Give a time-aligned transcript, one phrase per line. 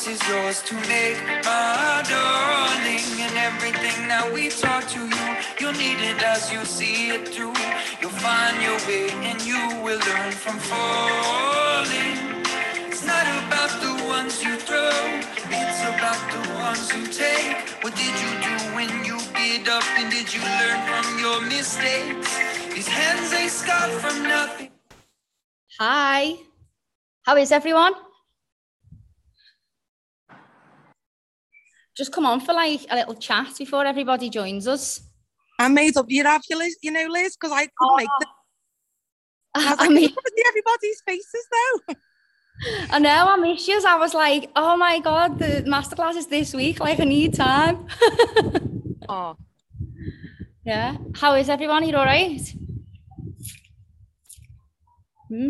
[0.00, 3.20] choice is yours to make, my darling.
[3.20, 5.26] And everything that we taught to you,
[5.58, 7.54] you'll need it as you see it through.
[8.00, 12.16] You'll find your way and you will learn from falling.
[12.88, 14.92] It's not about the ones you throw,
[15.50, 17.56] it's about the ones you take.
[17.82, 22.30] What did you do when you get up and did you learn from your mistakes?
[22.74, 24.70] These hands they scarred from nothing.
[25.78, 26.36] Hi.
[27.22, 27.94] How is everyone?
[31.96, 35.00] Just come on for like a little chat before everybody joins us.
[35.58, 38.26] I made up your have you, Liz, you know, Liz, because I couldn't make the.
[39.54, 40.14] I I mean,
[40.48, 41.94] everybody's faces though.
[42.90, 43.82] I know I miss you.
[43.86, 46.80] I was like, oh my god, the masterclass is this week.
[46.80, 47.86] Like I need time.
[49.08, 49.36] Oh,
[50.64, 50.96] yeah.
[51.16, 51.82] How is everyone?
[51.88, 52.40] You all right?
[55.28, 55.48] Hmm.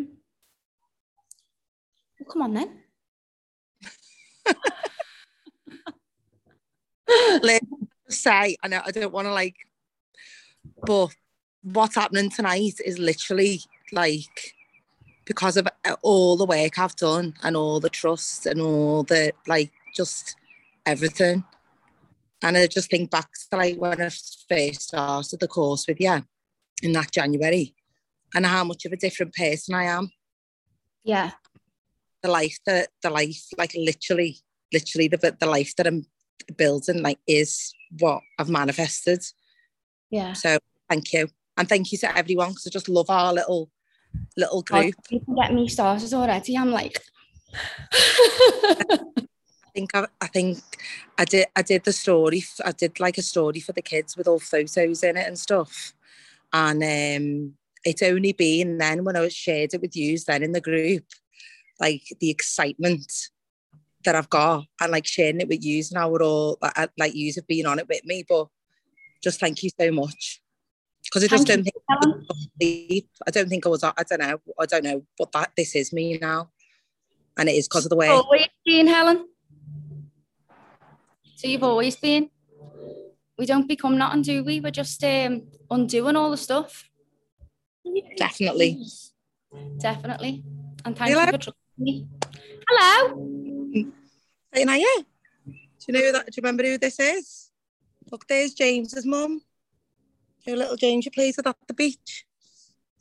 [2.19, 2.83] Well, come on then.
[7.43, 7.61] Liz,
[8.09, 9.57] say, I know I don't want to like,
[10.85, 11.15] but
[11.63, 13.61] what's happening tonight is literally
[13.93, 14.55] like
[15.25, 19.33] because of uh, all the work I've done and all the trust and all the
[19.47, 20.37] like just
[20.87, 21.45] everything.
[22.43, 24.11] And I just think back to like when I
[24.49, 26.25] first started the course with you
[26.83, 27.75] in that January
[28.35, 30.11] and how much of a different person I am.
[31.05, 31.33] Yeah.
[32.23, 34.39] The life that the life, like literally,
[34.73, 36.07] literally the the life that I'm
[36.57, 39.23] building like is what I've manifested.
[40.11, 40.33] Yeah.
[40.33, 41.29] So thank you.
[41.57, 43.71] And thank you to everyone because I just love our little
[44.37, 44.95] little God, group.
[45.11, 46.57] you can get me started already.
[46.57, 47.01] I'm like,
[47.53, 48.87] I
[49.75, 50.59] think I, I think
[51.19, 54.27] I did I did the story I did like a story for the kids with
[54.27, 55.95] all photos in it and stuff.
[56.53, 57.55] And um
[57.85, 61.05] it's only been then when I was shared it with you then in the group,
[61.79, 63.11] like the excitement
[64.05, 67.15] that I've got and like sharing it with you and I we're all like, like
[67.15, 68.25] you have been on it with me.
[68.29, 68.49] But
[69.23, 70.41] just thank you so much.
[71.05, 73.31] Because I just Thank don't think I.
[73.31, 74.41] Don't think I was I don't know.
[74.59, 75.03] I don't know.
[75.19, 76.51] But that this is me now.
[77.37, 79.27] And it is because of the way always been, Helen.
[81.37, 82.31] So you've always been.
[83.39, 84.61] We don't become nothing, do we?
[84.61, 86.89] We're just um, undoing all the stuff.
[88.19, 88.85] definitely.
[89.79, 90.45] Definitely.
[90.85, 92.07] And thank You you like- for trusting me.
[92.73, 93.15] Hello.
[94.55, 95.05] Are you?
[95.45, 95.55] Do
[95.89, 96.27] you know that?
[96.27, 97.51] Do you remember who this is?
[98.13, 99.43] Look, there's James's mum.
[100.47, 102.27] Your little James you plays with at the beach.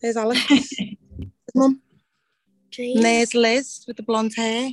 [0.02, 0.74] There's Alex, his
[1.56, 1.84] mum.
[2.80, 4.72] And there's Liz with the blonde hair.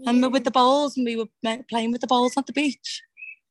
[0.00, 1.28] Remember with the bowls, and we were
[1.68, 3.02] playing with the bowls at the beach.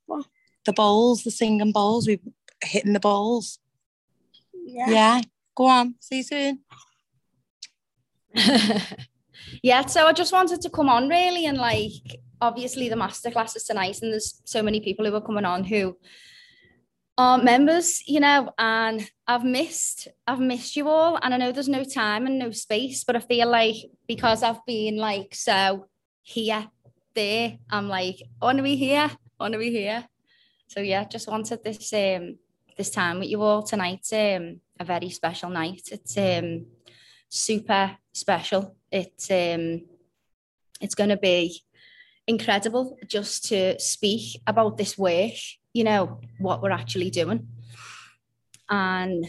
[0.05, 0.25] What?
[0.65, 2.07] The bowls, the singing bowls.
[2.07, 3.59] We were hitting the bowls.
[4.65, 4.89] Yeah.
[4.89, 5.21] Yeah.
[5.55, 5.95] Go on.
[6.01, 6.59] See you soon.
[9.61, 13.63] yeah, so I just wanted to come on really and like obviously the masterclass is
[13.63, 15.97] tonight and there's so many people who are coming on who
[17.17, 21.67] are members, you know, and I've missed I've missed you all and I know there's
[21.69, 23.75] no time and no space, but I feel like
[24.07, 25.87] because I've been like so
[26.21, 26.67] here,
[27.15, 29.09] there, I'm like, want to be here,
[29.39, 30.07] want to be here.
[30.67, 32.37] So yeah, just wanted this um
[32.77, 34.05] this time with you all tonight.
[34.13, 35.89] um a very special night.
[35.91, 36.67] It's um
[37.29, 38.76] super special.
[38.91, 39.81] It's um
[40.81, 41.63] it's gonna be
[42.27, 45.33] incredible just to speak about this work,
[45.73, 47.47] you know, what we're actually doing
[48.69, 49.25] and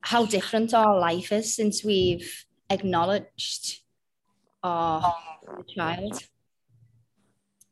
[0.00, 3.80] how different our life is since we've acknowledged
[4.62, 5.14] our
[5.74, 6.22] child.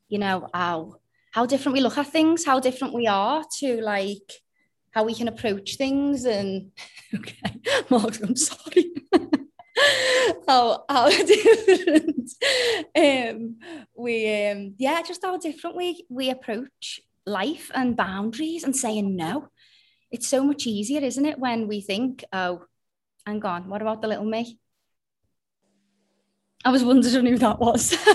[0.09, 0.97] You know, how
[1.31, 4.43] how different we look at things, how different we are to like
[4.91, 6.71] how we can approach things and
[7.15, 8.93] okay, Mark, I'm sorry.
[10.47, 12.31] how how different
[12.97, 13.57] um
[13.97, 19.49] we um yeah, just how different we we approach life and boundaries and saying no.
[20.11, 22.67] It's so much easier, isn't it, when we think, oh,
[23.27, 24.61] hang on, what about the little me?
[26.65, 27.97] I was wondering who that was.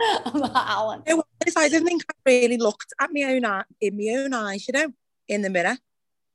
[0.00, 1.02] I'm Alan.
[1.06, 1.56] You know what it is?
[1.56, 4.72] I don't think I really looked at my own eye, in my own eyes, you
[4.72, 4.92] know,
[5.28, 5.78] in the mirror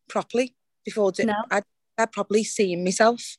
[0.07, 1.27] properly before doing.
[1.27, 1.43] No.
[1.51, 1.63] I'd,
[1.97, 3.37] I'd probably seen myself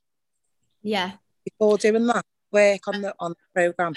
[0.82, 1.12] Yeah.
[1.44, 3.94] before doing that work on the on the program.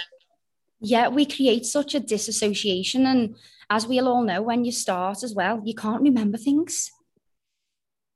[0.79, 3.05] Yeah, we create such a disassociation.
[3.05, 3.35] And
[3.69, 6.91] as we'll all know, when you start as well, you can't remember things.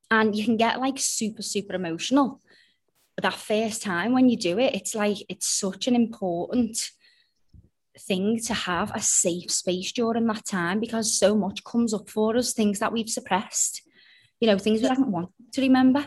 [0.10, 2.42] And you can get like super, super emotional.
[3.16, 6.92] But that first time when you do it, it's like it's such an important
[8.00, 12.36] thing to have a safe space during that time because so much comes up for
[12.38, 13.82] us, things that we've suppressed,
[14.40, 16.06] you know, things we haven't wanted to remember.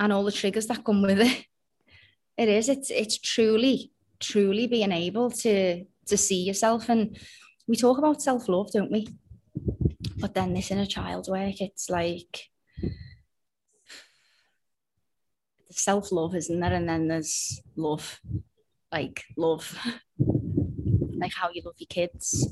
[0.00, 1.46] And all the triggers that come with it.
[2.36, 2.68] It is.
[2.68, 6.88] It's it's truly, truly being able to to see yourself.
[6.88, 7.16] And
[7.68, 9.06] we talk about self love, don't we?
[10.18, 12.50] But then this inner child work, it's like
[15.70, 16.72] self love, isn't there?
[16.72, 18.20] And then there's love,
[18.90, 19.78] like love,
[20.18, 22.48] like how you love your kids.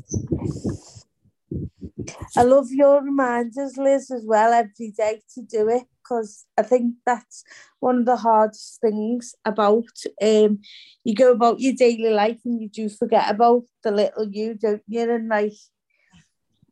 [2.36, 6.94] I love your reminders, Liz, as well every day to do it because I think
[7.06, 7.44] that's
[7.80, 9.84] one of the hardest things about
[10.22, 10.60] um
[11.04, 14.82] you go about your daily life and you do forget about the little you, don't
[14.86, 15.10] you?
[15.10, 15.52] And like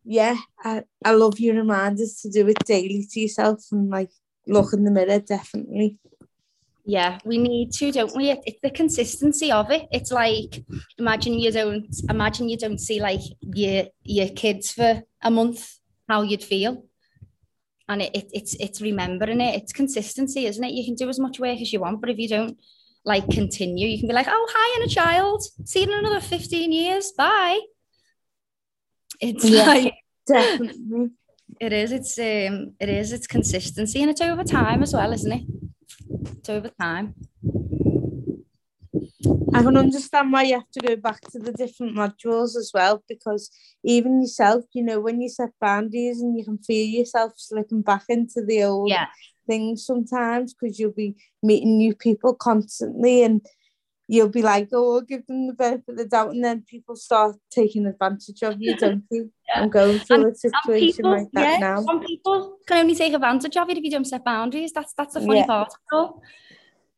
[0.05, 4.11] yeah, I, I love your reminders to do it daily to yourself and like
[4.47, 5.99] look in the mirror, definitely.
[6.85, 8.31] Yeah, we need to, don't we?
[8.31, 9.87] It's the consistency of it.
[9.93, 10.65] It's like
[10.99, 15.79] imagine you don't imagine you don't see like your your kids for a month,
[16.09, 16.90] how you'd feel.
[17.91, 19.55] And it, it it's it's remembering it.
[19.61, 20.73] It's consistency, isn't it?
[20.73, 22.57] You can do as much work as you want, but if you don't
[23.05, 25.43] like continue, you can be like, oh hi, inner child.
[25.65, 27.13] See you in another 15 years.
[27.19, 27.61] Bye.
[29.21, 29.67] It's Yeah.
[29.67, 29.95] like
[30.27, 31.11] Definitely.
[31.61, 31.91] it is.
[31.93, 32.75] It's um.
[32.79, 33.13] It is.
[33.13, 35.43] It's consistency, and it's over time as well, isn't it?
[36.39, 37.15] It's over time.
[39.53, 43.03] I can understand why you have to go back to the different modules as well,
[43.09, 43.51] because
[43.83, 48.05] even yourself, you know, when you set boundaries and you can feel yourself slipping back
[48.09, 49.07] into the old Yeah.
[49.49, 53.45] things sometimes because you'll be meeting new people constantly and
[54.07, 56.31] you'll be like, oh, I'll give them the benefit of the doubt.
[56.31, 59.33] And then people start taking advantage of you, don't you?
[59.49, 59.63] Yeah.
[59.63, 61.83] I'm going through a situation people, like that yeah, now.
[61.83, 64.73] some people can only take advantage of it if you don't set boundaries.
[64.73, 65.47] That's that's the funny Yeah.
[65.47, 65.73] part.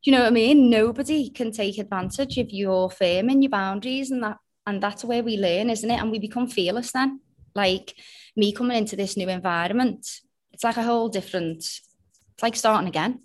[0.02, 0.68] You know what I mean?
[0.68, 5.22] Nobody can take advantage of your firm in your boundaries, and that and that's where
[5.22, 6.00] we learn, isn't it?
[6.00, 7.20] And we become fearless then.
[7.54, 7.94] Like
[8.36, 10.08] me coming into this new environment,
[10.52, 11.58] it's like a whole different.
[11.58, 13.22] It's like starting again.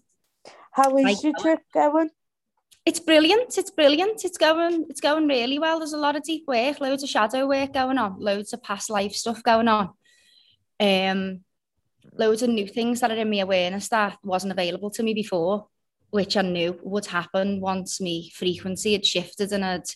[0.71, 2.09] How is like- your trip going?
[2.85, 3.57] It's brilliant.
[3.57, 4.23] It's brilliant.
[4.23, 4.85] It's going.
[4.89, 5.79] It's going really well.
[5.79, 8.89] There's a lot of deep work, loads of shadow work going on, loads of past
[8.89, 9.89] life stuff going on.
[10.79, 11.41] Um,
[12.13, 15.67] loads of new things that are in my awareness that wasn't available to me before,
[16.09, 19.89] which I knew would happen once me frequency had shifted and I'd,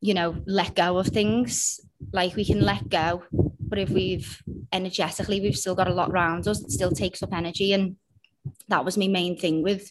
[0.00, 1.80] you know, let go of things.
[2.12, 3.24] Like we can let go,
[3.60, 4.42] but if we've
[4.72, 7.96] energetically we've still got a lot around us, it still takes up energy, and
[8.68, 9.90] that was my main thing with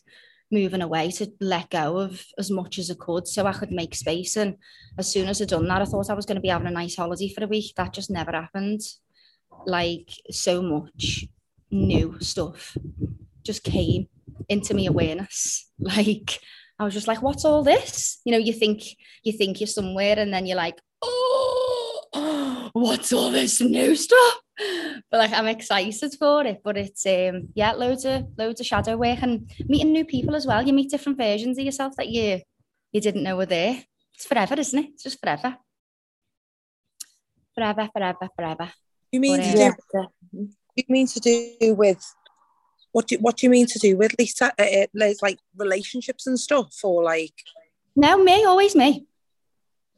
[0.51, 3.95] moving away to let go of as much as I could so I could make
[3.95, 4.37] space.
[4.37, 4.57] And
[4.97, 6.71] as soon as I'd done that, I thought I was going to be having a
[6.71, 7.73] nice holiday for a week.
[7.75, 8.81] That just never happened.
[9.65, 11.25] Like so much
[11.71, 12.77] new stuff
[13.43, 14.07] just came
[14.49, 15.69] into my awareness.
[15.79, 16.39] Like
[16.79, 18.21] I was just like, what's all this?
[18.25, 18.83] You know, you think
[19.23, 24.39] you think you're somewhere and then you're like, oh, what's all this new stuff?
[25.09, 26.61] But like I'm excited for it.
[26.63, 30.45] But it's um yeah, loads of loads of shadow work and meeting new people as
[30.45, 30.65] well.
[30.65, 32.41] You meet different versions of yourself that you
[32.91, 33.83] you didn't know were there.
[34.13, 34.89] It's forever, isn't it?
[34.93, 35.57] It's just forever.
[37.55, 38.71] Forever, forever, forever.
[39.11, 39.65] You mean But, to
[39.99, 40.49] uh, do?
[40.75, 42.03] You mean to do with?
[42.93, 44.53] What do What do you mean to do with Lisa?
[44.57, 47.33] Uh, uh, like relationships and stuff, or like
[47.95, 49.05] No, me, always me.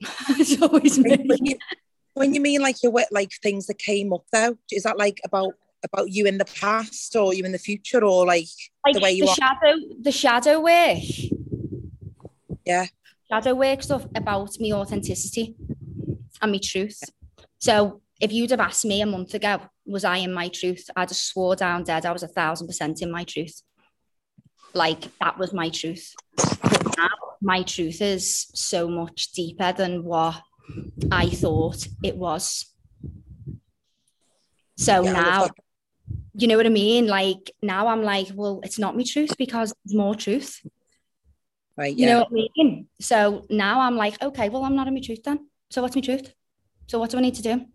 [0.29, 1.37] it's always when me.
[1.43, 1.57] you,
[2.13, 4.57] when you mean like your like things that came up though?
[4.71, 5.53] Is that like about
[5.83, 8.47] about you in the past or you in the future or like
[8.85, 9.35] Like the way you are?
[9.35, 11.03] shadow, the shadow work.
[12.65, 12.87] Yeah.
[13.29, 15.55] Shadow work stuff about me authenticity
[16.41, 16.99] and me truth.
[17.59, 20.89] So if you'd have asked me a month ago, was I in my truth?
[20.95, 22.05] I'd have swore down dead.
[22.05, 23.61] I was a thousand percent in my truth.
[24.73, 26.13] Like that was my truth.
[26.35, 27.09] But now
[27.41, 30.41] my truth is so much deeper than what
[31.11, 32.73] I thought it was.
[34.77, 35.49] So Yeah, now
[36.37, 37.07] you know what I mean?
[37.07, 40.61] Like now I'm like, well, it's not my truth because there's more truth.
[41.77, 41.95] right?
[41.95, 42.05] Yeah.
[42.05, 42.87] You know what I mean?
[42.99, 45.47] So now I'm like, okay, well, I'm not in my truth then.
[45.69, 46.33] So what's my truth?
[46.87, 47.65] So what do I need to do?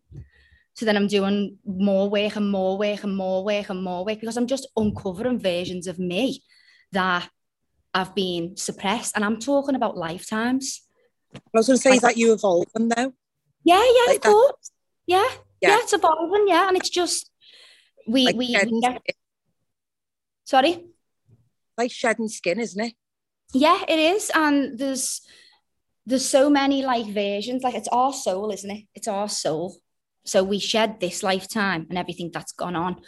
[0.81, 4.19] So then I'm doing more work and more work and more work and more work
[4.19, 6.43] because I'm just uncovering versions of me
[6.93, 7.29] that
[7.95, 9.15] have been suppressed.
[9.15, 10.81] And I'm talking about lifetimes.
[11.37, 13.13] I was going to say, is that you evolving though?
[13.63, 14.71] Yeah, yeah, Like of that- course.
[15.07, 15.29] Yeah,
[15.61, 15.79] yeah, Yeah.
[15.83, 16.49] it's evolving.
[16.49, 17.31] Yeah, and it's just
[18.09, 19.03] we Like we, we shedding, get,
[20.45, 20.87] sorry.
[21.77, 22.95] like shedding skin, isn't it?
[23.53, 24.31] Yeah, it is.
[24.35, 25.21] And there's
[26.07, 27.63] there's so many like versions.
[27.63, 28.85] Like it's our soul, isn't it?
[28.95, 29.77] It's our soul.
[30.25, 33.01] So we shed this lifetime and everything that's gone on.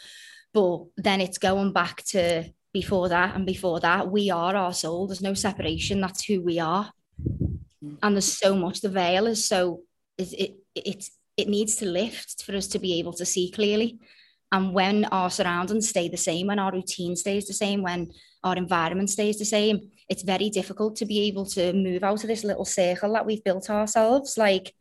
[0.53, 4.11] But then it's going back to before that and before that.
[4.11, 5.07] We are our soul.
[5.07, 6.01] There's no separation.
[6.01, 6.93] That's who we are.
[8.03, 8.81] And there's so much.
[8.81, 9.83] The veil is so
[10.19, 11.05] it it it,
[11.37, 13.99] it needs to lift for us to be able to see clearly.
[14.51, 18.11] And when our surroundings stay the same, when our routine stays the same, when
[18.45, 22.29] our environment stays the same, it's very difficult to be able to move out of
[22.29, 24.37] this little circle that we've built ourselves.
[24.37, 24.75] Like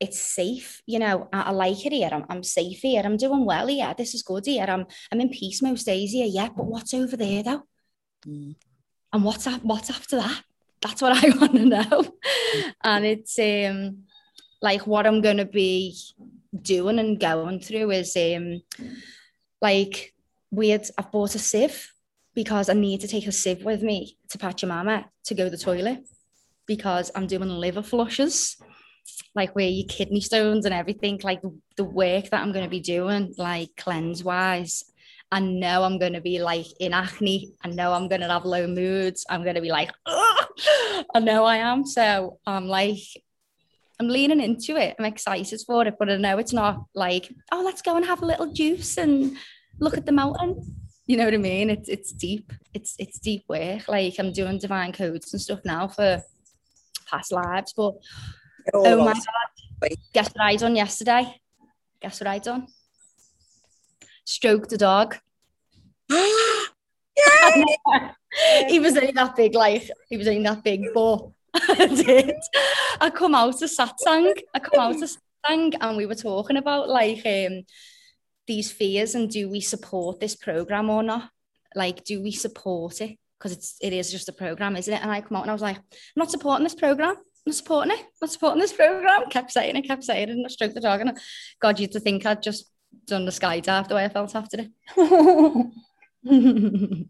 [0.00, 2.10] it's safe, you know, I, I like it here.
[2.12, 3.02] I'm, I'm safe here.
[3.04, 3.94] I'm doing well here.
[3.96, 4.66] This is good here.
[4.68, 6.26] I'm, I'm in peace most days here.
[6.26, 7.62] Yeah, but what's over there though?
[8.26, 8.56] Mm.
[9.12, 9.46] And what's?
[9.46, 10.42] What's after that?
[10.82, 12.04] That's what I want to know.
[12.82, 14.04] and it's um
[14.60, 15.96] like what I'm gonna be
[16.60, 18.62] doing and going through is um
[19.62, 20.14] like
[20.50, 20.86] weird.
[20.98, 21.92] I've bought a sieve
[22.34, 25.56] because I need to take a sieve with me to Pachamama to go to the
[25.56, 26.04] toilet
[26.66, 28.56] because I'm doing liver flushes,
[29.34, 31.40] like where your kidney stones and everything, like
[31.76, 34.84] the, work that I'm going to be doing, like cleanse wise.
[35.32, 37.52] I know I'm going to be like in acne.
[37.62, 39.26] I know I'm going to have low moods.
[39.28, 40.46] I'm going to be like, Ugh!
[41.14, 41.84] I know I am.
[41.84, 43.00] So I'm like,
[44.00, 44.94] I'm leaning into it.
[44.98, 48.22] I'm excited for it, but I know it's not like, oh, let's go and have
[48.22, 49.36] a little juice and
[49.80, 50.76] look at the mountain.
[51.06, 51.70] You know what I mean?
[51.70, 52.52] It's it's deep.
[52.72, 53.88] It's it's deep work.
[53.88, 56.22] Like I'm doing divine codes and stuff now for
[57.10, 57.74] past lives.
[57.76, 57.94] But
[58.72, 61.40] oh, oh my god, guess what I done yesterday?
[62.00, 62.66] Guess what I done?
[64.24, 65.16] Stroked the dog.
[68.68, 72.34] he was only that big, like he was only that big, but I did.
[73.00, 74.32] I come out of satsang.
[74.54, 77.62] I come out of satsang, and we were talking about like um
[78.46, 81.30] these fears and do we support this program or not?
[81.74, 83.18] Like, do we support it?
[83.38, 85.02] Because it's it is just a program, isn't it?
[85.02, 85.82] And I come out and I was like, I'm
[86.16, 87.16] not supporting this program.
[87.46, 88.04] I'm supporting it.
[88.22, 89.28] I'm supporting this program.
[89.30, 91.00] Kept saying it, kept saying it, and I stroked the dog.
[91.00, 91.14] And I,
[91.60, 92.70] God, you'd to think I'd just
[93.06, 94.70] done the skydive the way I felt after it.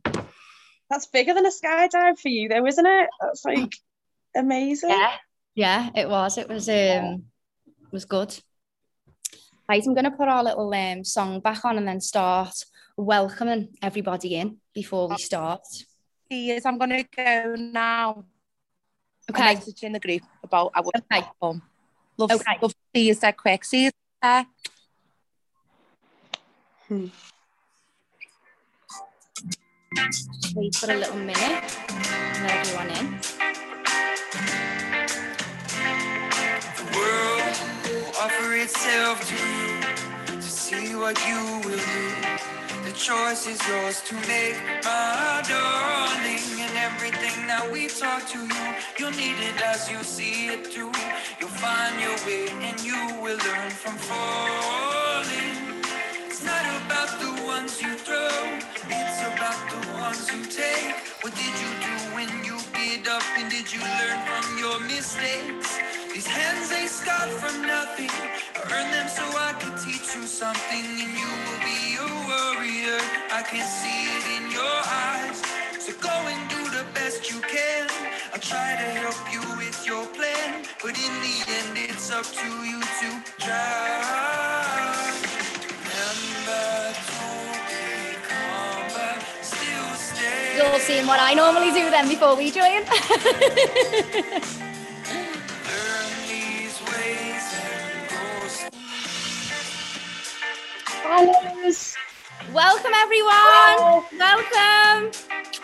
[0.91, 3.09] That's bigger than a skydive for you, though, isn't it?
[3.21, 3.75] That's like
[4.35, 4.91] amazing.
[4.91, 5.13] Yeah,
[5.55, 6.37] yeah, it was.
[6.37, 7.25] It was um,
[7.67, 8.37] it was good.
[9.69, 12.55] Right, I'm going to put our little um, song back on and then start
[12.97, 15.63] welcoming everybody in before we start.
[16.29, 18.25] Yes, I'm going to go now.
[19.31, 19.43] Okay.
[19.43, 21.27] I message in the group about our Okay.
[21.41, 21.63] home.
[22.19, 22.59] Love, Okay.
[22.61, 23.65] love to see you that quick.
[23.65, 23.91] See you
[24.23, 24.47] there.
[26.89, 27.07] Hmm.
[30.55, 31.41] Wait for a little minute.
[31.41, 33.07] and Let everyone in.
[36.77, 42.05] The world will offer itself to you to see what you will do.
[42.85, 46.54] The choice is yours to make, my darling.
[46.97, 48.67] Everything that we talk to you,
[48.99, 50.93] you'll need it as you see it through.
[51.41, 55.83] You'll find your way and you will learn from falling.
[56.27, 58.31] It's not about the ones you throw,
[58.87, 60.95] it's about the ones you take.
[61.23, 65.79] What did you do when you get up and did you learn from your mistakes?
[66.15, 68.11] These hands they start from nothing.
[68.57, 73.01] I earned them so I could teach you something, and you will be a warrior.
[73.35, 75.43] I can see it in your eyes.
[75.81, 76.64] So go and do
[77.05, 77.87] best you can.
[78.33, 82.49] I'll try to help you with your plan, but in the end, it's up to
[82.71, 83.09] you to
[83.45, 85.13] try.
[85.69, 86.65] Remember,
[87.13, 89.21] don't become, but
[89.53, 90.57] still stay.
[90.57, 92.81] You're seeing what I normally do then before we join.
[95.69, 98.25] Learn these ways and go
[101.05, 101.97] Alice.
[102.55, 103.77] Welcome, everyone.
[104.19, 105.64] Welcome.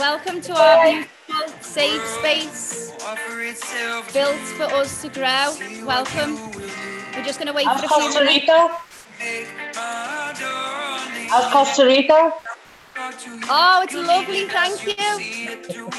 [0.00, 5.54] Welcome to our beautiful safe space offer itself built for us to grow.
[5.86, 6.36] Welcome.
[7.14, 8.48] We're just going to wait How's for a few Costa minutes.
[8.48, 8.78] Rica?
[9.18, 11.52] make my darling.
[11.52, 12.32] Costa Rica?
[12.94, 13.40] talk to you.
[13.48, 14.94] Oh, it's lovely, thank you.
[15.18, 15.90] see it through.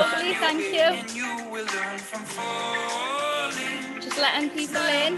[0.00, 0.80] Lovely, thank you.
[0.80, 4.00] And you will learn from falling.
[4.00, 5.16] Just letting people It's in.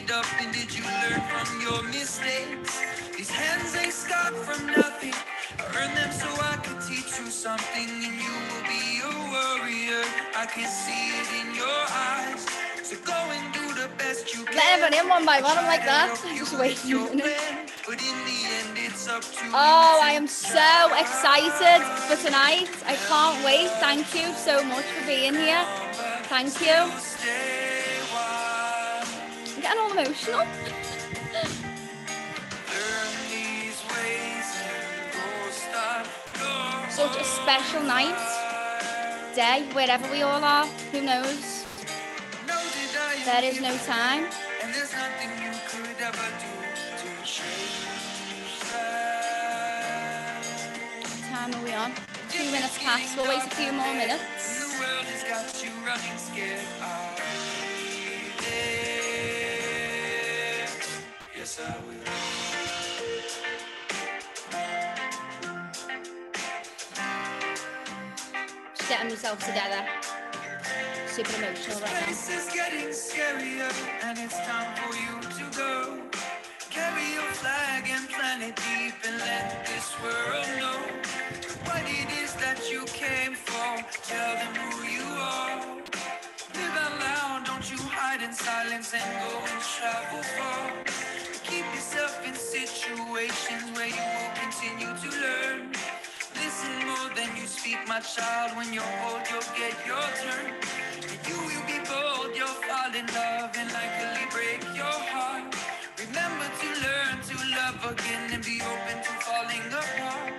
[0.00, 2.80] get up and did you learn from your mistakes?
[3.16, 5.14] These hands they start from nothing.
[5.58, 10.04] I earned them so I could teach you something, and you will be a warrior.
[10.36, 12.46] I can see it in your eyes.
[12.82, 14.56] So go and do the best you can.
[14.56, 15.58] Let everyone in one by one.
[15.58, 16.16] I'm like that.
[16.36, 17.72] Just waiting a minute.
[17.86, 22.70] But in the end, it's up to Oh, I am so excited for tonight.
[22.86, 23.70] I can't wait.
[23.80, 25.64] Thank you so much for being here.
[26.28, 27.51] Thank you.
[29.62, 30.46] Getting all emotional.
[36.90, 38.18] Such a special night,
[39.34, 40.66] day, wherever we all are.
[40.92, 41.64] Who knows?
[42.46, 42.60] Know
[43.24, 44.24] There is no time.
[51.04, 51.92] What time are we on?
[52.28, 53.16] Two minutes past.
[53.16, 54.52] We'll wait a few more minutes.
[68.88, 69.84] Getting myself together.
[71.06, 72.06] Super emotional right now.
[72.06, 73.70] This is getting scarier,
[74.02, 76.00] and it's time for you to go.
[76.70, 80.80] Carry your flag and plant it deep, and let this world know
[81.64, 83.84] what it is that you came for.
[84.04, 85.82] Tell them who you are.
[86.54, 86.82] Live
[87.44, 91.21] don't you hide in silence and go and travel far.
[91.82, 95.72] Yourself in situations where you will continue to learn.
[96.38, 98.56] Listen more than you speak, my child.
[98.56, 100.54] When you're old, you'll get your turn.
[101.10, 105.50] And you will be bold, you'll fall in love and likely break your heart.
[105.98, 110.38] Remember to learn to love again and be open to falling apart.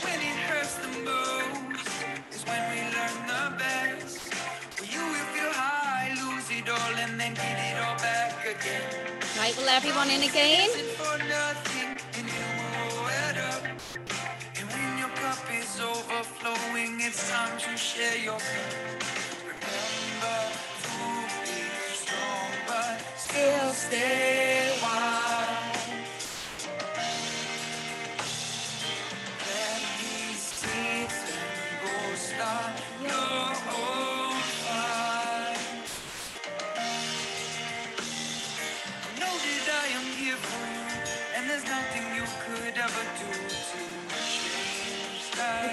[0.00, 1.92] When it hurts the most
[2.32, 4.32] is when we learn the best.
[4.80, 9.19] You will feel high, lose it all, and then get it all back again.
[9.40, 10.68] Right, we'll everyone in again.
[10.68, 12.44] Nothing, and you
[12.92, 13.64] will add up.
[13.64, 15.00] And when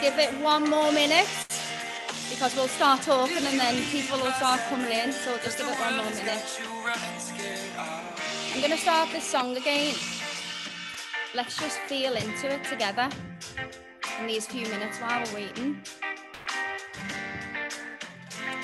[0.02, 1.28] give it one more minute
[2.30, 5.12] because we'll start talking and then people will start coming in.
[5.12, 6.44] So just give it one more minute.
[8.54, 9.96] I'm going to start this song again.
[11.34, 13.10] Let's just feel into it together
[14.20, 15.82] in these few minutes while we're waiting.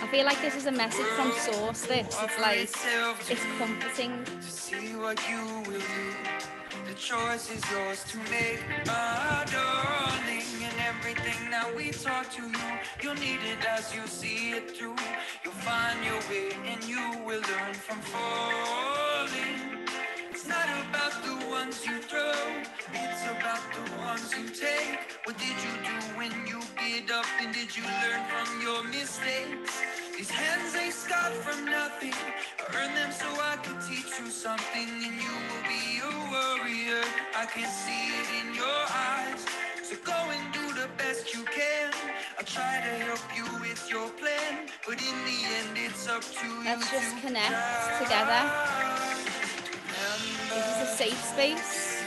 [0.02, 1.82] I feel like this is a message from Source.
[1.84, 2.60] This it's like
[3.30, 4.26] it's comforting.
[6.94, 10.46] The choice is yours to make, my darling.
[10.62, 12.70] And everything that we taught to you,
[13.02, 14.96] you'll need it as you see it through.
[15.44, 19.74] You'll find your way and you will learn from falling.
[20.44, 22.36] It's not about the ones you throw,
[22.92, 25.00] it's about the ones you take.
[25.24, 29.72] What did you do when you get up and did you learn from your mistakes?
[30.18, 32.12] These hands they start from nothing.
[32.60, 37.04] I earned them so I could teach you something, and you will be a warrior.
[37.38, 39.46] I can see it in your eyes.
[39.82, 41.94] So go and do the best you can.
[42.38, 46.48] I'll try to help you with your plan, but in the end, it's up to
[46.48, 46.66] you.
[46.66, 48.84] Let's just to connect together.
[49.94, 52.04] This is a safe space.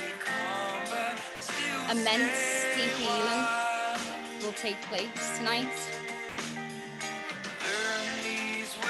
[1.91, 3.45] Immense deep healing
[4.43, 5.71] will take place tonight.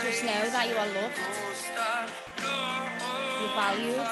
[0.02, 1.18] Just know that you are loved,
[3.40, 4.06] you're valued,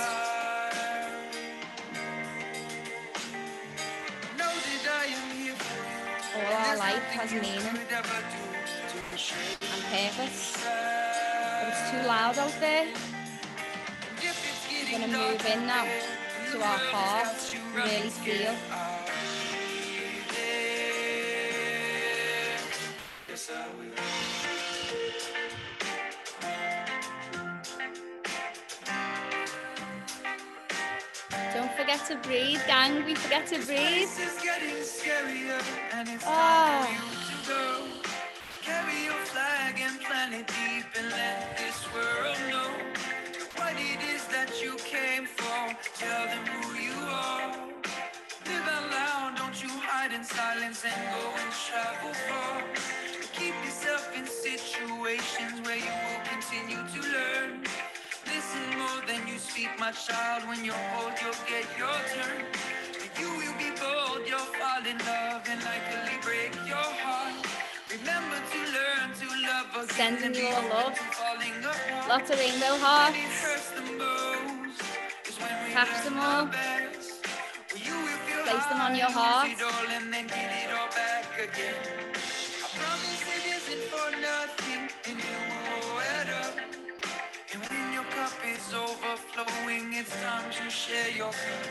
[6.36, 7.78] all our life has meaning
[9.72, 10.64] and purpose.
[10.64, 12.86] But it's too loud out there.
[14.94, 15.84] Going to move in now
[16.52, 18.54] to our heart really feel.
[31.52, 33.04] Don't forget to breathe, gang.
[33.04, 34.08] We forget to breathe.
[34.08, 34.44] This
[44.44, 45.62] that you came for.
[45.96, 47.56] Tell them who you are.
[48.46, 52.60] Live out loud, don't you hide in silence and go and travel far.
[53.32, 57.64] Keep yourself in situations where you will continue to learn.
[58.26, 60.46] Listen more than you speak, my child.
[60.48, 62.44] When you're old, you'll get your turn.
[63.18, 66.03] You will be bold, you'll fall in love and like break
[69.74, 72.08] Sending and you be all open love.
[72.08, 73.16] Lots of rainbow hearts.
[75.72, 76.46] Catch them all.
[76.46, 77.20] Place
[78.66, 79.48] them on your heart.
[79.50, 81.74] and then get it all back again.
[82.62, 86.54] I promise it isn't for nothing, and it will add up.
[87.52, 91.66] And when your cup is overflowing, it's time to share your cup.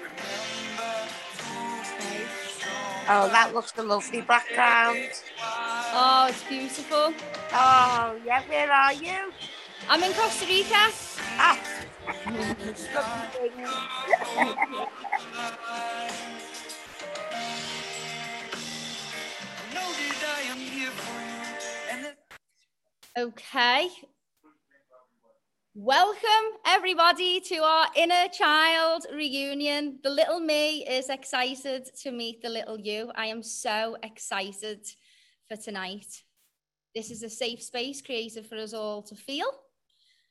[0.00, 2.45] Remember strong.
[3.08, 4.98] Oh, that looks a lovely background.
[5.78, 7.14] Oh, it's beautiful.
[7.52, 9.32] Oh, yeah, where are you?
[9.88, 10.90] I'm in Costa Rica.
[11.38, 11.60] Ah,
[19.74, 22.18] Know that I am here for you, and that
[23.18, 23.90] Okay.
[25.78, 29.98] Welcome, everybody, to our inner child reunion.
[30.02, 33.12] The little me is excited to meet the little you.
[33.14, 34.86] I am so excited
[35.50, 36.06] for tonight.
[36.94, 39.48] This is a safe space created for us all to feel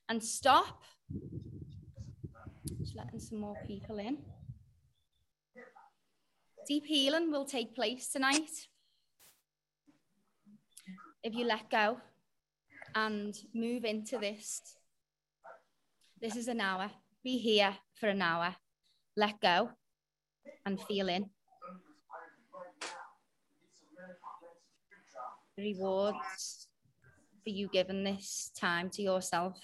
[0.10, 0.81] and stop.
[2.79, 4.17] Just letting some more people in.
[6.67, 8.49] Deep healing will take place tonight.
[11.21, 11.99] If you let go
[12.95, 14.75] and move into this
[16.21, 16.89] this is an hour.
[17.23, 18.56] Be here for an hour.
[19.17, 19.71] Let go
[20.65, 21.30] and feel in.
[25.58, 26.67] Rewards
[27.43, 29.58] for you giving this time to yourself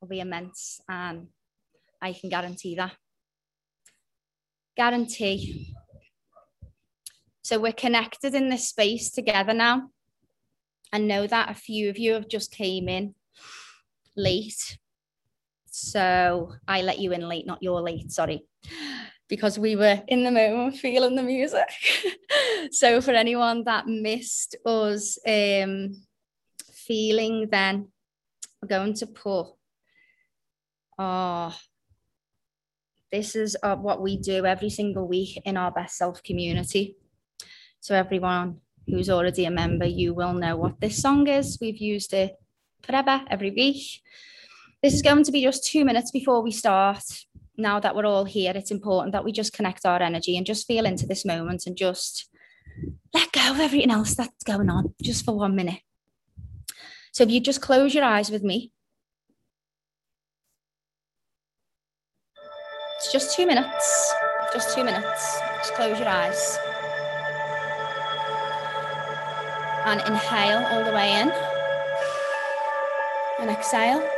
[0.00, 1.28] will be immense, and
[2.00, 2.92] I can guarantee that.
[4.76, 5.74] Guarantee.
[7.42, 9.90] So we're connected in this space together now.
[10.92, 13.14] I know that a few of you have just came in
[14.16, 14.78] late
[15.74, 18.44] so I let you in late, not your late, sorry,
[19.26, 21.66] because we were in the moment feeling the music.
[22.70, 25.96] so for anyone that missed us um,
[26.74, 27.88] feeling, then
[28.60, 29.46] we're going to put,
[30.98, 31.56] oh,
[33.10, 36.96] this is uh, what we do every single week in our best self community.
[37.80, 41.56] So everyone who's already a member, you will know what this song is.
[41.62, 42.36] We've used it
[42.82, 44.02] forever, every week.
[44.82, 47.04] This is going to be just two minutes before we start.
[47.56, 50.66] Now that we're all here, it's important that we just connect our energy and just
[50.66, 52.28] feel into this moment and just
[53.14, 55.82] let go of everything else that's going on just for one minute.
[57.12, 58.72] So if you just close your eyes with me.
[62.96, 64.14] It's just two minutes,
[64.52, 65.38] just two minutes.
[65.58, 66.58] Just close your eyes.
[69.84, 71.30] And inhale all the way in.
[73.38, 74.08] And exhale.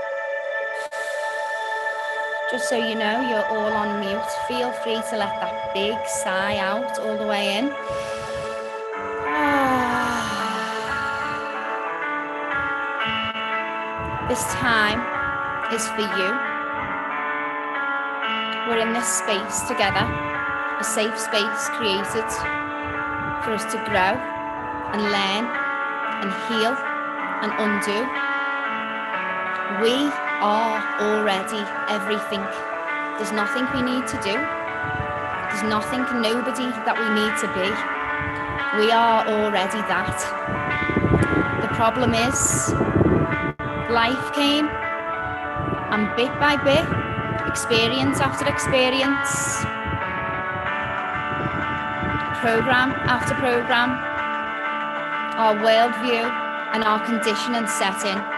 [2.55, 4.31] Just so you know, you're all on mute.
[4.47, 7.67] Feel free to let that big sigh out all the way in.
[14.31, 15.03] This time
[15.75, 16.31] is for you.
[18.71, 20.07] We're in this space together,
[20.79, 22.31] a safe space created
[23.43, 24.15] for us to grow
[24.95, 25.51] and learn
[26.23, 26.79] and heal
[27.43, 27.99] and undo.
[29.83, 30.07] We
[30.45, 32.45] are already everything.
[33.17, 34.37] There's nothing we need to do.
[35.49, 37.69] There's nothing, nobody that we need to be.
[38.77, 40.13] We are already that.
[41.63, 42.75] The problem is,
[43.89, 46.85] life came, and bit by bit,
[47.49, 49.65] experience after experience,
[52.45, 53.97] program after program,
[55.41, 56.29] our worldview
[56.75, 58.34] and our conditioning set in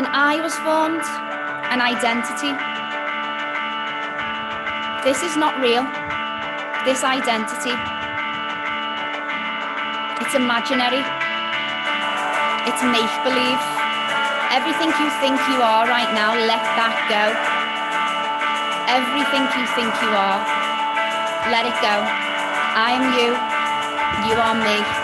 [0.00, 1.04] an I was formed,
[1.68, 2.56] an identity.
[5.04, 5.84] This is not real.
[6.88, 7.76] This identity.
[10.24, 11.04] It's imaginary.
[12.64, 13.60] It's make believe.
[14.56, 17.24] Everything you think you are right now, let that go.
[18.88, 20.40] Everything you think you are,
[21.52, 21.96] let it go.
[22.72, 23.36] I am you.
[24.32, 24.99] You are me.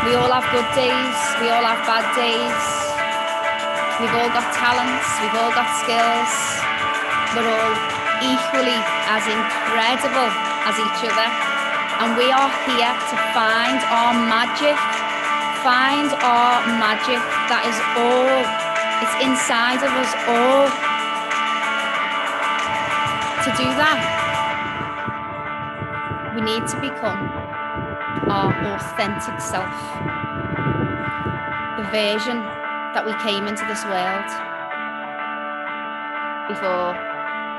[0.00, 2.56] We all have good days, we all have bad days.
[4.00, 6.32] We've all got talents, we've all got skills.
[7.36, 7.76] We're all
[8.24, 8.80] equally
[9.12, 10.32] as incredible
[10.64, 11.28] as each other.
[12.00, 14.80] And we are here to find our magic,
[15.60, 17.20] find our magic
[17.52, 18.40] that is all,
[19.04, 20.64] it's inside of us all.
[23.44, 24.00] To do that,
[26.34, 27.59] we need to become
[28.30, 29.74] our authentic self,
[31.74, 32.38] the version
[32.94, 34.30] that we came into this world
[36.46, 36.94] before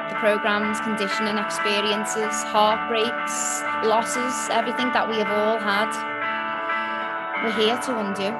[0.07, 5.91] the programs, conditioning experiences, heartbreaks, losses, everything that we have all had.
[7.43, 8.31] We're here to undo.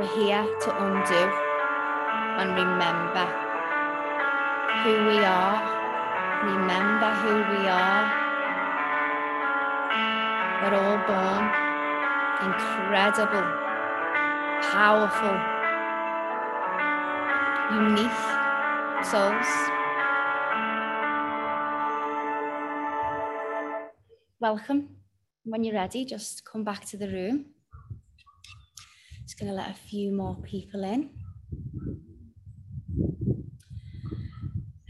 [0.00, 1.22] We're here to undo
[2.40, 3.26] and remember
[4.80, 5.60] who we are.
[6.56, 8.27] Remember who we are.
[10.60, 11.68] We're all born
[12.42, 13.46] incredible,
[14.60, 15.36] powerful,
[17.76, 18.10] unique
[19.04, 19.46] souls.
[24.40, 24.96] Welcome.
[25.44, 27.46] When you're ready, just come back to the room.
[29.22, 31.10] Just going to let a few more people in.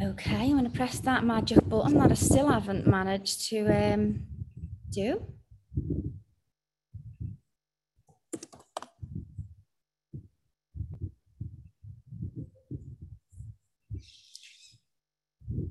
[0.02, 4.22] Okay, I'm going to press that magic button that I still haven't managed to um,
[4.90, 5.20] do.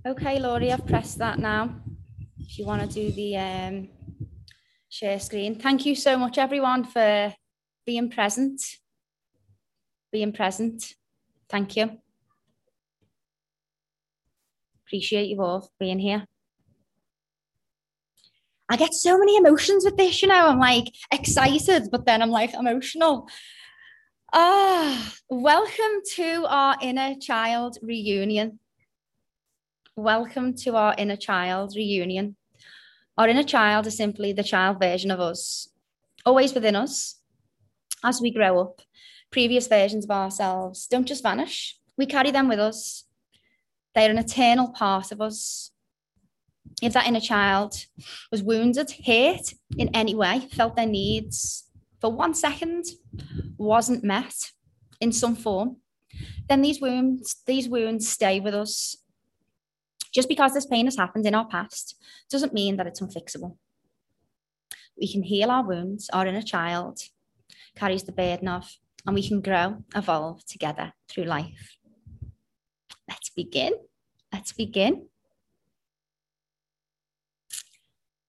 [0.05, 1.81] Okay, Laurie, I've pressed that now.
[2.39, 3.89] If you want to do the um,
[4.89, 5.59] share screen.
[5.59, 7.33] Thank you so much, everyone, for
[7.85, 8.61] being present.
[10.11, 10.93] Being present.
[11.49, 11.99] Thank you.
[14.85, 16.25] Appreciate you all being here.
[18.69, 20.47] I get so many emotions with this, you know.
[20.47, 23.29] I'm like excited, but then I'm like emotional.
[24.33, 28.59] Ah, welcome to our inner child reunion.
[29.95, 32.35] Welcome to our inner child reunion.
[33.17, 35.69] Our inner child is simply the child version of us,
[36.25, 37.21] always within us.
[38.03, 38.81] As we grow up,
[39.31, 43.05] previous versions of ourselves don't just vanish, we carry them with us.
[43.95, 45.71] They're an eternal part of us.
[46.81, 47.75] If that inner child
[48.31, 51.67] was wounded, hurt in any way, felt their needs
[51.99, 52.85] for one second
[53.57, 54.51] wasn't met
[55.01, 55.77] in some form,
[56.47, 58.97] then these wounds, these wounds stay with us
[60.13, 61.95] just because this pain has happened in our past
[62.29, 63.57] doesn't mean that it's unfixable.
[64.99, 66.99] We can heal our wounds, our inner child
[67.75, 71.77] carries the burden of, and we can grow, evolve together through life.
[73.07, 73.73] Let's begin.
[74.33, 75.07] Let's begin.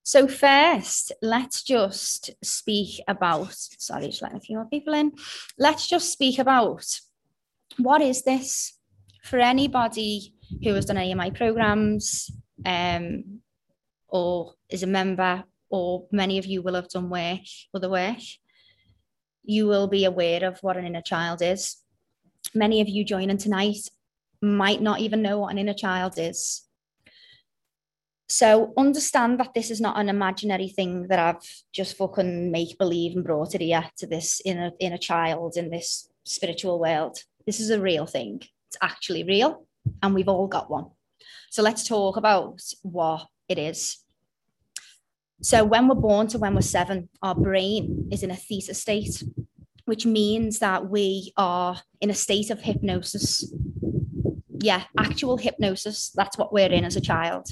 [0.09, 5.13] So first, let's just speak about, sorry, just letting a few more people in.
[5.59, 6.83] Let's just speak about
[7.77, 8.79] what is this
[9.23, 10.33] for anybody
[10.65, 12.31] who has done any of my programs
[12.65, 13.41] um,
[14.09, 17.45] or is a member, or many of you will have done work,
[17.75, 18.23] other work,
[19.45, 21.77] you will be aware of what an inner child is.
[22.55, 23.91] Many of you joining tonight
[24.41, 26.63] might not even know what an inner child is.
[28.29, 33.17] So understand that this is not an imaginary thing that I've just fucking make believe
[33.17, 37.19] and brought it here to this inner inner child in this spiritual world.
[37.47, 38.43] This is a real thing.
[38.69, 39.67] It's actually real
[40.03, 40.91] and we've all got one.
[41.51, 44.05] So let's talk about what it is.
[45.41, 49.23] So when we're born to when we're seven, our brain is in a theta state,
[49.87, 53.51] which means that we are in a state of hypnosis.
[54.61, 56.11] Yeah, actual hypnosis.
[56.11, 57.49] That's what we're in as a child.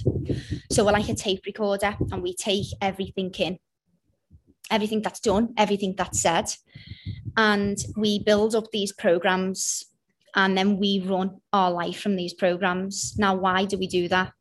[0.71, 3.59] So we're like a tape recorder and we take everything in,
[4.71, 6.53] everything that's done, everything that's said.
[7.37, 9.85] And we build up these programs
[10.35, 13.15] and then we run our life from these programs.
[13.19, 14.33] Now, why do we do that?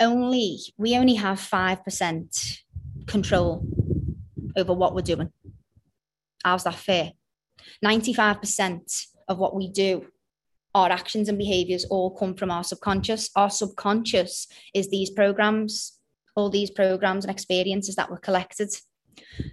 [0.00, 2.58] Only we only have 5%
[3.06, 3.64] control
[4.56, 5.32] over what we're doing.
[6.44, 7.12] How's that fair?
[7.84, 10.06] 95% of what we do,
[10.76, 13.30] our actions and behaviors all come from our subconscious.
[13.34, 15.98] Our subconscious is these programs,
[16.34, 18.68] all these programs and experiences that were collected.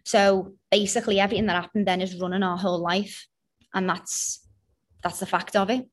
[0.03, 3.25] So basically, everything that happened then is running our whole life.
[3.73, 4.45] And that's
[5.01, 5.87] that's the fact of it.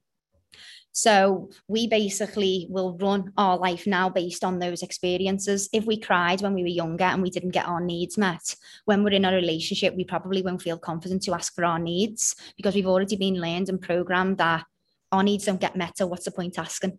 [0.92, 5.68] So we basically will run our life now based on those experiences.
[5.72, 9.04] If we cried when we were younger and we didn't get our needs met, when
[9.04, 12.74] we're in a relationship, we probably won't feel confident to ask for our needs because
[12.74, 14.64] we've already been learned and programmed that
[15.12, 15.98] our needs don't get met.
[15.98, 16.98] So what's the point asking?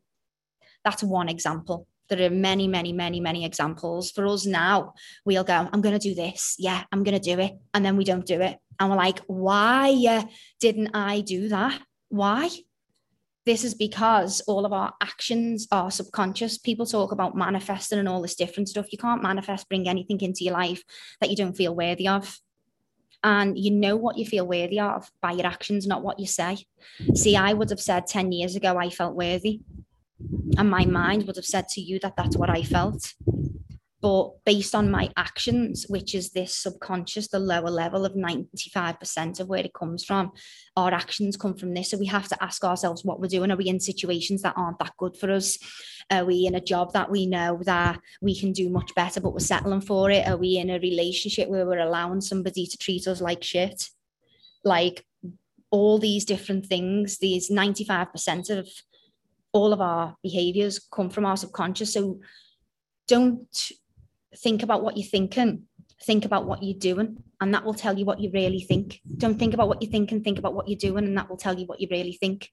[0.84, 1.88] That's one example.
[2.10, 4.12] There are many, many, many, many examples.
[4.12, 4.93] For us now,
[5.24, 6.56] we'll go, I'm going to do this.
[6.60, 7.54] Yeah, I'm going to do it.
[7.74, 8.58] And then we don't do it.
[8.80, 10.24] And we're like, why uh,
[10.60, 11.82] didn't I do that?
[12.10, 12.50] Why?
[13.45, 16.58] This is because all of our actions are subconscious.
[16.58, 18.91] People talk about manifesting and all this different stuff.
[18.91, 20.84] You can't manifest, bring anything into your life
[21.21, 22.39] that you don't feel worthy of.
[23.23, 26.65] And you know what you feel worthy of by your actions, not what you say.
[27.13, 29.62] See, I would have said 10 years ago I felt worthy.
[30.57, 33.13] And my mind would have said to you that that's what I felt
[34.01, 39.47] but based on my actions, which is this subconscious, the lower level of 95% of
[39.47, 40.31] where it comes from,
[40.75, 41.91] our actions come from this.
[41.91, 43.51] So we have to ask ourselves what we're doing.
[43.51, 45.59] Are we in situations that aren't that good for us?
[46.09, 49.33] Are we in a job that we know that we can do much better, but
[49.33, 50.27] we're settling for it?
[50.27, 53.89] Are we in a relationship where we're allowing somebody to treat us like shit?
[54.63, 55.05] Like
[55.69, 58.67] all these different things, these 95% of
[59.51, 61.93] all of our behaviors come from our subconscious.
[61.93, 62.19] So
[63.07, 63.71] don't
[64.37, 65.63] think about what you're thinking
[66.03, 69.01] think about what you're doing and that will tell you what you really think.
[69.17, 71.57] Don't think about what you're thinking think about what you're doing and that will tell
[71.57, 72.49] you what you really think.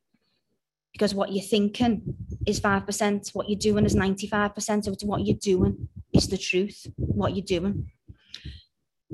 [0.93, 5.89] Because what you're thinking is 5% what you're doing is 95% so what you're doing
[6.13, 7.91] is the truth what you're doing.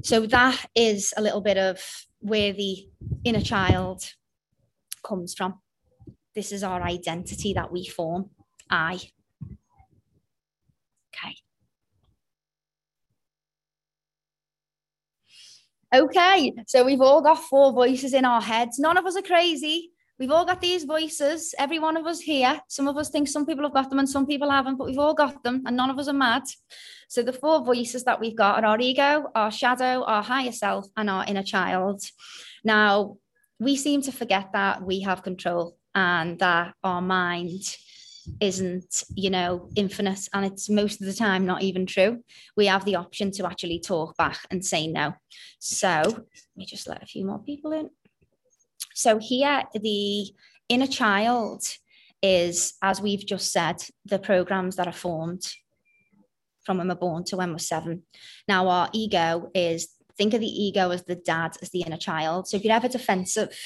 [0.02, 1.80] So that is a little bit of
[2.20, 2.88] where the
[3.24, 4.04] inner child
[5.04, 5.60] comes from.
[6.34, 8.30] This is our identity that we form.
[8.70, 8.98] I
[11.14, 11.36] okay
[15.94, 18.80] Okay, so we've all got four voices in our heads.
[18.80, 19.92] None of us are crazy.
[20.18, 22.60] We've all got these voices, every one of us here.
[22.66, 24.98] Some of us think some people have got them and some people haven't, but we've
[24.98, 26.42] all got them and none of us are mad.
[27.08, 30.88] So the four voices that we've got are our ego, our shadow, our higher self,
[30.96, 32.02] and our inner child.
[32.64, 33.18] Now,
[33.60, 37.62] we seem to forget that we have control and that our mind
[38.40, 40.28] isn't, you know, infinite.
[40.32, 42.22] And it's most of the time not even true.
[42.56, 45.14] We have the option to actually talk back and say no.
[45.58, 47.90] So let me just let a few more people in.
[48.94, 50.26] So here, the
[50.68, 51.64] inner child
[52.22, 55.46] is, as we've just said, the programs that are formed
[56.64, 58.02] from when we're born to when we're seven.
[58.48, 62.48] Now, our ego is think of the ego as the dad, as the inner child.
[62.48, 63.56] So if you're ever defensive,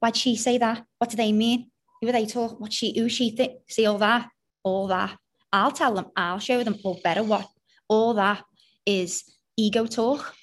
[0.00, 0.84] why'd she say that?
[0.98, 1.70] What do they mean?
[2.04, 2.60] Who are they talk?
[2.60, 3.60] What she, who she think?
[3.66, 4.28] See all that,
[4.62, 5.16] all that.
[5.50, 7.48] I'll tell them, I'll show them, or better what,
[7.88, 8.44] all that
[8.84, 9.24] is
[9.56, 10.34] ego talk.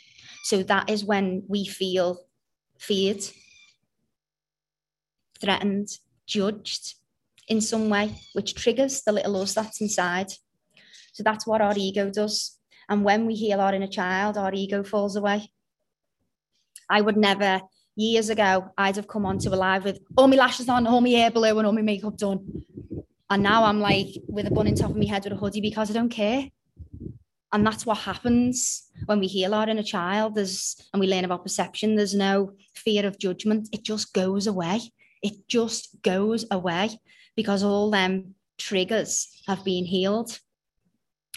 [0.45, 2.26] So that is when we feel
[2.80, 3.21] feared,
[5.39, 5.89] threatened,
[6.26, 6.95] judged
[7.47, 10.32] in some way, which triggers the little us that's inside.
[11.13, 12.58] So that's what our ego does.
[12.89, 15.52] And when we heal our inner child, our ego falls away.
[16.89, 17.62] I would never
[17.95, 21.10] years ago, I'd have come onto a live with all my lashes on, all my
[21.10, 22.63] hair blue, and all my makeup done.
[23.30, 25.62] And now I'm like with a bun in top of my head with a hoodie
[25.62, 26.49] because I don't care.
[27.54, 30.36] And that's what happens when we heal our inner child.
[30.36, 31.95] There's and we learn about perception.
[31.95, 33.69] There's no fear of judgment.
[33.73, 34.82] It just goes away.
[35.21, 36.99] It just goes away
[37.36, 40.39] because all them triggers have been healed.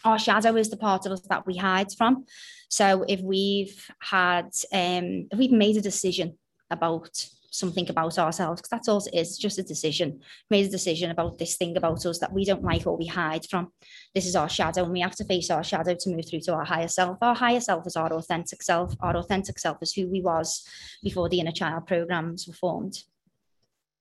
[0.04, 2.26] Our shadow is the part of us that we hide from.
[2.68, 6.38] So if we've had, um, if we've made a decision
[6.70, 10.20] about something about ourselves, because that's all it is, just a decision.
[10.50, 13.46] Made a decision about this thing about us that we don't like or we hide
[13.48, 13.72] from.
[14.12, 16.54] This is our shadow, and we have to face our shadow to move through to
[16.54, 17.18] our higher self.
[17.22, 18.94] Our higher self is our authentic self.
[19.00, 20.66] Our authentic self is who we was
[21.02, 22.98] before the inner child programs were formed.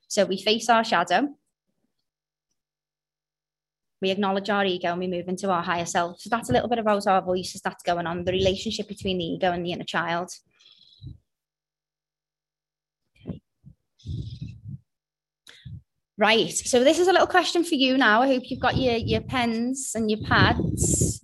[0.08, 1.36] So we face our shadow.
[4.02, 6.20] We acknowledge our ego and we move into our higher self.
[6.20, 9.26] So that's a little bit about our voices that's going on, the relationship between the
[9.26, 10.32] ego and the inner child.
[16.18, 18.22] Right, so this is a little question for you now.
[18.22, 21.22] I hope you've got your, your pens and your pads.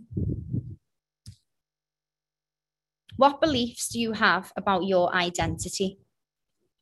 [3.15, 5.99] What beliefs do you have about your identity?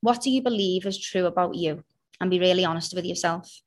[0.01, 1.83] What do you believe is true about you?
[2.21, 3.61] And be really honest with yourself.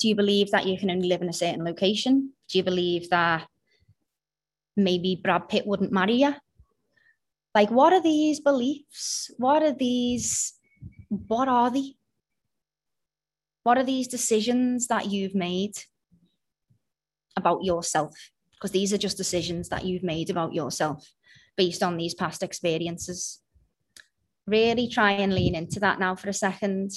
[0.00, 2.32] Do you believe that you can only live in a certain location?
[2.48, 3.46] Do you believe that
[4.76, 6.34] maybe Brad Pitt wouldn't marry you?
[7.54, 9.30] Like, what are these beliefs?
[9.36, 10.54] What are these?
[11.10, 11.96] What are they?
[13.64, 15.74] What are these decisions that you've made
[17.36, 18.14] about yourself?
[18.52, 21.06] Because these are just decisions that you've made about yourself
[21.56, 23.40] based on these past experiences.
[24.46, 26.90] Really try and lean into that now for a second.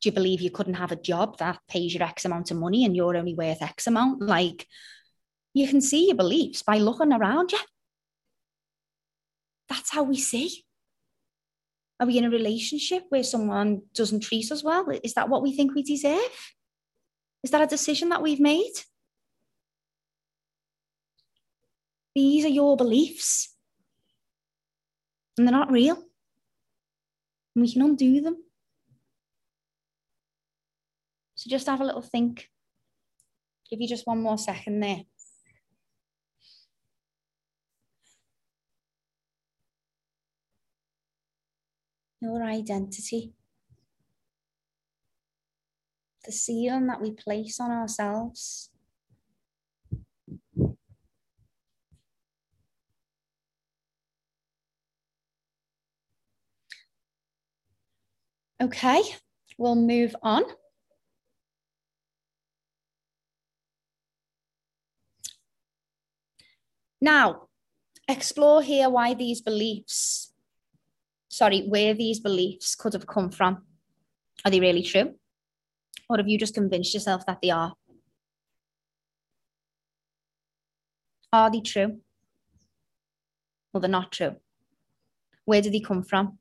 [0.00, 2.84] Do you believe you couldn't have a job that pays you X amount of money
[2.84, 4.22] and you're only worth X amount?
[4.22, 4.66] Like,
[5.54, 7.58] you can see your beliefs by looking around you.
[9.68, 10.64] That's how we see.
[12.00, 14.86] Are we in a relationship where someone doesn't treat us well?
[15.02, 16.54] Is that what we think we deserve?
[17.42, 18.72] Is that a decision that we've made?
[22.14, 23.54] These are your beliefs,
[25.36, 25.96] and they're not real.
[27.54, 28.36] And we can undo them.
[31.36, 32.48] So just have a little think.
[33.70, 35.02] Give you just one more second there.
[42.28, 43.32] Your identity.
[46.26, 48.70] The ceiling that we place on ourselves.
[58.60, 59.02] Okay,
[59.56, 60.42] we'll move on.
[67.00, 67.48] Now,
[68.08, 70.27] explore here why these beliefs
[71.38, 73.62] sorry, where these beliefs could have come from.
[74.44, 75.14] Are they really true?
[76.08, 77.74] Or have you just convinced yourself that they are?
[81.32, 82.00] Are they true?
[83.72, 84.36] Well, they're not true.
[85.44, 86.38] Where did they come from?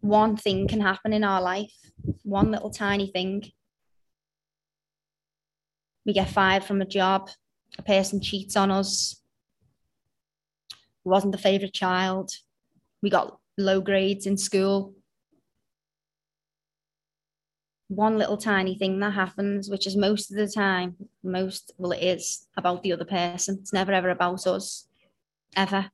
[0.00, 1.76] One thing can happen in our life,
[2.24, 3.44] one little tiny thing.
[6.04, 7.30] We get fired from a job,
[7.78, 9.22] a person cheats on us,
[11.06, 12.30] wasn't the favorite child.
[13.02, 14.94] We got low grades in school.
[17.88, 22.02] One little tiny thing that happens, which is most of the time, most, well, it
[22.02, 23.58] is about the other person.
[23.60, 24.88] It's never ever about us,
[25.56, 25.90] ever.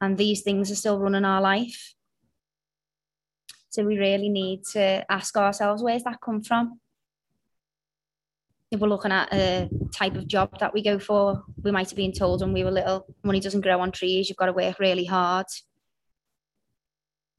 [0.00, 1.94] And these things are still running our life.
[3.68, 6.80] So we really need to ask ourselves, where's that come from?
[8.70, 11.96] If we're looking at a type of job that we go for, we might have
[11.96, 14.78] been told when we were little, money doesn't grow on trees, you've got to work
[14.78, 15.46] really hard.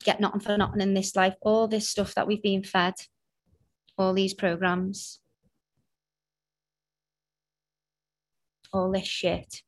[0.03, 2.95] Get nothing for nothing in this life, all this stuff that we've been fed,
[3.97, 5.19] all these programs,
[8.73, 9.61] all this shit.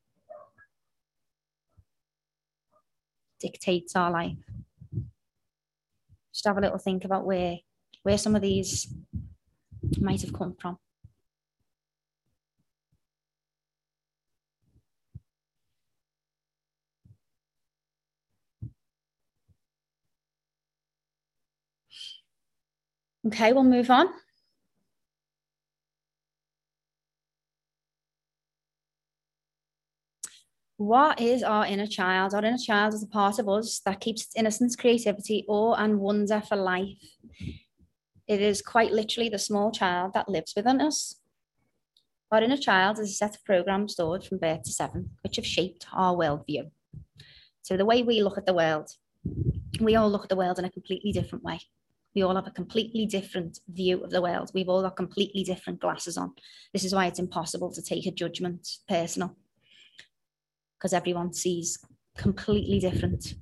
[3.40, 4.36] Dictates our life.
[6.32, 7.58] Just have a little think about where
[8.02, 8.92] where some of these
[9.98, 10.78] might have come from.
[23.26, 24.08] Okay, we'll move on.
[30.76, 32.34] What is our inner child?
[32.34, 36.00] Our inner child is a part of us that keeps its innocence, creativity, awe, and
[36.00, 36.98] wonder for life.
[38.26, 41.20] It is quite literally the small child that lives within us.
[42.30, 45.46] Our inner child is a set of programs stored from birth to seven, which have
[45.46, 46.70] shaped our worldview.
[47.62, 48.90] So, the way we look at the world,
[49.80, 51.60] we all look at the world in a completely different way.
[52.14, 54.50] We all have a completely different view of the world.
[54.54, 56.32] We've all got completely different glasses on.
[56.72, 59.36] This is why it's impossible to take a judgment personal
[60.78, 61.78] because everyone sees
[62.16, 63.34] completely different.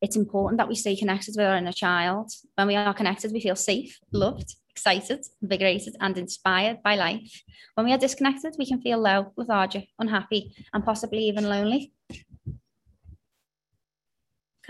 [0.00, 2.32] It's important that we stay connected with our inner child.
[2.54, 7.42] When we are connected, we feel safe, loved, excited, invigorated, and inspired by life.
[7.74, 11.92] When we are disconnected, we can feel low, lethargic, unhappy, and possibly even lonely.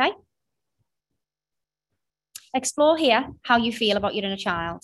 [0.00, 0.12] Okay?
[2.54, 4.82] Explore here how you feel about your inner child.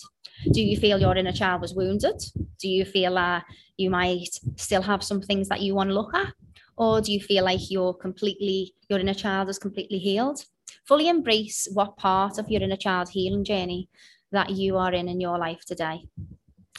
[0.52, 2.22] Do you feel your inner child was wounded?
[2.60, 3.44] Do you feel that
[3.76, 6.32] you might still have some things that you want to look at?
[6.76, 10.44] Or do you feel like you're completely, your inner child is completely healed?
[10.86, 13.88] Fully embrace what part of your inner child healing journey
[14.30, 16.06] that you are in in your life today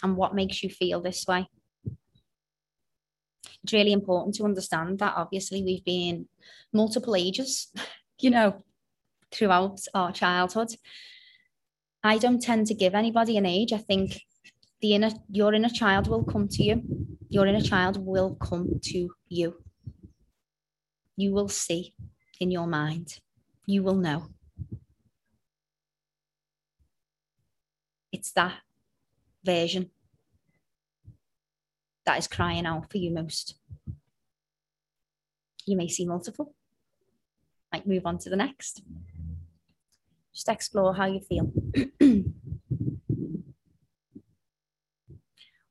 [0.03, 1.49] and what makes you feel this way.
[3.63, 6.27] It's really important to understand that obviously we've been
[6.71, 7.73] multiple ages,
[8.19, 8.63] you know,
[9.31, 10.69] throughout our childhood.
[12.03, 13.73] I don't tend to give anybody an age.
[13.73, 14.21] I think
[14.81, 16.83] the inner your inner child will come to you.
[17.29, 19.55] Your inner child will come to you.
[21.15, 21.93] You will see
[22.39, 23.19] in your mind.
[23.65, 24.27] You will know.
[28.11, 28.53] It's that
[29.43, 29.91] version
[32.05, 33.55] that is crying out for you most.
[35.65, 36.55] You may see multiple.
[37.85, 38.81] Move on to the next.
[40.33, 41.51] Just explore how you feel.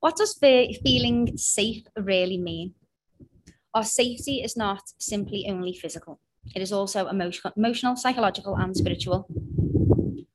[0.00, 2.74] what does feeling safe really mean?
[3.74, 6.20] Our safety is not simply only physical,
[6.54, 9.26] it is also emotional, psychological, and spiritual.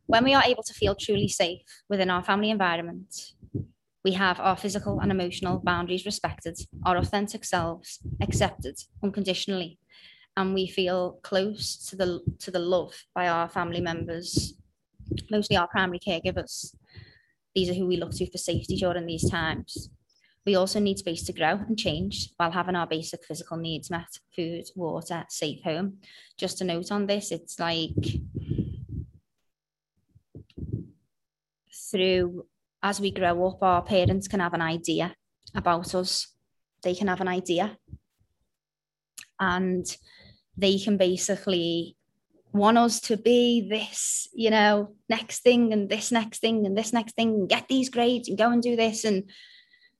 [0.05, 3.33] When we are able to feel truly safe within our family environment,
[4.03, 9.79] we have our physical and emotional boundaries respected, our authentic selves accepted unconditionally,
[10.37, 14.53] and we feel close to the to the love by our family members,
[15.29, 16.75] mostly our primary caregivers.
[17.53, 19.89] These are who we look to for safety during these times.
[20.45, 24.07] We also need space to grow and change while having our basic physical needs met
[24.35, 25.97] food, water, safe home.
[26.37, 27.91] Just a note on this it's like
[31.91, 32.45] through
[32.83, 35.15] as we grow up, our parents can have an idea
[35.53, 36.27] about us,
[36.81, 37.77] they can have an idea.
[39.39, 39.85] And
[40.57, 41.95] they can basically
[42.53, 46.91] want us to be this, you know, next thing and this next thing and this
[46.93, 49.29] next thing and get these grades and go and do this and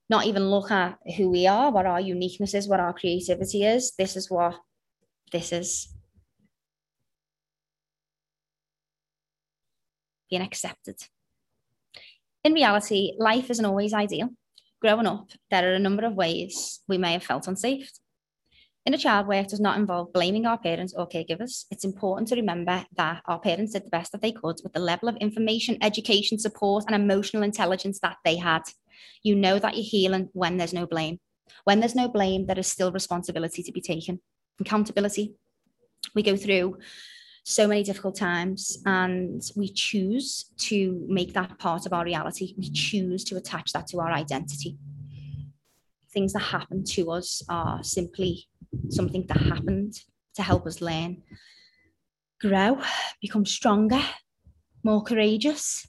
[0.10, 3.94] not even look at who we are, what our uniqueness is, what our creativity is.
[3.98, 4.60] This is what
[5.32, 5.94] this is.
[10.30, 10.96] Being accepted.
[12.44, 14.30] In reality, life isn't always ideal.
[14.82, 17.92] Growing up, there are a number of ways we may have felt unsafe,
[18.84, 21.66] Inner child work does not involve blaming our parents or caregivers.
[21.70, 24.80] It's important to remember that our parents did the best that they could with the
[24.80, 28.64] level of information, education, support, and emotional intelligence that they had.
[29.22, 31.20] You know that you're healing when there's no blame.
[31.64, 34.20] When there's no blame, there is still responsibility to be taken,
[34.60, 35.36] accountability.
[36.16, 36.80] We go through
[37.44, 42.56] so many difficult times and we choose to make that part of our reality.
[42.58, 44.78] We choose to attach that to our identity.
[46.12, 48.48] Things that happen to us are simply
[48.90, 50.00] something that happened
[50.36, 51.24] to help us learn,
[52.40, 52.82] grow,
[53.22, 54.02] become stronger,
[54.84, 55.88] more courageous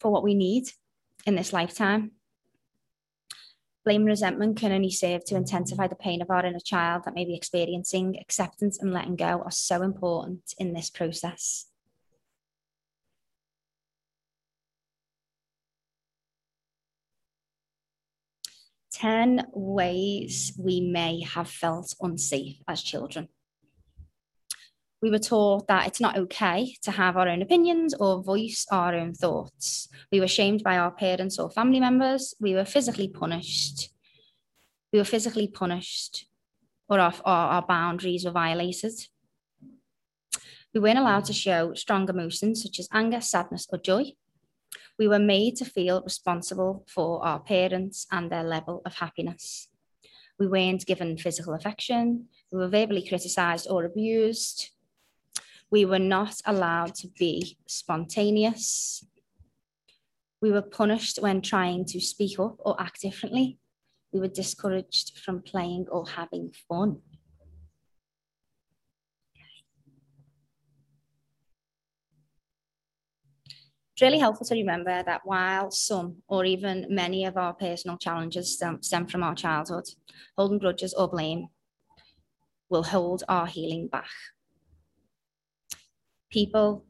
[0.00, 0.64] for what we need
[1.26, 2.12] in this lifetime.
[3.84, 7.14] Blame and resentment can only serve to intensify the pain of our inner child that
[7.14, 8.16] may be experiencing.
[8.20, 11.71] Acceptance and letting go are so important in this process.
[19.02, 23.28] Ten ways we may have felt unsafe as children
[25.02, 28.94] we were taught that it's not okay to have our own opinions or voice our
[28.94, 29.88] own thoughts.
[30.12, 32.34] We were shamed by our parents or family members.
[32.40, 33.90] We were physically punished.
[34.92, 36.26] We were physically punished
[36.88, 38.92] or our, our, our boundaries were violated.
[40.72, 44.12] We weren't allowed to show strong emotions such as anger, sadness, or joy.
[44.98, 49.68] We were made to feel responsible for our parents and their level of happiness.
[50.38, 52.26] We weren't given physical affection.
[52.50, 54.70] We were verbally criticised or abused.
[55.70, 59.04] We were not allowed to be spontaneous.
[60.40, 63.58] We were punished when trying to speak up or act differently.
[64.12, 67.00] We were discouraged from playing or having fun.
[74.02, 78.52] It's really helpful to remember that while some or even many of our personal challenges
[78.52, 79.84] stem, stem from our childhood,
[80.36, 81.46] holding grudges or blame
[82.68, 84.10] will hold our healing back.
[86.32, 86.84] People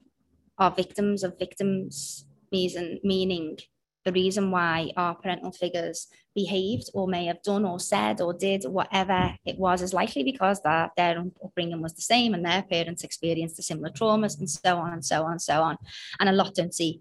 [0.56, 3.58] are victims of victims, meaning
[4.04, 8.64] the reason why our parental figures behaved or may have done or said or did
[8.64, 13.04] whatever it was is likely because that their upbringing was the same and their parents
[13.04, 15.76] experienced the similar traumas and so on and so on and so on.
[16.20, 17.00] And a lot don't see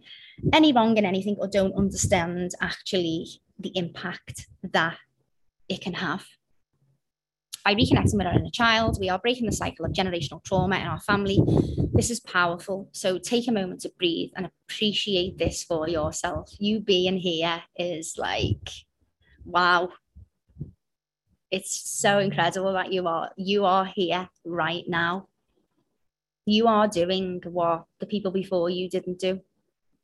[0.53, 3.27] any wrong in anything or don't understand actually
[3.59, 4.97] the impact that
[5.69, 6.25] it can have
[7.63, 10.87] by reconnecting with our inner child, we are breaking the cycle of generational trauma in
[10.87, 11.39] our family.
[11.93, 12.89] This is powerful.
[12.91, 16.51] So take a moment to breathe and appreciate this for yourself.
[16.59, 18.69] You being here is like,
[19.45, 19.89] wow.
[21.51, 25.27] It's so incredible that you are you are here right now.
[26.45, 29.41] You are doing what the people before you didn't do,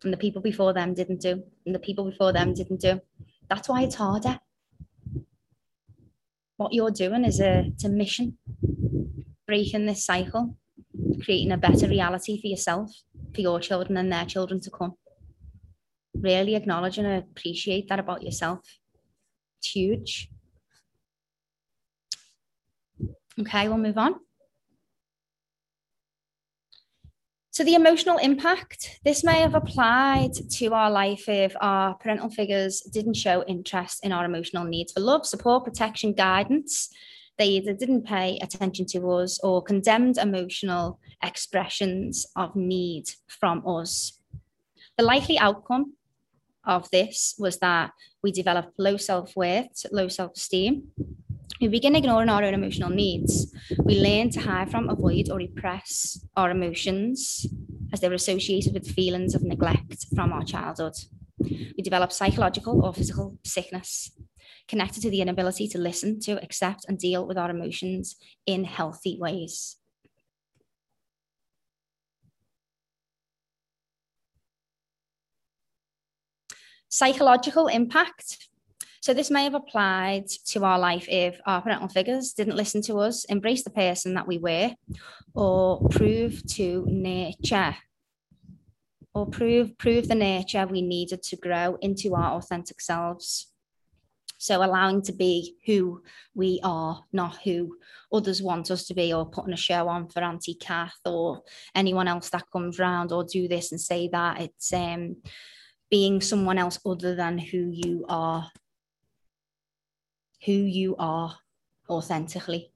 [0.03, 2.99] and the people before them didn't do, and the people before them didn't do.
[3.49, 4.41] That's why it's harder
[6.57, 8.37] what you're doing is a, it's a mission,
[9.47, 10.57] breaking this cycle,
[11.23, 12.91] creating a better reality for yourself,
[13.33, 14.93] for your children and their children to come.
[16.15, 18.59] Really acknowledge and appreciate that about yourself.
[19.59, 20.29] It's huge.
[23.39, 24.15] Okay, we'll move on.
[27.57, 32.81] So the emotional impact, this may have applied to our life if our parental figures
[32.81, 36.89] didn't show interest in our emotional needs for love, support, protection, guidance.
[37.39, 44.19] They either didn't pay attention to us or condemned emotional expressions of need from us.
[44.95, 45.93] The likely outcome
[46.63, 47.89] of this was that
[48.21, 50.09] we developed low self-worth, low
[51.57, 53.53] self-esteem, we begin ignoring our own emotional needs.
[53.83, 57.45] We learn to hide from, avoid, or repress our emotions
[57.93, 60.93] as they were associated with feelings of neglect from our childhood.
[61.39, 64.11] We develop psychological or physical sickness
[64.67, 69.17] connected to the inability to listen to, accept, and deal with our emotions in healthy
[69.19, 69.77] ways.
[76.89, 78.47] Psychological impact
[79.01, 82.97] so this may have applied to our life if our parental figures didn't listen to
[82.97, 84.73] us, embrace the person that we were,
[85.33, 87.75] or prove to nature
[89.17, 93.47] or prove prove the nature we needed to grow into our authentic selves.
[94.39, 96.03] So allowing to be who
[96.35, 97.77] we are, not who
[98.13, 101.41] others want us to be, or putting a show on for Auntie Kath or
[101.73, 104.41] anyone else that comes round, or do this and say that.
[104.41, 105.15] It's um,
[105.89, 108.47] being someone else other than who you are
[110.47, 111.37] who you are
[111.89, 112.71] authentically.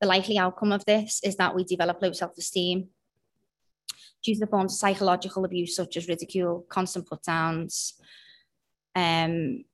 [0.00, 2.88] The likely outcome of this is that we develop low self esteem
[4.22, 7.94] due to the forms of psychological abuse, such as ridicule, constant put downs,
[8.94, 9.64] um,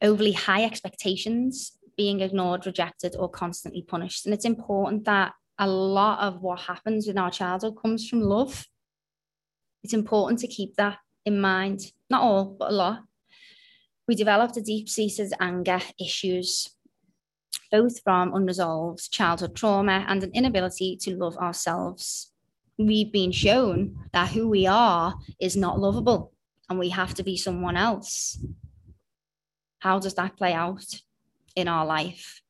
[0.00, 4.24] overly high expectations, being ignored, rejected, or constantly punished.
[4.24, 8.66] And it's important that a lot of what happens in our childhood comes from love.
[9.82, 11.80] It's important to keep that in mind.
[12.08, 13.00] Not all, but a lot
[14.08, 16.70] we developed a deep-seated anger issues,
[17.70, 22.32] both from unresolved childhood trauma and an inability to love ourselves.
[22.78, 26.32] We've been shown that who we are is not lovable
[26.68, 28.38] and we have to be someone else.
[29.78, 30.84] How does that play out
[31.54, 32.40] in our life?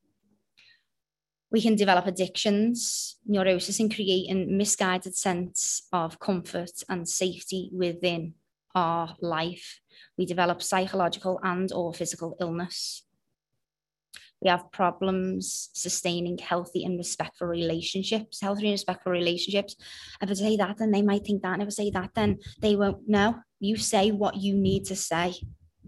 [1.51, 8.33] We can develop addictions, neurosis, and create a misguided sense of comfort and safety within
[8.73, 9.79] our life
[10.17, 13.03] we develop psychological and or physical illness.
[14.43, 18.41] We have problems sustaining healthy and respectful relationships.
[18.41, 19.77] Healthy and respectful relationships.
[20.21, 21.53] If I say that, then they might think that.
[21.53, 23.39] And if I say that, then they won't know.
[23.61, 25.35] You say what you need to say.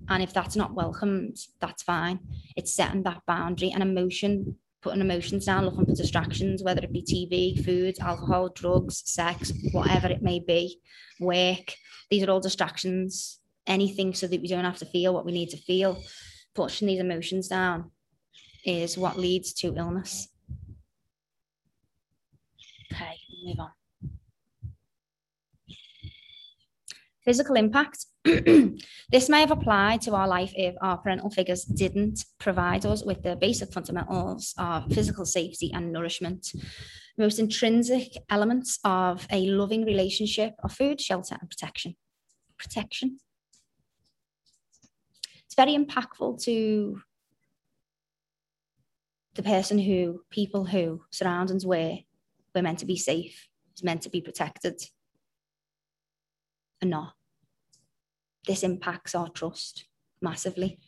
[0.07, 2.19] And if that's not welcomed, that's fine.
[2.55, 7.01] It's setting that boundary and emotion, putting emotions down, looking for distractions, whether it be
[7.01, 10.79] TV, food, alcohol, drugs, sex, whatever it may be,
[11.19, 11.73] work.
[12.09, 13.39] These are all distractions.
[13.67, 16.01] Anything so that we don't have to feel what we need to feel.
[16.53, 17.91] Pushing these emotions down
[18.63, 20.27] is what leads to illness.
[22.93, 23.71] Okay, move on.
[27.25, 28.05] Physical impact.
[28.23, 33.23] this may have applied to our life if our parental figures didn't provide us with
[33.23, 36.47] the basic fundamentals of physical safety and nourishment.
[37.17, 41.95] The most intrinsic elements of a loving relationship are food, shelter, and protection.
[42.59, 43.19] Protection.
[45.57, 47.01] Very impactful to
[49.35, 51.99] the person who, people who surroundings where
[52.53, 54.81] we're meant to be safe, is meant to be protected,
[56.81, 57.13] and not.
[58.47, 59.85] This impacts our trust
[60.21, 60.79] massively.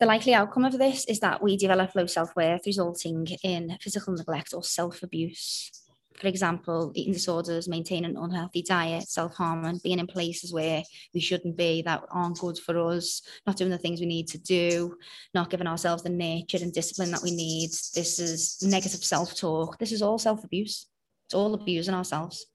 [0.00, 4.14] The likely outcome of this is that we develop low self worth, resulting in physical
[4.14, 5.83] neglect or self abuse.
[6.20, 10.82] For example, eating disorders, maintaining an unhealthy diet, self harm, and being in places where
[11.12, 14.38] we shouldn't be that aren't good for us, not doing the things we need to
[14.38, 14.96] do,
[15.34, 17.70] not giving ourselves the nurture and discipline that we need.
[17.94, 19.78] This is negative self talk.
[19.78, 20.86] This is all self abuse.
[21.26, 22.46] It's all abusing ourselves.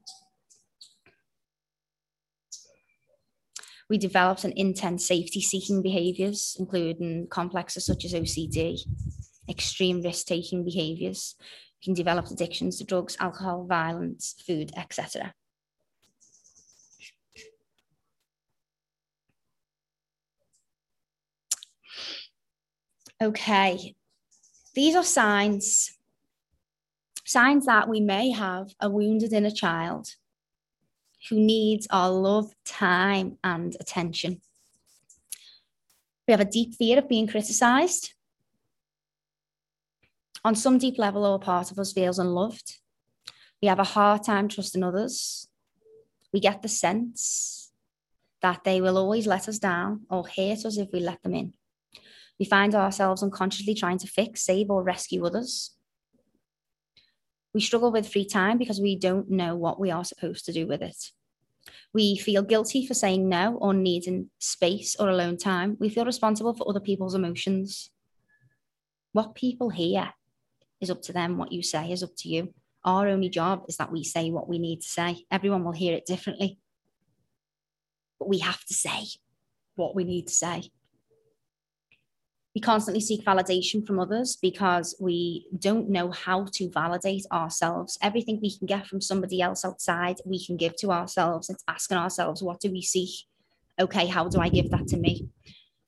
[3.89, 8.79] We developed an intense safety seeking behaviours, including complexes such as OCD,
[9.49, 11.35] extreme risk taking behaviours.
[11.83, 15.33] Can develop addictions to drugs, alcohol, violence, food, etc.
[23.21, 23.95] Okay,
[24.75, 25.97] these are signs,
[27.25, 30.15] signs that we may have a wounded inner child
[31.27, 34.39] who needs our love, time, and attention.
[36.27, 38.13] We have a deep fear of being criticized.
[40.45, 42.77] On some deep level, our part of us feels unloved.
[43.61, 45.47] We have a hard time trusting others.
[46.31, 47.71] We get the sense
[48.41, 51.53] that they will always let us down or hate us if we let them in.
[52.39, 55.75] We find ourselves unconsciously trying to fix, save, or rescue others.
[57.53, 60.65] We struggle with free time because we don't know what we are supposed to do
[60.65, 61.11] with it.
[61.93, 65.75] We feel guilty for saying no or needing space or alone time.
[65.79, 67.89] We feel responsible for other people's emotions.
[69.11, 70.13] What people hear
[70.81, 71.37] is up to them.
[71.37, 72.53] What you say is up to you.
[72.85, 75.25] Our only job is that we say what we need to say.
[75.31, 76.59] Everyone will hear it differently.
[78.19, 79.07] But we have to say
[79.75, 80.71] what we need to say
[82.55, 87.97] we constantly seek validation from others because we don't know how to validate ourselves.
[88.01, 91.49] Everything we can get from somebody else outside, we can give to ourselves.
[91.49, 93.11] It's asking ourselves, what do we seek?
[93.79, 95.29] Okay, how do I give that to me?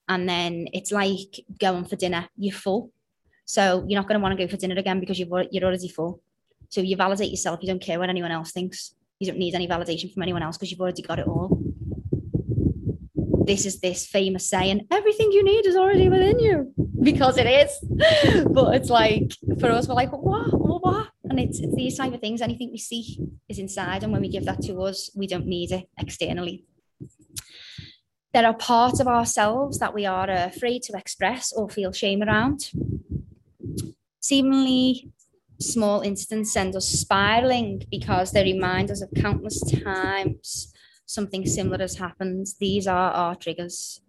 [0.08, 2.92] And then it's like going for dinner, you're full.
[3.52, 5.89] So you're not going to want to go for dinner again because you've, you're already
[5.89, 6.22] full.
[6.70, 7.60] So you validate yourself.
[7.62, 8.95] You don't care what anyone else thinks.
[9.20, 11.62] You don't need any validation from anyone else because you've already got it all
[13.45, 16.72] this is this famous saying everything you need is already within you
[17.02, 17.72] because it is
[18.52, 21.08] but it's like for us we're like what what, what?
[21.24, 23.18] and it's, it's these type of things anything we see
[23.49, 26.66] is inside and when we give that to us we don't need it externally
[28.34, 32.70] there are parts of ourselves that we are afraid to express or feel shame around
[34.22, 35.11] seemingly
[35.59, 40.74] small incidents send us spiraling because they remind us of countless times
[41.05, 44.01] something similar has happened, these are our triggers.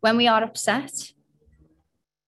[0.00, 1.12] When we are upset,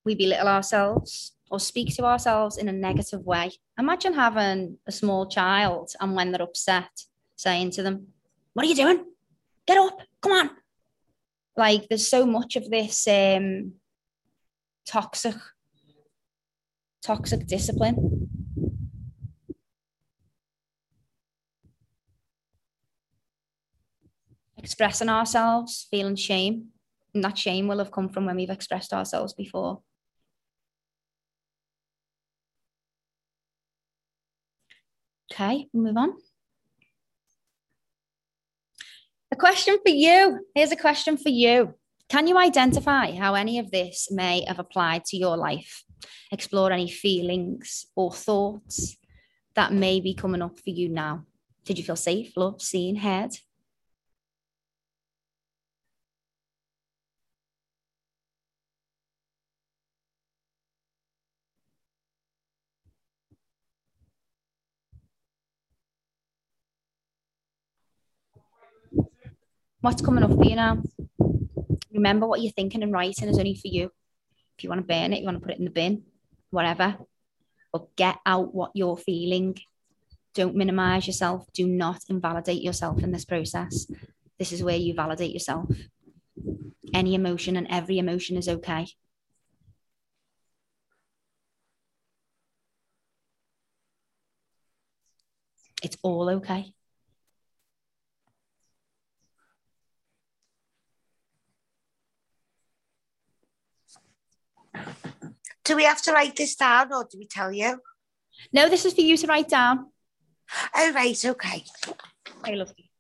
[0.05, 3.53] we belittle ourselves or speak to ourselves in a negative way.
[3.78, 7.05] Imagine having a small child and when they're upset,
[7.37, 8.09] saying to them,
[8.53, 9.05] What are you doing?
[9.66, 10.51] Get up, come on.
[11.57, 13.74] Like there's so much of this um,
[14.87, 15.37] toxic,
[17.05, 18.25] toxic discipline
[24.65, 26.69] expressing ourselves, feeling shame.
[27.15, 29.83] And that shame will have come from when we've expressed ourselves before.
[35.31, 36.15] Okay, we move on.
[39.31, 40.41] A question for you.
[40.55, 41.75] Here's a question for you.
[42.09, 45.84] Can you identify how any of this may have applied to your life?
[46.31, 48.97] explore any feelings or thoughts
[49.55, 51.25] that may be coming up for you now.
[51.65, 53.31] Did you feel safe, loved, seen, heard?
[69.81, 70.83] What's coming up for you now?
[71.93, 73.91] Remember what you're thinking and writing is only for you.
[74.57, 76.05] If you want to burn it, you want to put it in the bin,
[76.51, 76.97] whatever.
[77.73, 79.59] But get out what you're feeling.
[80.35, 81.47] Don't minimize yourself.
[81.53, 83.87] Do not invalidate yourself in this process.
[84.39, 85.69] This is where you validate yourself.
[86.93, 88.87] Any emotion and every emotion is okay.
[95.83, 96.73] It's all okay.
[105.65, 107.81] Do we have to write this down or do we tell you?
[108.53, 109.91] No, this is for you to write down.
[110.75, 111.65] Oh, right, okay.
[112.41, 112.91] Okay, lovely.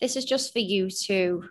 [0.00, 1.44] This is just for you to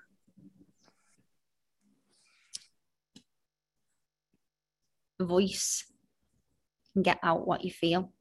[5.20, 5.86] voice
[6.96, 8.12] and get out what you feel.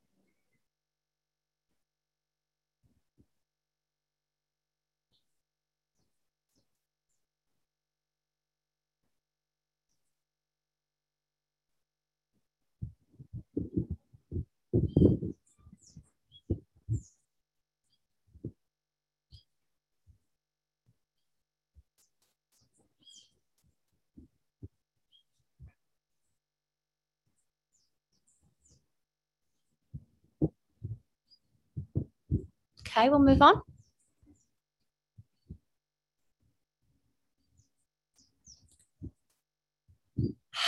[32.80, 33.60] Okay, we'll move on.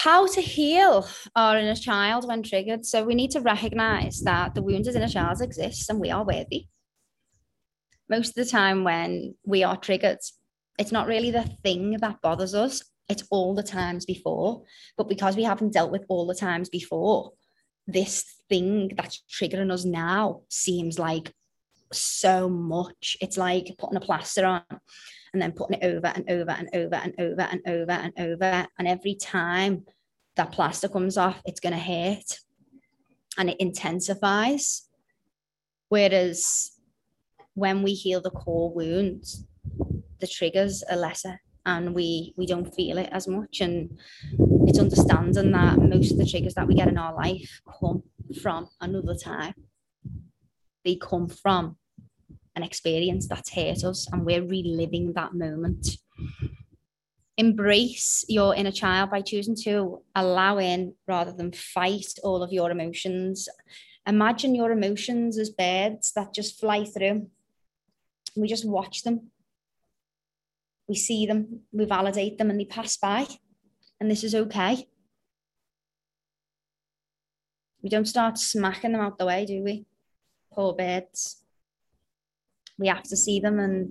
[0.03, 2.87] How to heal our inner child when triggered.
[2.87, 6.69] So we need to recognize that the wounded inner child exists and we are worthy.
[8.09, 10.19] Most of the time when we are triggered,
[10.79, 14.63] it's not really the thing that bothers us, it's all the times before.
[14.97, 17.33] But because we haven't dealt with all the times before,
[17.89, 21.33] this thing that's triggering us now seems like
[21.93, 23.17] so much.
[23.21, 24.63] It's like putting a plaster on
[25.33, 28.67] and then putting it over and over and over and over and over and over.
[28.79, 29.85] And every time
[30.37, 32.41] that plaster comes off, it's going to hurt
[33.37, 34.89] and it intensifies.
[35.89, 36.73] Whereas
[37.55, 39.45] when we heal the core wounds,
[40.21, 43.99] the triggers are lesser and we we don't feel it as much and
[44.67, 48.03] it's understanding that most of the triggers that we get in our life come
[48.43, 49.55] from another time
[50.85, 51.77] they come from
[52.59, 55.97] an experience that's hurt us and we're reliving that moment.
[57.37, 62.73] Embrace your inner child by choosing to allow in rather than fight all of your
[62.73, 63.49] emotions.
[64.09, 67.31] Imagine your emotions as birds that just fly through.
[68.35, 69.31] We just watch them.
[70.89, 73.27] We see them, we validate them, and they pass by.
[74.01, 74.89] And this is okay.
[77.83, 79.87] We don't start smacking them out the way, do we?
[80.53, 81.45] Poor birds
[82.79, 83.91] we have to see them and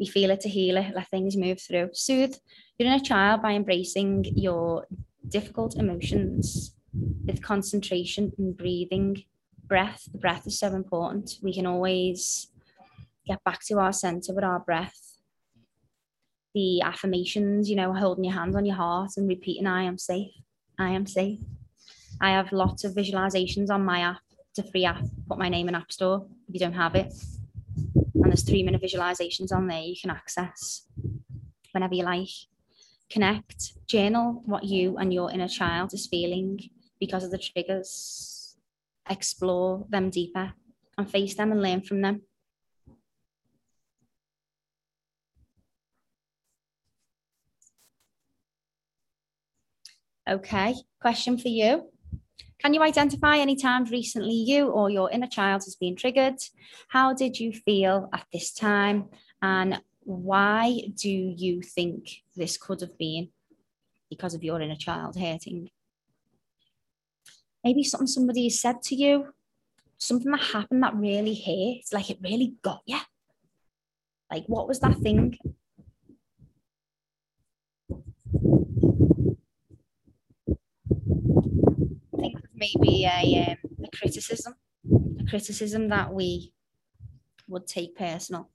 [0.00, 1.90] we feel it to heal it, let things move through.
[1.92, 2.34] Soothe
[2.78, 4.86] your inner child by embracing your
[5.28, 6.74] difficult emotions
[7.24, 9.24] with concentration and breathing.
[9.64, 11.38] Breath, the breath is so important.
[11.42, 12.48] We can always
[13.26, 15.18] get back to our center with our breath.
[16.54, 20.32] The affirmations, you know, holding your hands on your heart and repeating, I am safe,
[20.78, 21.38] I am safe.
[22.20, 24.20] I have lots of visualizations on my app.
[24.50, 25.04] It's a free app.
[25.28, 27.12] Put my name in App Store if you don't have it
[28.22, 30.86] and there's three minute visualizations on there you can access
[31.72, 32.28] whenever you like.
[33.10, 36.58] Connect, journal what you and your inner child is feeling
[36.98, 38.56] because of the triggers.
[39.10, 40.54] Explore them deeper
[40.96, 42.22] and face them and learn from them.
[50.28, 51.90] Okay, question for you.
[52.62, 56.36] Can you identify any times recently you or your inner child has been triggered?
[56.88, 59.06] How did you feel at this time?
[59.42, 63.30] And why do you think this could have been
[64.08, 65.70] because of your inner child hurting?
[67.64, 69.34] Maybe something somebody said to you,
[69.98, 73.00] something that happened that really hurt, like it really got you.
[74.30, 75.36] Like, what was that thing?
[82.22, 84.54] think maybe a, um, a criticism,
[85.20, 86.52] a criticism that we
[87.48, 88.50] would take personal.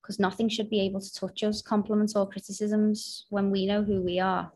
[0.00, 4.02] Because nothing should be able to touch us, compliments or criticisms, when we know who
[4.02, 4.52] we are.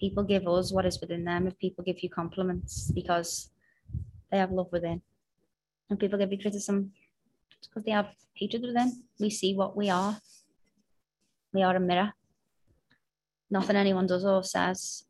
[0.00, 3.50] People give us what is within them if people give you compliments because
[4.30, 5.02] they have love within.
[5.90, 6.92] And people give you criticism
[7.62, 9.02] because they have hatred within.
[9.18, 10.16] We see what we are.
[11.52, 12.12] We are a mirror.
[13.50, 15.07] Nothing anyone does or says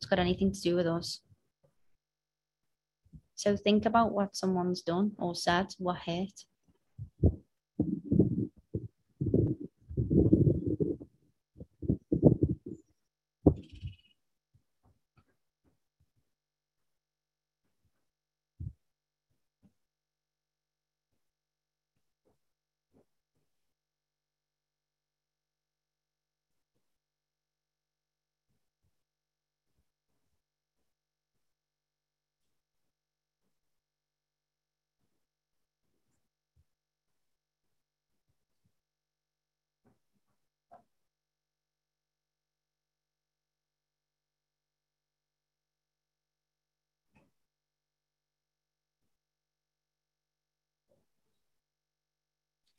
[0.00, 1.20] it's got anything to do with us.
[3.34, 6.44] So think about what someone's done or said, what hurt.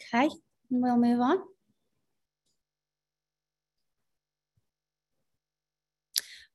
[0.01, 0.29] Okay,
[0.69, 1.39] we'll move on.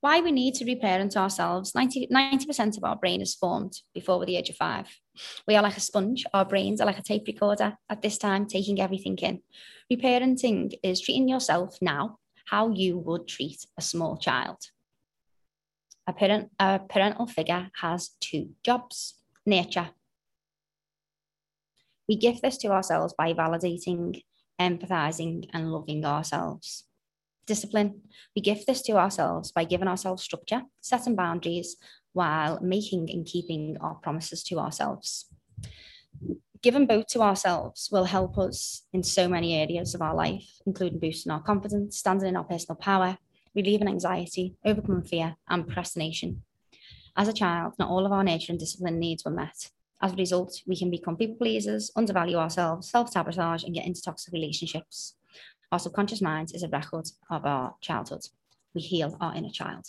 [0.00, 1.74] Why we need to reparent ourselves.
[1.74, 4.86] 90, 90% of our brain is formed before the age of five.
[5.48, 6.24] We are like a sponge.
[6.34, 9.40] Our brains are like a tape recorder at this time, taking everything in.
[9.92, 14.58] Reparenting is treating yourself now how you would treat a small child.
[16.06, 19.90] A, parent, a parental figure has two jobs nurture.
[22.08, 24.22] We give this to ourselves by validating,
[24.60, 26.84] empathizing, and loving ourselves.
[27.46, 28.02] Discipline.
[28.34, 31.76] We give this to ourselves by giving ourselves structure, setting boundaries,
[32.12, 35.26] while making and keeping our promises to ourselves.
[36.62, 40.98] Giving both to ourselves will help us in so many areas of our life, including
[40.98, 43.18] boosting our confidence, standing in our personal power,
[43.54, 46.42] relieving anxiety, overcoming fear, and procrastination.
[47.16, 49.70] As a child, not all of our nurture and discipline needs were met.
[50.02, 54.02] As a result, we can become people pleasers, undervalue ourselves, self sabotage, and get into
[54.02, 55.16] toxic relationships.
[55.72, 58.26] Our subconscious mind is a record of our childhood.
[58.74, 59.86] We heal our inner child.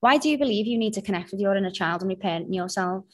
[0.00, 3.04] Why do you believe you need to connect with your inner child and reparent yourself?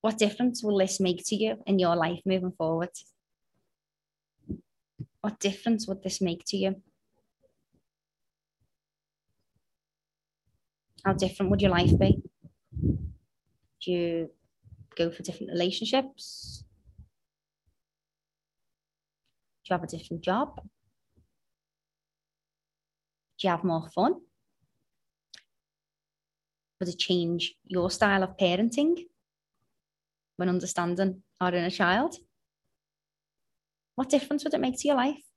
[0.00, 2.90] What difference will this make to you in your life moving forward?
[5.22, 6.82] What difference would this make to you?
[11.08, 12.22] How different would your life be?
[13.80, 14.28] Do you
[14.94, 16.64] go for different relationships?
[19.64, 20.60] Do you have a different job?
[23.38, 24.16] Do you have more fun?
[26.78, 29.06] Would it change your style of parenting
[30.36, 32.16] when understanding our inner child?
[33.94, 35.27] What difference would it make to your life?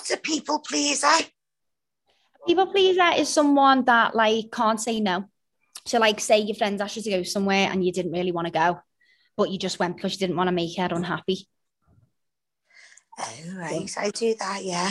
[0.00, 1.06] What's a people pleaser?
[1.08, 1.24] Eh?
[2.46, 5.26] People pleaser is someone that like can't say no.
[5.84, 8.46] So like say your friends asked you to go somewhere and you didn't really want
[8.46, 8.80] to go,
[9.36, 11.46] but you just went because you didn't want to make her unhappy.
[13.18, 13.26] Oh,
[13.56, 13.94] right.
[13.98, 14.90] I do that, yeah.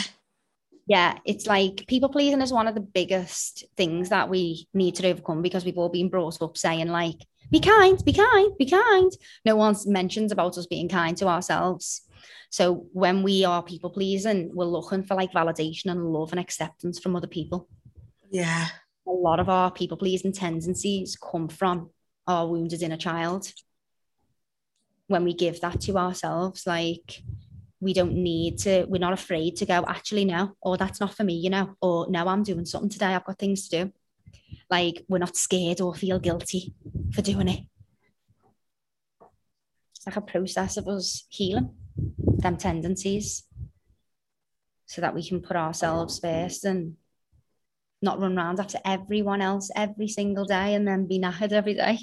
[0.85, 5.07] Yeah, it's like people pleasing is one of the biggest things that we need to
[5.07, 7.17] overcome because we've all been brought up saying like,
[7.49, 9.11] be kind, be kind, be kind.
[9.43, 12.07] No one's mentions about us being kind to ourselves.
[12.49, 16.99] So when we are people pleasing, we're looking for like validation and love and acceptance
[16.99, 17.67] from other people.
[18.31, 18.67] Yeah.
[19.07, 21.89] A lot of our people pleasing tendencies come from
[22.27, 23.51] our wounded inner child.
[25.07, 27.23] When we give that to ourselves, like
[27.79, 31.23] we don't need to, we're not afraid to go, actually, no, or that's not for
[31.23, 33.93] me, you know, or no, I'm doing something today, I've got things to do.
[34.69, 36.73] Like we're not scared or feel guilty
[37.13, 37.61] for doing it.
[39.95, 41.71] It's like a process of us healing
[42.17, 43.43] them tendencies
[44.85, 46.95] so that we can put ourselves first and
[48.01, 51.99] not run around after everyone else every single day and then be knackered every day.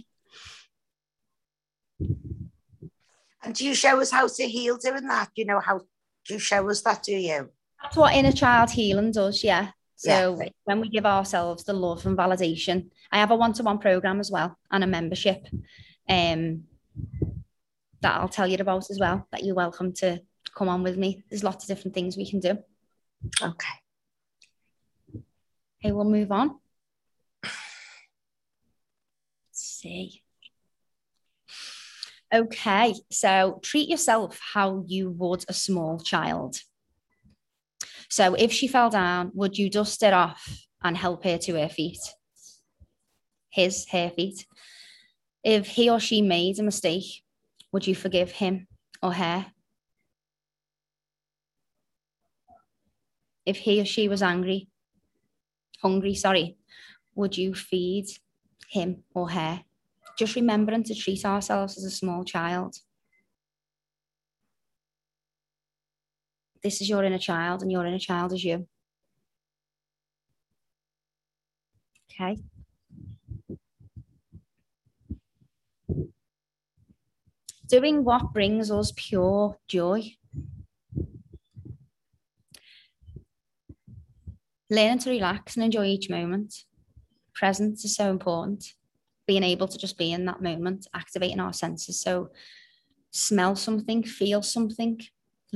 [3.42, 5.30] And do you show us how to heal doing that?
[5.34, 7.50] You know how do you show us that, do you?
[7.82, 9.70] That's what inner child healing does, yeah.
[9.96, 10.48] So Yeah.
[10.64, 14.58] when we give ourselves the love and validation, I have a one-to-one program as well
[14.70, 15.46] and a membership
[16.08, 16.64] um,
[18.06, 20.20] that I'll tell you about as well, that you're welcome to
[20.54, 21.24] come on with me.
[21.28, 22.58] There's lots of different things we can do.
[23.42, 23.74] Okay.
[25.82, 26.60] Okay, we'll move on.
[27.42, 27.50] Let's
[29.52, 30.22] see.
[32.32, 36.60] Okay, so treat yourself how you would a small child.
[38.08, 41.68] So if she fell down, would you dust it off and help her to her
[41.68, 41.98] feet?
[43.50, 44.46] His, her feet.
[45.42, 47.24] If he or she made a mistake,
[47.72, 48.68] would you forgive him
[49.02, 49.46] or her?
[53.44, 54.68] If he or she was angry,
[55.82, 56.56] hungry, sorry,
[57.14, 58.06] would you feed
[58.70, 59.62] him or her?
[60.18, 62.76] Just remembering to treat ourselves as a small child.
[66.62, 68.66] This is your inner child, and your inner child is you.
[72.10, 72.38] Okay.
[77.68, 80.12] Doing what brings us pure joy.
[84.70, 86.64] Learning to relax and enjoy each moment.
[87.34, 88.74] Presence is so important.
[89.26, 92.00] being able to just be in that moment, activating our senses.
[92.00, 92.30] So
[93.10, 95.00] smell something, feel something,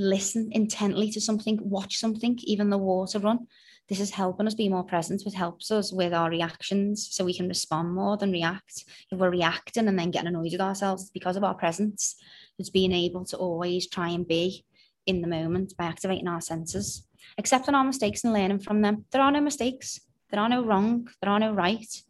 [0.01, 3.47] listen intently to something, watch something, even the water run.
[3.89, 7.35] This is helping us be more present, which helps us with our reactions so we
[7.35, 8.85] can respond more than react.
[9.11, 12.15] If we're reacting and then getting annoyed with ourselves because of our presence,
[12.59, 14.65] it's being able to always try and be
[15.07, 19.05] in the moment by activating our senses, accepting our mistakes and learning from them.
[19.11, 22.03] There are no mistakes, there are no wrong, there are no right.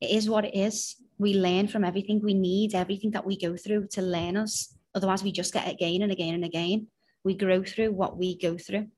[0.00, 0.96] It is what it is.
[1.16, 2.20] We learn from everything.
[2.20, 4.76] We need everything that we go through to learn us.
[4.94, 6.88] Otherwise, we just get it again and again and again.
[7.24, 8.88] We grow through what we go through.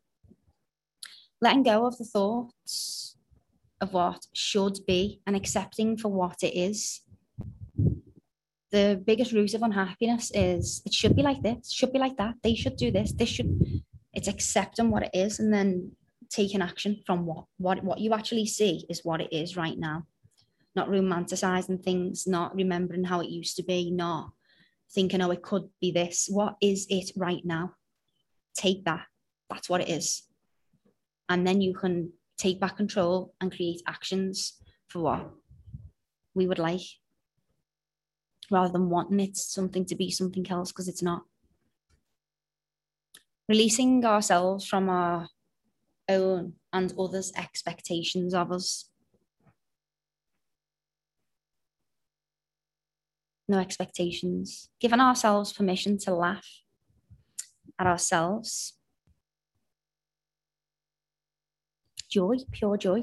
[1.40, 3.16] Letting go of the thoughts
[3.80, 7.02] of what should be and accepting for what it is.
[8.72, 12.34] The biggest root of unhappiness is it should be like this, should be like that,
[12.42, 13.82] they should do this, this should.
[14.12, 15.92] It's accepting what it is and then
[16.30, 20.04] taking action from what what what you actually see is what it is right now
[20.76, 24.30] not romanticizing things, not remembering how it used to be, not
[24.90, 26.28] thinking, oh, it could be this.
[26.30, 27.74] What is it right now?
[28.56, 29.06] Take that.
[29.50, 30.22] That's what it is.
[31.28, 35.30] And then you can take back control and create actions for what
[36.34, 36.82] we would like
[38.50, 41.22] rather than wanting it something to be something else because it's not.
[43.48, 45.28] Releasing ourselves from our
[46.08, 48.90] own and others' expectations of us
[53.48, 56.46] no expectations, giving ourselves permission to laugh
[57.78, 58.74] at ourselves.
[62.08, 63.02] Joy, pure joy.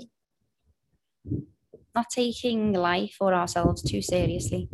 [1.95, 4.69] Not taking life or ourselves too seriously.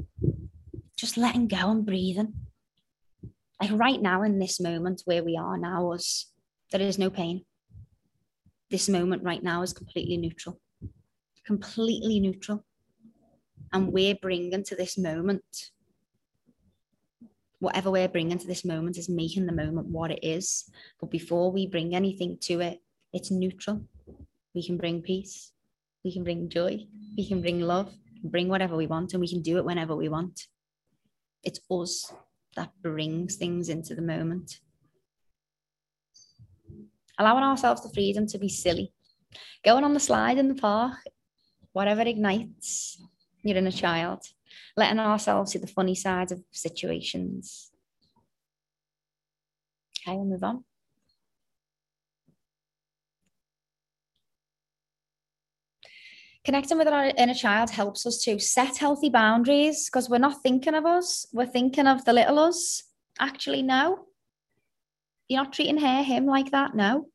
[0.97, 2.33] Just letting go and breathing.
[3.61, 6.31] Like right now in this moment where we are now, us,
[6.71, 7.45] there is no pain.
[8.69, 10.61] This moment right now is completely neutral.
[11.45, 12.63] Completely neutral
[13.73, 15.43] and we're bringing to this moment.
[17.59, 20.69] Whatever we're bringing to this moment is making the moment what it is.
[20.99, 22.79] But before we bring anything to it
[23.11, 23.81] it's neutral.
[24.53, 25.51] We can bring peace.
[26.03, 26.85] We can bring joy.
[27.17, 27.93] We can bring love.
[28.23, 30.47] Bring whatever we want and we can do it whenever we want.
[31.43, 32.13] It's us
[32.55, 34.59] that brings things into the moment.
[37.17, 38.93] Allowing ourselves the freedom to be silly.
[39.63, 40.97] Going on the slide in the park
[41.71, 43.01] whatever ignites
[43.43, 44.23] your inner child,
[44.75, 47.71] letting ourselves see the funny side of situations.
[50.01, 50.63] Okay, we'll move on.
[56.45, 60.73] Connecting with our inner child helps us to set healthy boundaries because we're not thinking
[60.73, 62.83] of us, we're thinking of the little us.
[63.19, 64.05] Actually, no.
[65.27, 67.09] You're not treating her, him like that, no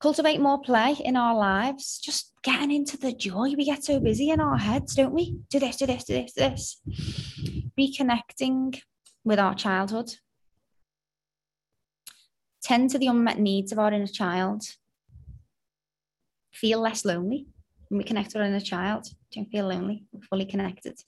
[0.00, 3.54] cultivate more play in our lives, just getting into the joy.
[3.56, 5.38] We get so busy in our heads, don't we?
[5.50, 6.80] Do this, do this, do this, do this.
[7.78, 8.80] Reconnecting
[9.24, 10.10] with our childhood.
[12.62, 14.62] Tend to the unmet needs of our inner child.
[16.52, 17.46] Feel less lonely
[17.88, 19.06] when we connect with our inner child.
[19.32, 21.00] Don't feel lonely, we're fully connected.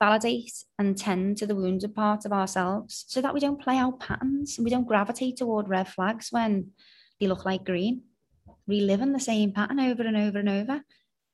[0.00, 3.98] Validate and tend to the wounded part of ourselves so that we don't play out
[4.00, 6.70] patterns and we don't gravitate toward red flags when
[7.20, 8.02] they look like green,
[8.66, 10.82] reliving the same pattern over and over and over.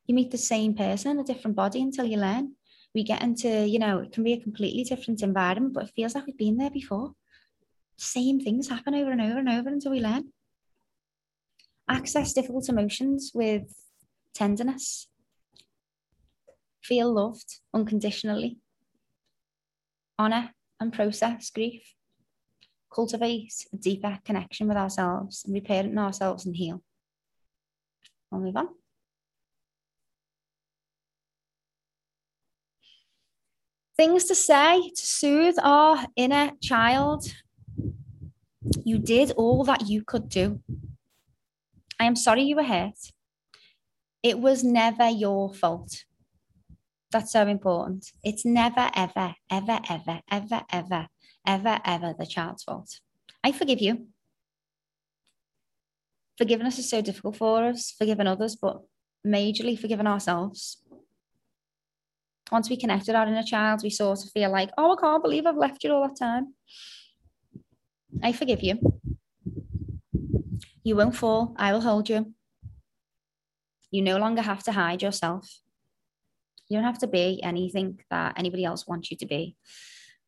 [0.07, 2.55] You meet the same person in a different body until you learn.
[2.95, 6.15] We get into, you know, it can be a completely different environment, but it feels
[6.15, 7.15] like we've been there before.
[7.97, 10.33] Same things happen over and over and over until we learn.
[11.89, 13.75] Access difficult emotions with
[14.35, 15.09] tenderness.
[16.83, 18.59] Feel loved unconditionally.
[20.19, 21.95] Honor and process grief
[22.95, 26.83] cultivate a deeper connection with ourselves and reparent ourselves and heal.
[28.33, 28.69] I'll move on.
[33.97, 37.27] Things to say to soothe our inner child.
[38.85, 40.61] You did all that you could do.
[42.01, 42.99] I am sorry you were hurt.
[44.23, 46.05] It was never your fault.
[47.13, 48.11] That's so important.
[48.25, 51.09] It's never, ever, ever, ever, ever, ever
[51.47, 53.01] ever, ever the child's fault.
[53.43, 54.07] I forgive you.
[56.39, 58.83] Forgiveness is so difficult for us, forgiving others, but
[59.27, 60.83] majorly forgiving ourselves.
[62.51, 65.47] Once we connected our inner child, we sort of feel like, oh, I can't believe
[65.47, 66.55] I've left you all that time.
[68.23, 68.79] I forgive you.
[70.83, 71.55] You won't fall.
[71.57, 72.35] I will hold you.
[73.91, 75.61] You no longer have to hide yourself.
[76.69, 79.57] You don't have to be anything that anybody else wants you to be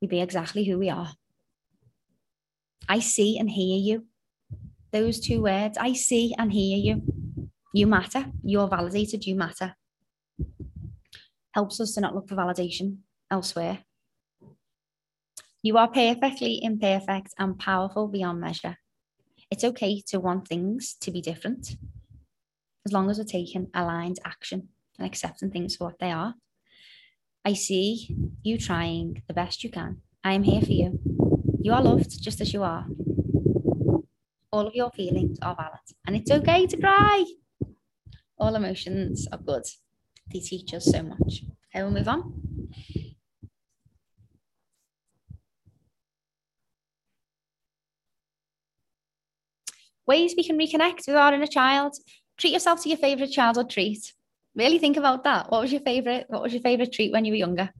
[0.01, 1.12] we be exactly who we are.
[2.88, 4.07] I see and hear you.
[4.92, 7.51] Those two words, I see and hear you.
[7.74, 8.26] You matter.
[8.42, 9.26] You're validated.
[9.26, 9.74] You matter.
[11.53, 12.99] helps us to not look for validation
[13.30, 13.78] elsewhere.
[15.62, 18.76] You are perfectly imperfect and powerful beyond measure.
[19.51, 21.76] It's okay to want things to be different
[22.86, 24.68] as long as we're taking aligned action
[24.99, 26.34] and accepting things for what they are.
[27.47, 29.99] I see you trying the best you can.
[30.24, 30.99] I am here for you.
[31.61, 32.86] You are loved just as you are.
[34.51, 37.24] All of your feelings are valid, and it's okay to cry.
[38.36, 39.62] All emotions are good.
[40.32, 41.44] They teach us so much.
[41.70, 42.34] Okay, we'll move on.
[50.05, 51.94] Ways we can reconnect with our inner child.
[52.38, 54.15] Treat yourself to your favorite childhood treat.
[54.57, 55.50] Really think about that.
[55.50, 56.24] What was your favorite?
[56.28, 57.70] What was your favorite treat when you were younger?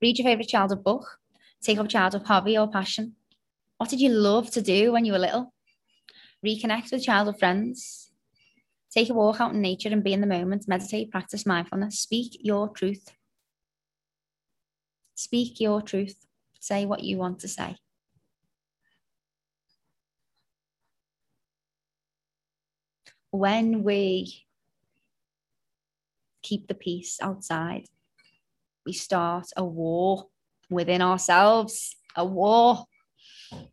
[0.00, 1.18] Read your favorite childhood book.
[1.60, 3.16] Take up a childhood hobby or passion.
[3.78, 5.52] What did you love to do when you were little?
[6.46, 8.12] Reconnect with childhood friends.
[8.92, 10.68] Take a walk out in nature and be in the moment.
[10.68, 11.98] Meditate, practice mindfulness.
[11.98, 13.12] Speak your truth.
[15.16, 16.24] Speak your truth.
[16.60, 17.76] Say what you want to say.
[23.32, 24.44] When we
[26.44, 27.86] keep the peace outside,
[28.86, 30.26] we start a war
[30.70, 32.84] within ourselves, a war.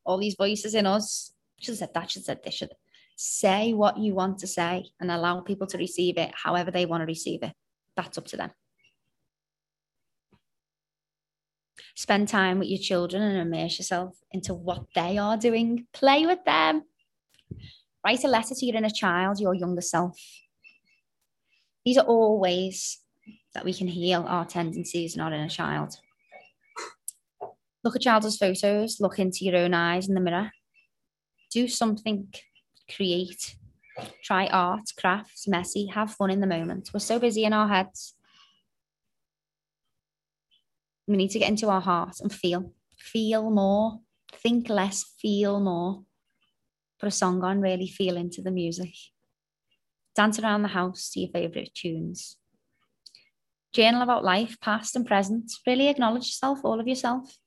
[0.04, 2.72] All these voices in us should have said that, should have said this, should
[3.16, 7.02] say what you want to say and allow people to receive it however they want
[7.02, 7.54] to receive it.
[7.96, 8.52] That's up to them.
[11.96, 15.88] Spend time with your children and immerse yourself into what they are doing.
[15.94, 16.84] Play with them.
[18.04, 20.18] Write a letter to your inner child, your younger self.
[21.86, 23.00] These are all ways
[23.54, 25.96] that we can heal our tendencies not in inner child.
[27.84, 30.52] Look at childhood photos, look into your own eyes in the mirror.
[31.52, 32.32] Do something,
[32.96, 33.56] create,
[34.24, 36.92] try art, crafts, messy, have fun in the moment.
[36.94, 38.14] We're so busy in our heads.
[41.08, 44.00] We need to get into our heart and feel, feel more,
[44.34, 46.04] think less, feel more.
[47.00, 48.94] Put a song on, really feel into the music.
[50.16, 52.38] Dance around the house to your favourite tunes.
[53.74, 55.52] Journal about life, past and present.
[55.66, 57.38] Really acknowledge yourself, all of yourself.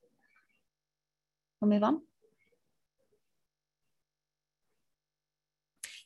[1.61, 2.01] We'll move on.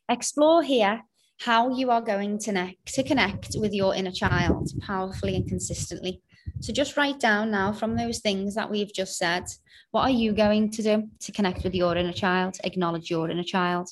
[0.08, 1.02] Explore here
[1.40, 6.22] how you are going to, ne- to connect with your inner child powerfully and consistently.
[6.60, 9.44] So just write down now from those things that we've just said,
[9.90, 13.44] what are you going to do to connect with your inner child, acknowledge your inner
[13.44, 13.90] child?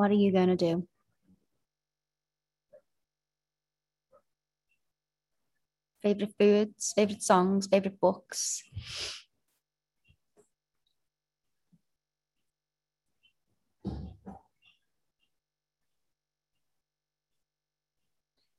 [0.00, 0.88] What are you going to do?
[6.02, 8.62] Favorite foods, favorite songs, favorite books.
[13.84, 13.92] If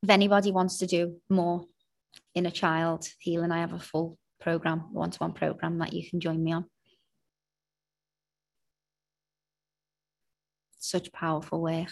[0.09, 1.65] anybody wants to do more
[2.35, 6.19] inner child healing, I have a full program, one to one program that you can
[6.19, 6.65] join me on.
[10.82, 11.90] Such powerful work.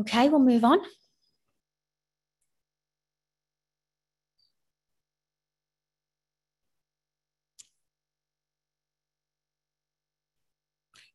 [0.00, 0.78] Okay, we'll move on.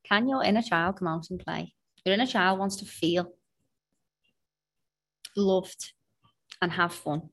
[0.03, 1.73] Can your inner child come out and play?
[2.05, 3.33] Your inner child wants to feel
[5.35, 5.93] loved
[6.61, 7.29] and have fun.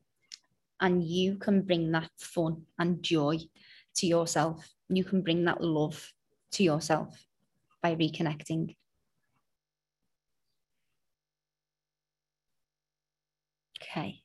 [0.81, 3.37] And you can bring that fun and joy
[3.97, 4.67] to yourself.
[4.89, 6.13] You can bring that love
[6.51, 7.25] to yourself
[7.81, 8.75] by reconnecting.
[13.81, 14.23] Okay.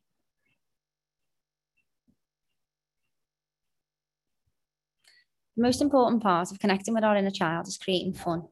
[5.57, 8.45] The most important part of connecting with our inner child is creating fun,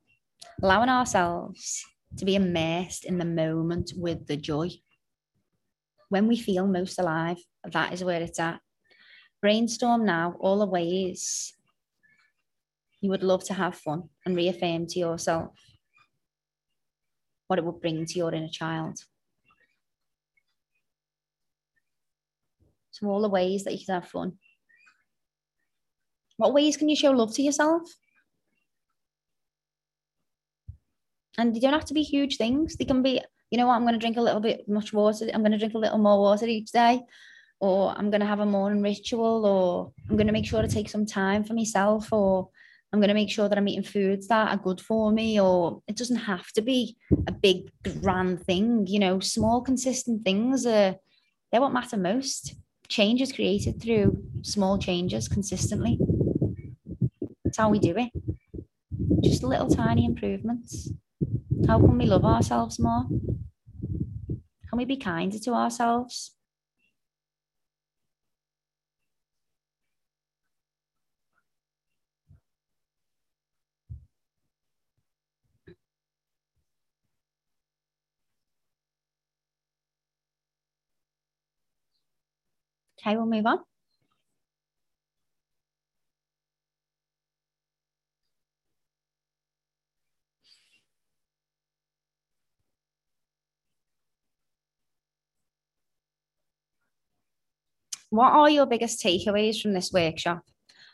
[0.63, 1.85] allowing ourselves
[2.19, 4.69] to be immersed in the moment with the joy.
[6.11, 8.61] When we feel most alive, that is where it's at.
[9.41, 11.55] Brainstorm now all the ways
[13.01, 15.57] you would love to have fun and reaffirm to yourself
[17.47, 19.01] what it would bring to your inner child.
[22.93, 24.35] So, all the ways that you can have fun.
[26.37, 27.83] What ways can you show love to yourself?
[31.39, 32.77] And they don't have to be huge things.
[32.77, 35.29] They can be, you know what, I'm going to drink a little bit much water.
[35.33, 37.03] I'm going to drink a little more water each day.
[37.61, 39.47] Or I'm going to have a morning ritual.
[39.47, 42.13] Or I'm going to make sure to take some time for myself.
[42.13, 42.49] Or
[42.93, 45.81] I'm going to make sure that I'm eating foods that are good for me, or
[45.87, 46.97] it doesn't have to be
[47.29, 47.71] a big
[48.01, 48.87] grand thing.
[48.89, 50.97] You know, small consistent things are
[51.53, 52.55] they're what matter most.
[52.89, 56.01] Change is created through small changes consistently.
[57.45, 58.11] That's how we do it.
[59.23, 60.91] Just little tiny improvements.
[61.69, 63.07] How can we love ourselves more?
[64.69, 66.33] Can we be kinder to ourselves?
[83.01, 83.59] Okay, we'll move on.
[98.11, 100.43] What are your biggest takeaways from this workshop?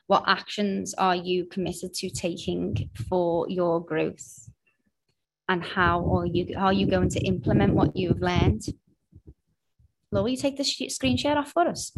[0.07, 4.51] What actions are you committed to taking for your growth?
[5.49, 8.63] And how are you are you going to implement what you've learned?
[10.23, 11.97] Will you take the screen share off for us?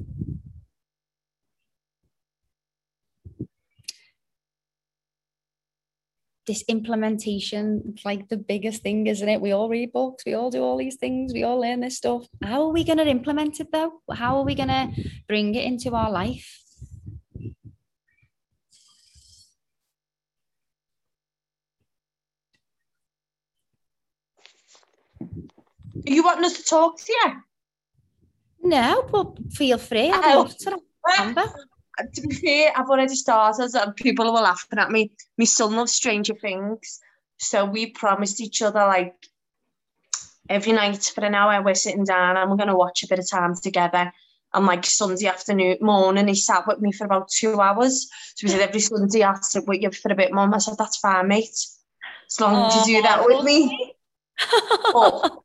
[6.46, 9.40] This implementation, like the biggest thing, isn't it?
[9.40, 12.26] We all read books, we all do all these things, we all learn this stuff.
[12.42, 14.00] How are we going to implement it though?
[14.12, 14.90] How are we going to
[15.28, 16.60] bring it into our life?
[26.04, 27.47] You want us to talk to you?
[28.68, 30.10] No, but feel free.
[30.10, 30.38] I oh.
[30.40, 31.44] love to remember.
[31.98, 35.10] Ah, to be fair, I've already started and people were laughing at me.
[35.38, 37.00] My son loves Stranger Things.
[37.38, 39.14] So we promised each other like
[40.50, 43.18] every night for an hour we're sitting down and we're going to watch a bit
[43.18, 44.12] of time together.
[44.52, 48.08] And like Sunday afternoon, morning, he sat with me for about two hours.
[48.34, 50.52] So we said every Sunday I sit with you for a bit, mum.
[50.52, 51.48] I said, that's fine, mate.
[52.30, 53.94] As long as you do that with me.
[54.92, 55.38] but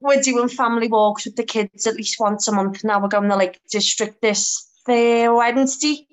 [0.00, 3.00] we're doing family walks with the kids at least once a month now.
[3.00, 6.06] We're going to Lake District this Wednesday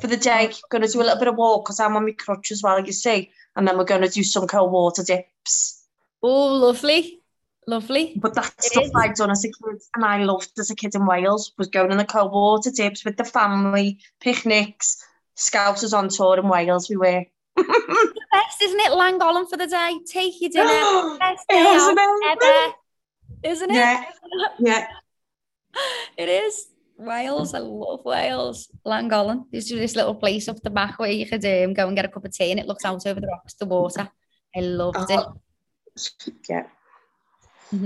[0.00, 0.52] for the day.
[0.70, 2.84] Going to do a little bit of walk because I'm on my crutch as well,
[2.84, 3.30] you see.
[3.56, 5.84] And then we're going to do some cold water dips.
[6.22, 7.20] Oh, lovely.
[7.66, 8.14] Lovely.
[8.16, 8.92] But that's It stuff is.
[8.94, 11.90] I'd done as a kid and I loved as a kid in Wales was going
[11.90, 15.04] on the cold water dips with the family, picnics,
[15.36, 17.24] Scousers on tour in Wales we were.
[17.56, 18.90] Best, isn't it?
[18.90, 19.98] Llangollen for the day.
[20.10, 21.18] Take your dinner.
[21.18, 21.96] Best day out
[22.42, 22.74] ever.
[23.42, 23.74] Isn't it?
[23.74, 24.04] Yeah,
[24.58, 24.86] yeah.
[26.16, 26.68] It is.
[26.96, 27.54] Wales.
[27.54, 28.68] I love Wales.
[28.84, 29.44] Llangollen.
[29.52, 32.08] There's this little place up the back where you could um, go and get a
[32.08, 34.10] cup of tea and it looks out over the rocks, the water.
[34.56, 35.34] I loved Oh,
[36.48, 36.66] yeah.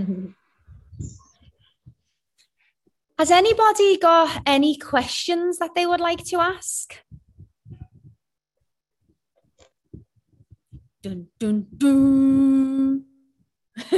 [3.18, 6.96] Has anybody got any questions that they would like to ask?
[11.02, 13.04] Dun, dun, dun.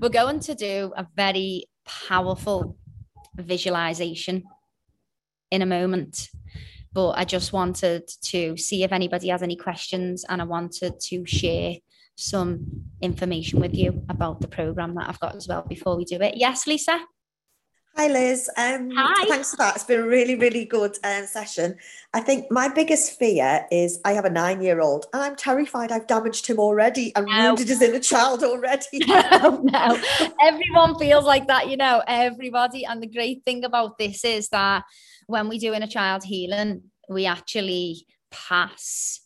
[0.00, 2.76] We're going to do a very powerful
[3.36, 4.44] visualization
[5.50, 6.28] in a moment.
[6.92, 11.26] But I just wanted to see if anybody has any questions and I wanted to
[11.26, 11.74] share
[12.16, 16.16] some information with you about the program that I've got as well before we do
[16.22, 16.36] it.
[16.36, 17.00] Yes, Lisa?
[17.98, 18.50] Hi, Liz.
[18.58, 19.26] Um, Hi.
[19.26, 19.76] Thanks for that.
[19.76, 21.76] It's been a really, really good um, session.
[22.12, 25.90] I think my biggest fear is I have a nine year old and I'm terrified
[25.90, 27.48] I've damaged him already and No.
[27.48, 28.98] wounded his inner child already.
[29.06, 30.02] no, no.
[30.42, 32.84] Everyone feels like that, you know, everybody.
[32.84, 34.84] And the great thing about this is that
[35.26, 39.20] when we do inner child healing, we actually pass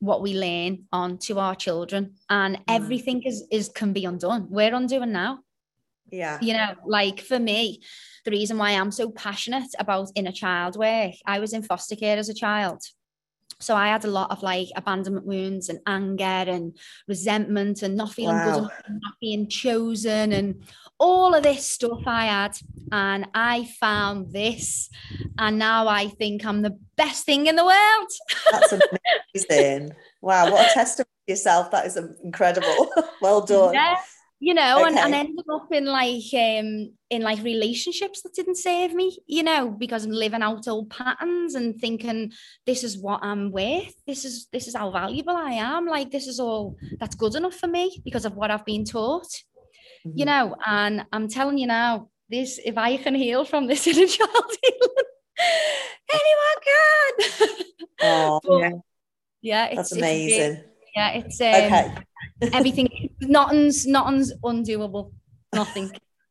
[0.00, 4.48] what we learn on to our children and everything is, is can be undone.
[4.50, 5.44] We're undoing now.
[6.10, 6.38] Yeah.
[6.40, 7.80] you know like for me
[8.24, 12.18] the reason why i'm so passionate about inner child work i was in foster care
[12.18, 12.82] as a child
[13.58, 16.76] so i had a lot of like abandonment wounds and anger and
[17.08, 20.62] resentment and not feeling good enough and not being chosen and
[20.98, 22.56] all of this stuff i had
[22.92, 24.90] and i found this
[25.38, 28.08] and now i think i'm the best thing in the world
[28.52, 28.72] That's
[29.48, 29.92] amazing.
[30.20, 30.50] wow.
[30.50, 31.70] What a testament to yourself.
[31.70, 32.90] That is um, incredible.
[33.22, 33.74] well done.
[33.74, 33.96] Yeah,
[34.42, 35.20] you know, and, and Okay.
[35.20, 40.04] ended up in like um in like relationships that didn't save me, you know, because
[40.04, 42.32] I'm living out old patterns and thinking
[42.66, 43.92] this is what I'm worth.
[44.06, 45.86] This is this is how valuable I am.
[45.86, 49.28] Like this is all that's good enough for me because of what I've been taught,
[50.14, 50.28] you Mhm.
[50.28, 50.56] know.
[50.66, 55.10] And I'm telling you now, this if I can heal from this inner child healing,
[56.12, 57.66] anyone can.
[58.02, 58.70] Oh, But, Yeah.
[59.42, 60.64] yeah, it's that's it's amazing.
[60.96, 61.94] Yeah, it's um, Okay.
[62.54, 62.88] everything
[63.22, 65.12] nothing's nothing's undoable
[65.54, 65.90] nothing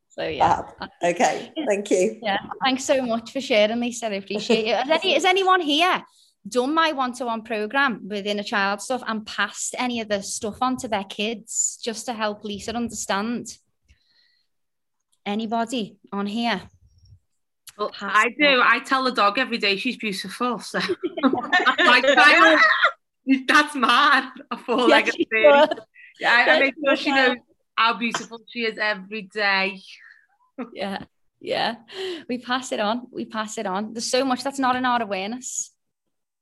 [0.09, 0.89] so yeah Fab.
[1.03, 1.51] Okay.
[1.67, 2.19] Thank you.
[2.21, 6.03] yeah thanks so much for sharing lisa i appreciate it is, any, is anyone here
[6.47, 10.77] done my one-to-one program within inner child stuff and passed any of the stuff on
[10.77, 13.57] to their kids just to help Lisa understand.
[15.25, 16.61] Anybody on here?
[17.77, 18.61] Well, I do.
[18.63, 20.59] I tell the dog every day she's beautiful.
[20.59, 20.79] So
[21.23, 22.61] like, I-
[23.47, 24.31] that's mad.
[24.49, 25.67] A four-legged she Yeah,
[26.25, 27.37] I, I make sure she knows
[27.75, 29.79] how beautiful she is every day.
[30.73, 31.03] Yeah,
[31.39, 31.75] yeah.
[32.27, 33.07] We pass it on.
[33.11, 33.93] We pass it on.
[33.93, 35.71] There's so much that's not in our awareness.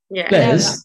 [0.09, 0.27] Yeah.
[0.31, 0.83] Liz,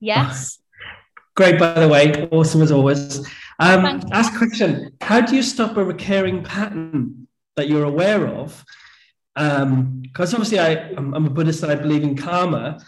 [0.00, 0.58] Yes.
[1.34, 3.20] great by the way, awesome as always.
[3.58, 4.92] Um, Thank ask a question.
[5.00, 7.26] How do you stop a recurring pattern
[7.56, 8.62] that you're aware of?
[9.34, 12.84] Um, because obviously I, I'm, I'm a Buddhist and I believe in karma,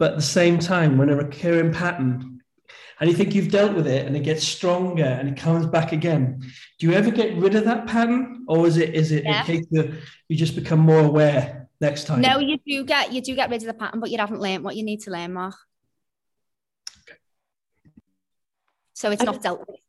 [0.00, 2.35] but at the same time, when a recurring pattern
[2.98, 5.92] and you think you've dealt with it and it gets stronger and it comes back
[5.92, 6.42] again,
[6.78, 9.42] do you ever get rid of that pattern, or is it is it Yeah.
[9.42, 9.98] a case of
[10.28, 12.20] you just become more aware next time?
[12.20, 14.64] No, you do get you do get rid of the pattern, but you haven't learned
[14.64, 15.54] what you need to learn, Mark.
[18.94, 19.80] So it's not dealt with.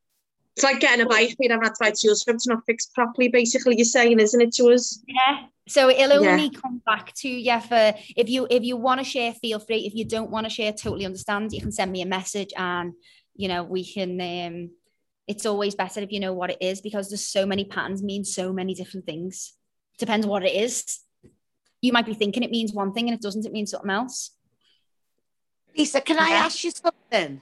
[0.57, 2.65] It's like getting a bike, we haven't had to buy tools for it to not
[2.65, 5.03] fixed properly, basically, you're saying, isn't it, to us?
[5.07, 5.45] Yeah.
[5.67, 6.31] So it'll Yeah.
[6.31, 9.85] only come back to you for if you if you want to share, feel free.
[9.85, 11.53] If you don't want to share, totally understand.
[11.53, 12.93] You can send me a message and
[13.35, 14.71] you know we can um
[15.27, 18.23] it's always better if you know what it is because there's so many patterns mean
[18.25, 19.53] so many different things.
[19.99, 21.01] Depends what it is.
[21.81, 24.31] You might be thinking it means one thing and it doesn't, it means something else.
[25.77, 27.41] Lisa, can I ask you something?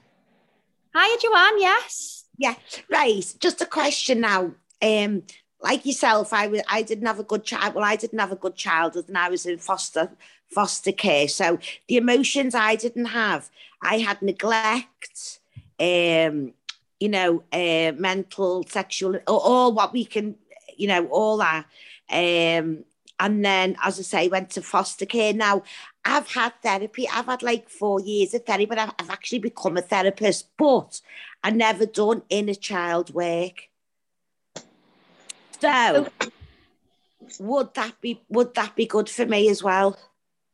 [0.94, 2.15] Hiya, Joanne, yes.
[2.38, 2.54] Yeah,
[2.90, 3.34] right.
[3.40, 4.52] Just a question now.
[4.82, 5.22] Um,
[5.62, 7.74] like yourself, I was I didn't have a good child.
[7.74, 10.10] Well, I didn't have a good childhood, and I was in foster
[10.50, 11.28] foster care.
[11.28, 11.58] So
[11.88, 13.50] the emotions I didn't have,
[13.82, 15.40] I had neglect,
[15.80, 16.52] um,
[17.00, 20.36] you know, uh, mental, sexual, all, what we can,
[20.76, 21.66] you know, all that.
[22.10, 22.84] Um,
[23.18, 25.32] and then, as I say, went to foster care.
[25.32, 25.62] Now,
[26.04, 27.08] I've had therapy.
[27.08, 30.50] I've had like four years of therapy, but I've, I've actually become a therapist.
[30.56, 31.00] But
[31.46, 33.68] I never done inner child work.
[35.60, 36.08] So
[37.38, 39.96] would that be would that be good for me as well?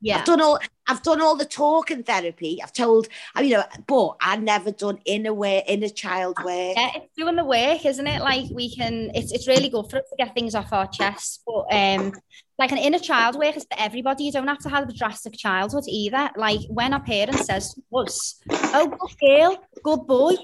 [0.03, 0.19] Yeah.
[0.19, 2.61] I've done all I've done all the talking therapy.
[2.63, 6.77] I've told I you know, but I've never done inner way inner child work.
[6.77, 8.21] Yeah, it's doing the work, isn't it?
[8.21, 11.43] Like we can, it's it's really good for us to get things off our chest.
[11.47, 12.13] But um,
[12.59, 14.25] like an inner child work is for everybody.
[14.25, 16.31] You don't have to have a drastic childhood either.
[16.37, 20.35] Like when our parent says to us, "Oh, good girl, good boy,"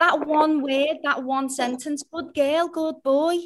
[0.00, 3.36] that one word, that one sentence, "Good girl, good boy."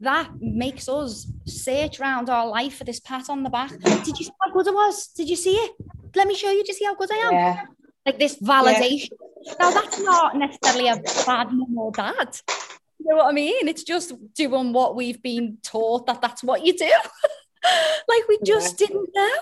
[0.00, 3.70] That makes us search around our life for this pat on the back.
[3.78, 5.06] Did you see how good I was?
[5.08, 5.72] Did you see it?
[6.16, 6.58] Let me show you.
[6.64, 7.32] Did you see how good I am?
[7.32, 7.62] Yeah.
[8.04, 9.10] like this validation.
[9.60, 12.36] Now that's not necessarily a bad mum or dad.
[12.98, 13.68] You know what I mean?
[13.68, 16.90] It's just doing what we've been taught that that's what you do.
[18.08, 19.34] like we just didn't know.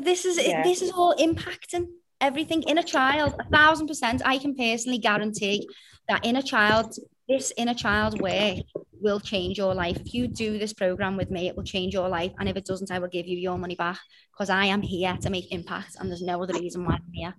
[0.00, 0.62] This is Yeah.
[0.64, 1.86] this is all impacting
[2.22, 3.34] everything in a child.
[3.38, 4.22] A thousand percent.
[4.24, 5.68] I can personally guarantee
[6.08, 6.94] that in a child,
[7.28, 8.64] this inner child way
[9.00, 9.98] will change your life.
[10.00, 12.32] If you do this program with me, it will change your life.
[12.38, 13.98] And if it doesn't, I will give you your money back
[14.32, 17.34] because I am here to make impact and there's no other reason why I'm here.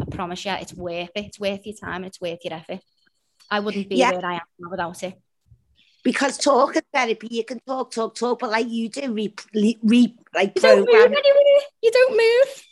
[0.00, 1.24] I promise you, it's worth it.
[1.26, 2.80] It's worth your time and it's worth your effort.
[3.50, 4.12] I wouldn't be Yeah.
[4.12, 5.14] where I am now without it.
[6.04, 9.34] Because talking therapy, you can talk, talk, talk, but like you do, re,
[9.82, 11.60] re, like You don't move anywhere.
[11.82, 12.64] You don't move.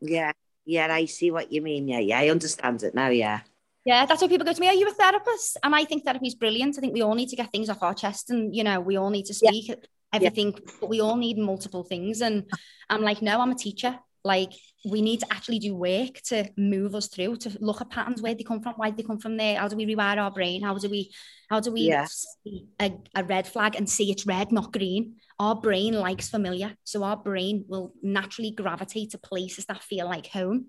[0.00, 0.32] Yeah,
[0.64, 1.88] yeah, I see what you mean.
[1.88, 3.08] Yeah, yeah, I understand it now.
[3.08, 3.40] Yeah.
[3.84, 5.56] Yeah, that's why people go to me, Are you a therapist?
[5.62, 6.78] And I think therapy is brilliant.
[6.78, 8.96] I think we all need to get things off our chest and, you know, we
[8.96, 9.50] all need to Yeah.
[9.50, 9.74] speak
[10.12, 12.20] everything, but we all need multiple things.
[12.22, 12.44] And
[12.88, 13.98] I'm like, No, I'm a teacher.
[14.24, 14.52] Like,
[14.84, 18.34] we need to actually do work to move us through, to look at patterns, where
[18.34, 19.58] they come from, why they come from there.
[19.58, 20.62] How do we rewire our brain?
[20.62, 21.12] How do we,
[21.50, 25.16] how do we see a, a red flag and see it's red, not green?
[25.40, 26.76] Our brain likes familiar.
[26.84, 30.66] So our brain will naturally gravitate to places that feel like home,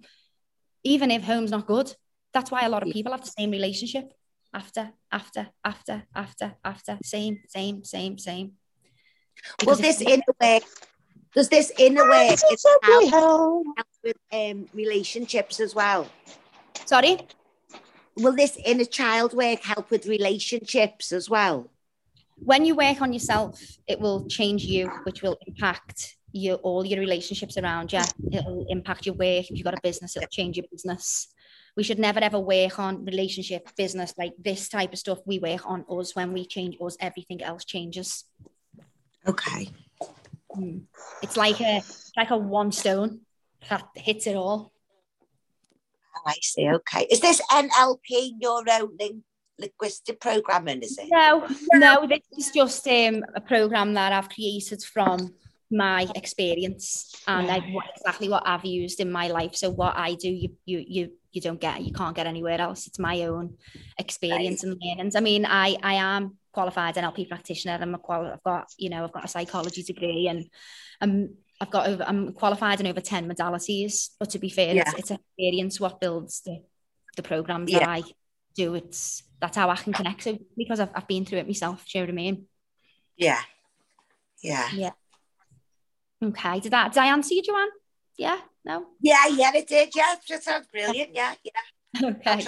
[0.84, 1.94] even if home's not good.
[2.34, 4.12] That's why a lot of people have the same relationship
[4.52, 8.54] after, after, after, after, after, same, same, same, same.
[9.64, 10.64] Well, this in inner work,
[11.36, 12.06] does this in a
[12.84, 16.08] help, help with um, relationships as well?
[16.86, 17.18] sorry.
[18.16, 21.70] Will this inner child work help with relationships as well?
[22.38, 27.00] when you work on yourself, it will change you, which will impact your all your
[27.00, 28.02] relationships around you.
[28.32, 29.50] It'll impact your work.
[29.50, 31.28] If you've got a business, it'll change your business.
[31.76, 35.20] We should never ever work on relationship, business, like this type of stuff.
[35.26, 36.16] We work on us.
[36.16, 38.26] When we change us, everything else changes.
[39.28, 39.70] Okay.
[41.22, 41.82] It's like a
[42.16, 43.22] like a one stone
[43.70, 44.72] that hits it all.
[46.16, 46.70] Oh, I see.
[46.70, 47.08] Okay.
[47.10, 49.24] Is this NLP neuro lin-
[49.58, 50.82] linguistic programming?
[50.82, 51.08] Is it?
[51.10, 55.34] No, no, this is just um, a program that I've created from
[55.72, 59.56] my experience and like what, exactly what I've used in my life.
[59.56, 62.86] So what I do, you you you you don't get, you can't get anywhere else.
[62.86, 63.56] It's my own
[63.98, 65.16] experience and learnings.
[65.16, 67.78] I mean, I I am qualified NLP practitioner.
[67.82, 70.46] I'm a quali- I've got you know I've got a psychology degree and
[71.02, 74.12] I'm I've got over I'm qualified in over ten modalities.
[74.20, 74.84] But to be fair, Yeah.
[74.88, 76.64] it's, it's experience what builds the
[77.18, 77.80] the programs Yeah.
[77.80, 78.04] that I
[78.56, 78.76] do.
[78.76, 80.24] It's that's how I can connect.
[80.24, 81.86] So because I've I've been through it myself.
[81.86, 82.46] Do you know what I mean?
[83.18, 83.42] Yeah.
[84.42, 84.70] Yeah.
[84.74, 84.92] Yeah.
[86.24, 86.60] Okay.
[86.60, 87.70] Did that did I answer you, Joanne?
[88.18, 88.40] Yeah.
[88.66, 88.86] No.
[89.02, 89.90] Yeah, yeah, it did.
[89.94, 91.10] Yeah, it sounds brilliant.
[91.14, 91.62] Yeah, yeah.
[92.10, 92.46] Okay.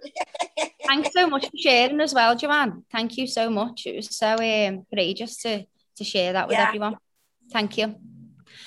[0.00, 0.70] Try.
[0.86, 2.84] Thanks so much for sharing as well, Joanne.
[2.92, 3.86] Thank you so much.
[3.86, 5.64] It was so um, courageous to
[5.96, 6.68] to share that with Yeah.
[6.68, 6.96] everyone.
[7.52, 7.94] Thank you.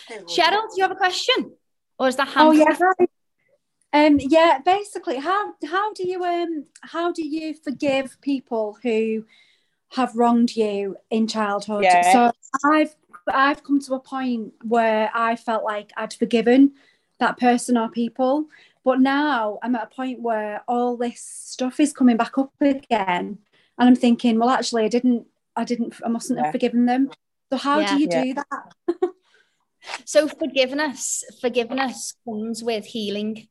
[0.10, 1.53] Cheryl, do you have a question?
[1.97, 2.47] Or is that hand?
[2.47, 2.77] Oh yeah.
[3.93, 4.60] Um, yeah.
[4.64, 9.26] Basically, how how do you um how do you forgive people who
[9.91, 11.84] have wronged you in childhood?
[11.84, 12.11] Yeah.
[12.11, 12.31] So
[12.69, 12.95] I've
[13.27, 16.73] I've come to a point where I felt like I'd forgiven
[17.19, 18.45] that person or people,
[18.86, 23.40] but now I'm at a point where all this stuff is coming back up again,
[23.78, 25.26] and I'm thinking, well, actually, I didn't,
[25.56, 26.45] I didn't, I mustn't Yeah.
[26.45, 27.10] have forgiven them.
[27.52, 27.95] So how Yeah.
[27.95, 28.24] do you Yeah.
[28.24, 28.74] do that?
[30.06, 33.48] So forgiveness, forgiveness comes with healing.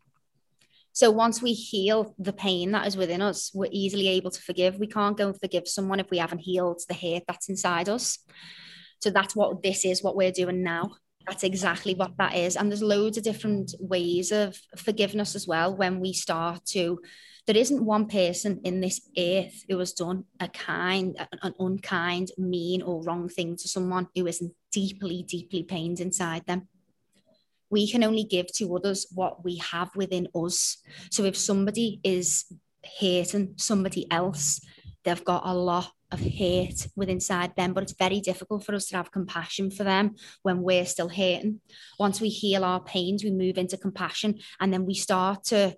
[0.92, 4.78] So once we heal the pain that is within us, we're easily able to forgive.
[4.80, 8.18] We can't go and forgive someone if we haven't healed the hate that's inside us.
[9.00, 10.96] So that's what this is, what we're doing now.
[11.26, 12.56] That's exactly what that is.
[12.56, 17.00] And there's loads of different ways of forgiveness as well when we start to.
[17.46, 22.82] There isn't one person in this earth who has done a kind, an unkind, mean,
[22.82, 26.68] or wrong thing to someone who isn't deeply, deeply pained inside them
[27.74, 30.78] we can only give to others what we have within us.
[31.10, 32.44] So if somebody is
[32.82, 34.60] hating somebody else,
[35.04, 38.86] they've got a lot of hate within inside them, but it's very difficult for us
[38.86, 41.60] to have compassion for them when we're still hating.
[41.98, 45.76] Once we heal our pains, we move into compassion and then we start to,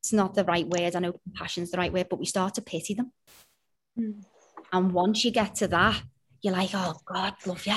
[0.00, 2.62] it's not the right word, I know compassion's the right word, but we start to
[2.62, 3.12] pity them.
[3.98, 4.24] Mm.
[4.72, 6.02] And once you get to that,
[6.42, 7.76] you're like, oh God, love you.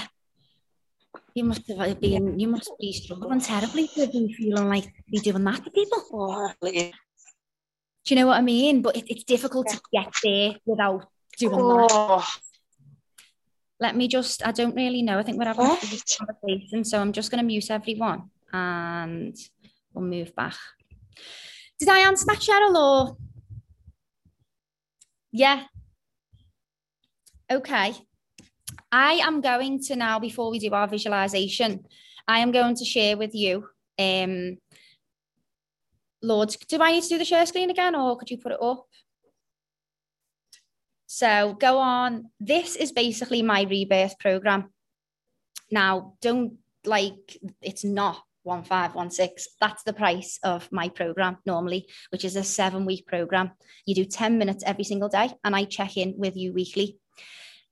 [1.34, 5.44] You must have been, you must be struggling terribly to be feeling like you're doing
[5.44, 6.04] that to people.
[6.12, 6.94] Oh, at-
[8.10, 8.82] Do you know what I mean?
[8.82, 11.06] But it, it's difficult to get there without
[11.38, 11.88] doing that.
[11.92, 12.28] oh,
[13.80, 15.20] Let me just, I don't really know.
[15.20, 15.78] I think we're having a
[16.18, 16.84] conversation.
[16.86, 19.38] So I'm just going to mute everyone and
[19.94, 20.56] we'll move back.
[21.80, 23.18] Did I answer that, Cheryl, or?
[25.32, 25.66] Yeah.
[27.52, 27.94] Okay.
[28.92, 31.86] I am going to now, before we do our visualization,
[32.28, 33.70] I am going to share with you.
[34.00, 34.58] Um,
[36.22, 38.62] Lord, do I need to do the share screen again or could you put it
[38.62, 38.86] up?
[41.08, 42.30] So go on.
[42.40, 44.72] This is basically my rebirth program.
[45.72, 49.54] Now, don't like it's not 1516.
[49.60, 53.52] That's the price of my program normally, which is a seven week program.
[53.86, 56.98] You do 10 minutes every single day, and I check in with you weekly.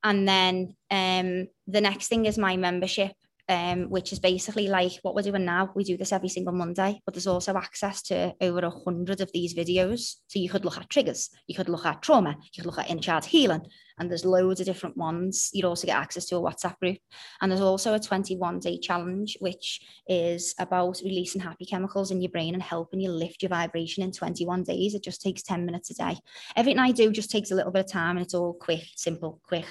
[0.04, 3.12] And then um, the next thing is my membership,
[3.48, 5.70] um, which is basically like what we're doing now.
[5.74, 9.30] We do this every single Monday, but there's also access to over a hundred of
[9.32, 10.16] these videos.
[10.26, 12.90] So you could look at triggers, you could look at trauma, you could look at
[12.90, 13.62] in child healing,
[13.98, 15.50] and there's loads of different ones.
[15.52, 16.98] You'd also get access to a WhatsApp group.
[17.40, 22.30] And there's also a 21 day challenge, which is about releasing happy chemicals in your
[22.30, 24.94] brain and helping you lift your vibration in 21 days.
[24.94, 26.18] It just takes 10 minutes a day.
[26.56, 29.40] Everything I do just takes a little bit of time and it's all quick, simple,
[29.42, 29.66] quick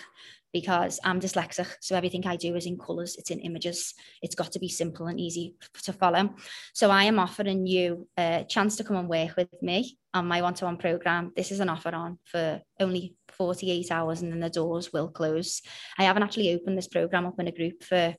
[0.59, 1.67] because I'm dyslexic.
[1.81, 3.93] So everything I do is in colours, it's in images.
[4.23, 6.33] It's got to be simple and easy to follow.
[6.73, 10.41] So I am offering you a chance to come and work with me on my
[10.41, 11.31] one-to-one program.
[11.35, 15.61] This is an offer on for only 48 hours and then the doors will close.
[15.99, 18.15] I haven't actually opened this program up in a group for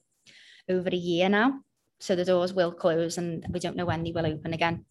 [0.68, 1.60] over a year now.
[1.98, 4.84] So the doors will close and we don't know when they will open again.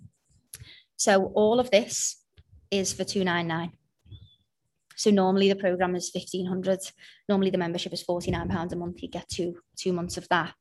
[0.98, 2.22] So all of this
[2.70, 3.72] is for 299.
[4.98, 6.80] So normally the program is 1500.
[7.30, 9.02] Normally the membership is 49 pounds a month.
[9.02, 10.54] You get two two months of that.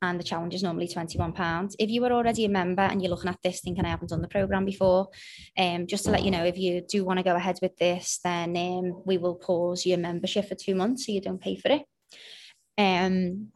[0.00, 1.76] And the challenge is normally 21 pounds.
[1.78, 4.20] If you are already a member and you're looking at this thinking I haven't done
[4.20, 5.08] the program before,
[5.56, 8.18] um, just to let you know, if you do want to go ahead with this,
[8.24, 11.70] then um, we will pause your membership for two months so you don't pay for
[11.70, 11.82] it.
[12.76, 13.52] Um,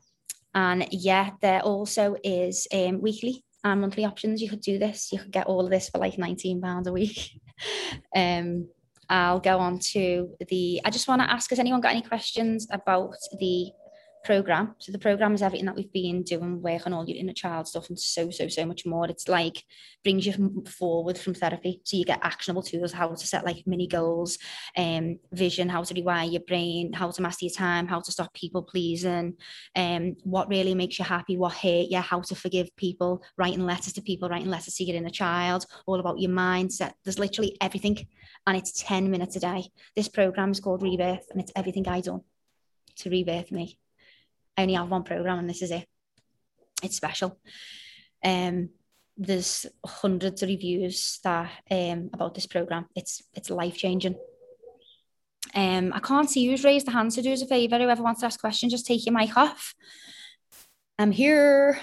[0.55, 4.41] and yeah, there also is um, weekly and monthly options.
[4.41, 5.13] You could do this.
[5.13, 7.41] You could get all of this for like 19 pounds a week.
[8.17, 8.69] um,
[9.09, 10.81] I'll go on to the.
[10.85, 13.71] I just want to ask: Has anyone got any questions about the
[14.27, 14.75] program.
[14.79, 17.69] So the program is everything that we've been doing, work on all your inner child
[17.69, 19.07] stuff and so, so, so much more.
[19.07, 19.63] It's like
[20.03, 21.81] brings you forward from therapy.
[21.85, 24.39] So you get actionable tools, how to set like mini goals,
[24.77, 28.35] um, vision, how to rewire your brain, how to master your time, how to stop
[28.35, 29.35] people pleasing,
[29.77, 33.93] um, what really makes you happy, what hurt you, how to forgive people, writing letters
[33.93, 36.95] to people, writing letters to your inner child, all about your mindset.
[37.05, 38.07] There's literally everything.
[38.49, 39.65] And it's 10 minutes a day.
[39.95, 42.23] This program is called Rebirth and it's everything I done
[42.97, 43.79] to rebirth me.
[44.57, 45.87] I only have one program and this is it.
[46.83, 47.39] It's special.
[48.25, 48.71] Um,
[49.17, 52.87] there's hundreds of reviews that um, about this program.
[52.95, 54.17] It's it's life changing.
[55.55, 57.79] Um, I can't see who's raised the hand, so do us a favour.
[57.79, 59.75] Whoever wants to ask questions, just take your mic off.
[60.99, 61.79] I'm here.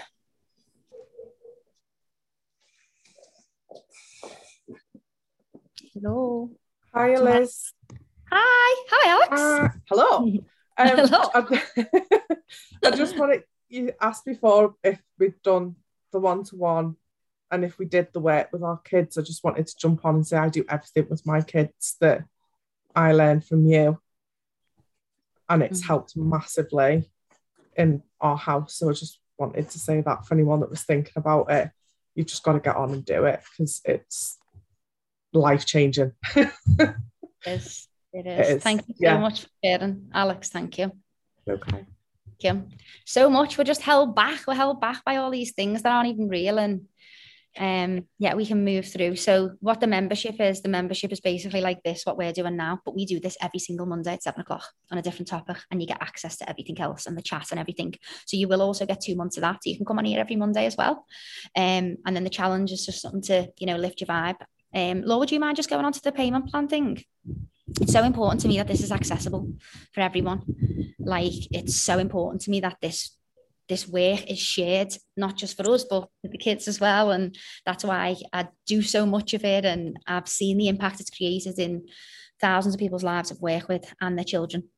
[5.93, 6.51] Hello.
[6.93, 7.71] Hi, Liz.
[8.31, 8.85] Hi.
[8.89, 9.41] Hi, Alex.
[9.41, 10.39] Uh, hello.
[10.77, 11.09] Um.
[11.35, 11.61] I,
[12.85, 15.75] I just wanted you asked before if we'd done
[16.11, 16.95] the one to one
[17.51, 19.17] and if we did the work with our kids.
[19.17, 22.23] I just wanted to jump on and say I do everything with my kids that
[22.95, 23.99] I learned from you,
[25.49, 25.87] and it's Mhm.
[25.87, 27.11] helped massively
[27.75, 28.75] in our house.
[28.75, 31.71] So I just wanted to say that for anyone that was thinking about it,
[32.15, 34.37] you've just got to get on and do it because it's
[35.33, 36.13] life changing.
[38.13, 38.49] It is.
[38.49, 38.63] It is.
[38.63, 39.17] Thank you so yeah.
[39.17, 40.49] much for sharing, Alex.
[40.49, 40.91] Thank you.
[41.49, 41.71] okay.
[41.71, 41.87] Thank
[42.41, 42.77] you.
[43.05, 43.57] So much.
[43.57, 44.45] We're just held back.
[44.47, 46.59] We're held back by all these things that aren't even real.
[46.59, 46.87] And
[47.57, 49.15] um, yeah, we can move through.
[49.15, 52.79] So what the membership is, the membership is basically like this, what we're doing now,
[52.83, 55.79] but we do this every single Monday at seven o'clock on a different topic, and
[55.79, 57.93] you get access to everything else and the chat and everything.
[58.25, 59.63] So you will also get two months of that.
[59.63, 61.05] So you can come on here every Monday as well.
[61.55, 64.37] Um, and then the challenge is just something to, you know, lift your vibe.
[64.73, 67.03] Um, Laura, would you mind just going on to the payment plan thing?
[67.79, 69.53] It's so important to me that this is accessible
[69.93, 70.41] for everyone.
[70.99, 73.15] Like it's so important to me that this
[73.69, 77.37] this work is shared not just for us but for the kids as well and
[77.65, 81.57] that's why I do so much of it and I've seen the impact it's created
[81.57, 81.87] in
[82.41, 84.69] thousands of people's lives I've worked with and their children.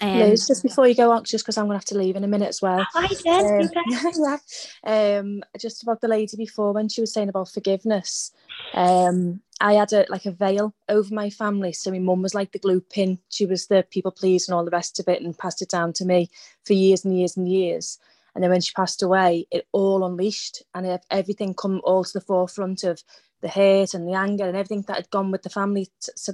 [0.00, 2.16] Um, Liz, just before you go on, just because I'm going to have to leave
[2.16, 2.86] in a minute as well.
[2.92, 4.38] Hi, Des, Um,
[4.84, 8.32] yeah, um, just about the lady before when she was saying about forgiveness.
[8.72, 12.52] Um, I had a like a veil over my family, so my mum was like
[12.52, 13.18] the glue pin.
[13.28, 15.92] She was the people please and all the rest of it, and passed it down
[15.94, 16.30] to me
[16.64, 17.98] for years and years and years.
[18.34, 22.12] And then when she passed away, it all unleashed, and ev- everything come all to
[22.12, 23.02] the forefront of
[23.42, 25.88] the hate and the anger and everything that had gone with the family,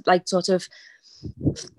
[0.05, 0.67] like sort of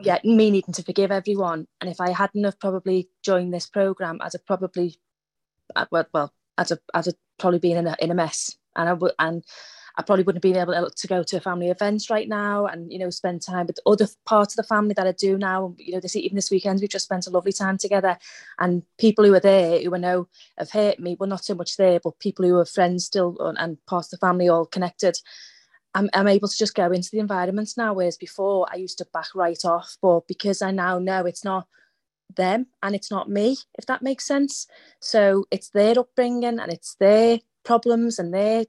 [0.00, 1.66] yeah, me needing to forgive everyone.
[1.80, 4.96] And if I hadn't have probably joined this program, I'd have probably,
[5.76, 8.56] uh, well, I'd have, I'd have probably been in a, in a mess.
[8.76, 9.44] And I would, and
[9.96, 13.00] I probably wouldn't have been able to go to family events right now and, you
[13.00, 15.74] know, spend time with other parts of the family that I do now.
[15.76, 18.16] You know, this even this weekend, we've just spent a lovely time together.
[18.60, 21.76] And people who are there, who I know have hurt me, well, not so much
[21.76, 25.18] there, but people who are friends still and- and parts of the family all connected.
[25.98, 29.06] I'm, I'm able to just go into the environments now, whereas before I used to
[29.12, 29.96] back right off.
[30.00, 31.66] But because I now know it's not
[32.36, 34.68] them and it's not me, if that makes sense.
[35.00, 38.66] So it's their upbringing and it's their problems and their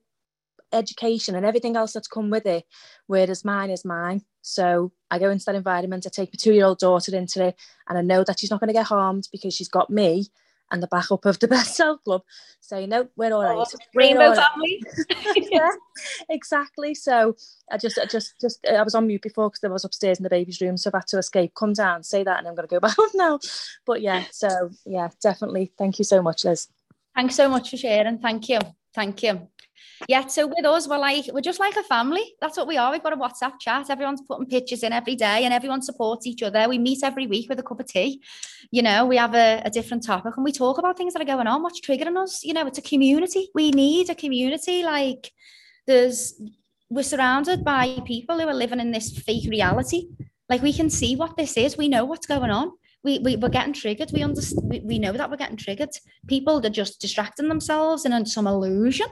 [0.74, 2.66] education and everything else that's come with it,
[3.06, 4.24] whereas mine is mine.
[4.42, 7.56] So I go into that environment, I take my two year old daughter into it,
[7.88, 10.30] and I know that she's not going to get harmed because she's got me
[10.72, 12.24] and the backup of the Best Self Club
[12.62, 13.58] saying, No, we're all right.
[13.58, 14.84] Oh, we're Rainbow all right." family.
[15.52, 15.70] yeah,
[16.30, 16.94] exactly.
[16.94, 17.36] So
[17.72, 20.24] I just, I just, just, I was on mute before because I was upstairs in
[20.24, 21.54] the baby's room, so I've had to escape.
[21.56, 23.40] Come down, say that, and I'm going to go back up now.
[23.86, 25.72] But yeah, so yeah, definitely.
[25.78, 26.68] Thank you so much, Liz.
[27.16, 28.20] Thanks so much for sharing.
[28.20, 28.60] Thank you.
[28.94, 29.48] Thank you.
[30.08, 32.24] Yeah, so with us, we're like we're just like a family.
[32.40, 32.92] That's what we are.
[32.92, 33.90] We've got a WhatsApp chat.
[33.90, 36.70] Everyone's putting pictures in every day, and everyone supports each other.
[36.70, 38.22] We meet every week with a cup of tea.
[38.72, 41.26] You know, we have a, a different topic, and we talk about things that are
[41.26, 41.64] going on.
[41.64, 42.44] What's triggering us?
[42.44, 43.50] You know, it's a community.
[43.54, 44.84] We need a community.
[44.84, 45.32] Like
[45.86, 46.42] there's,
[46.90, 50.08] we're surrounded by people who are living in this fake reality.
[50.48, 51.78] Like we can see what this is.
[51.78, 52.72] We know what's going on.
[53.04, 54.12] We, we, we're getting triggered.
[54.12, 54.70] We understand.
[54.70, 55.90] We, we know that we're getting triggered.
[56.28, 59.08] People are just distracting themselves in some illusion.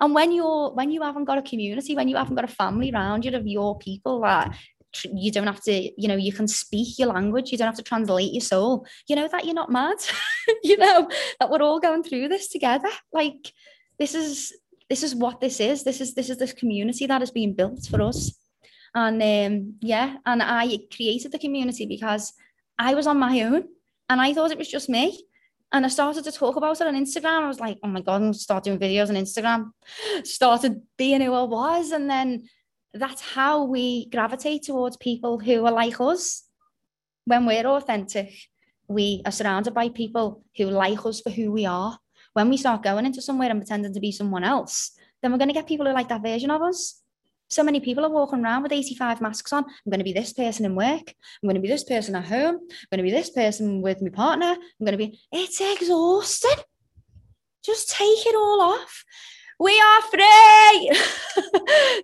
[0.00, 2.90] And when you're when you haven't got a community, when you haven't got a family
[2.92, 4.54] around you of your people that
[5.04, 7.82] you don't have to, you know, you can speak your language, you don't have to
[7.82, 8.86] translate your soul.
[9.08, 9.98] You know that you're not mad.
[10.62, 11.08] you know
[11.40, 12.88] that we're all going through this together.
[13.12, 13.52] Like
[13.98, 14.52] this is
[14.88, 15.84] this is what this is.
[15.84, 18.32] This is this is this community that has been built for us.
[18.94, 22.32] And um, yeah, and I created the community because
[22.78, 23.64] I was on my own
[24.08, 25.25] and I thought it was just me.
[25.72, 27.42] And I started to talk about it on Instagram.
[27.42, 29.70] I was like, oh my God, I'm start doing videos on Instagram.
[30.24, 31.90] Started being who I was.
[31.90, 32.44] And then
[32.94, 36.44] that's how we gravitate towards people who are like us
[37.24, 38.32] when we're authentic.
[38.88, 41.98] we are surrounded by people who like us for who we are.
[42.34, 45.48] When we start going into somewhere and pretending to be someone else, then we're going
[45.48, 47.02] to get people who like that version of us.
[47.48, 49.64] So many people are walking around with 85 masks on.
[49.64, 51.08] I'm going to be this person in work.
[51.08, 52.56] I'm going to be this person at home.
[52.56, 54.50] I'm going to be this person with my partner.
[54.50, 56.64] I'm going to be, it's exhausting.
[57.64, 59.04] Just take it all off.
[59.58, 60.92] We are free.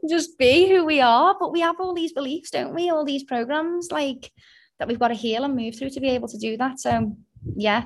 [0.09, 1.37] Just be who we are.
[1.39, 2.91] But we have all these beliefs, don't we?
[2.91, 4.31] All these programs like
[4.79, 6.81] that we've got to heal and move through to be able to do that.
[6.81, 7.17] So,
[7.57, 7.85] yeah,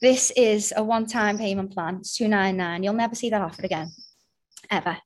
[0.00, 1.96] this is a one time payment plan.
[1.96, 2.82] It's 299.
[2.82, 3.90] You'll never see that offer again,
[4.70, 4.96] ever,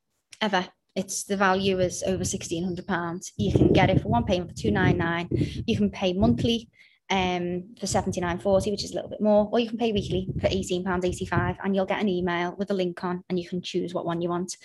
[0.41, 3.33] ever it's the value is over 1600 pounds.
[3.37, 5.29] You can get it for one payment for 299
[5.67, 6.69] you can pay monthly
[7.11, 10.47] um for 79.40 which is a little bit more or you can pay weekly for
[10.47, 13.61] 18 pounds 85 and you'll get an email with a link on and you can
[13.61, 14.57] choose what one you want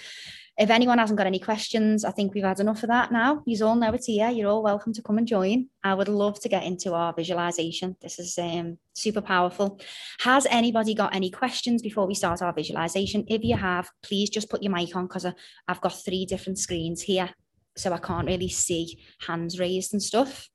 [0.58, 3.44] if anyone hasn't got any questions, I think we've had enough of that now.
[3.46, 4.30] You all know it's here.
[4.30, 5.68] You're all welcome to come and join.
[5.84, 7.96] I would love to get into our visualization.
[8.02, 9.80] This is um, super powerful.
[10.22, 13.24] Has anybody got any questions before we start our visualization?
[13.28, 15.28] If you have, please just put your mic on because
[15.68, 17.30] I've got three different screens here.
[17.76, 18.98] So I can't really see
[19.28, 20.50] hands raised and stuff.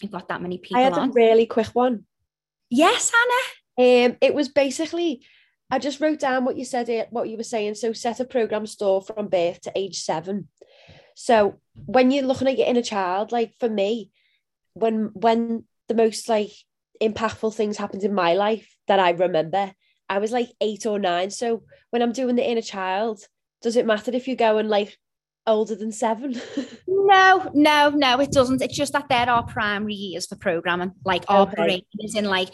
[0.00, 1.10] You've got that many people I had on.
[1.10, 2.04] a really quick one.
[2.70, 4.06] Yes, Hannah.
[4.06, 5.22] Um, it was basically
[5.70, 7.74] I just wrote down what you said, eh, what you were saying.
[7.74, 10.48] So set a program store from birth to age seven.
[11.14, 14.10] So when you're looking at your inner child, like for me,
[14.74, 16.52] when when the most like
[17.02, 19.72] impactful things happened in my life that I remember,
[20.08, 21.30] I was like eight or nine.
[21.30, 23.20] So when I'm doing the inner child,
[23.62, 24.96] does it matter if you go going like
[25.46, 26.40] older than seven?
[26.86, 28.62] no, no, no, it doesn't.
[28.62, 30.92] It's just that there are primary years for programming.
[31.04, 32.50] Like oh, our brain is in like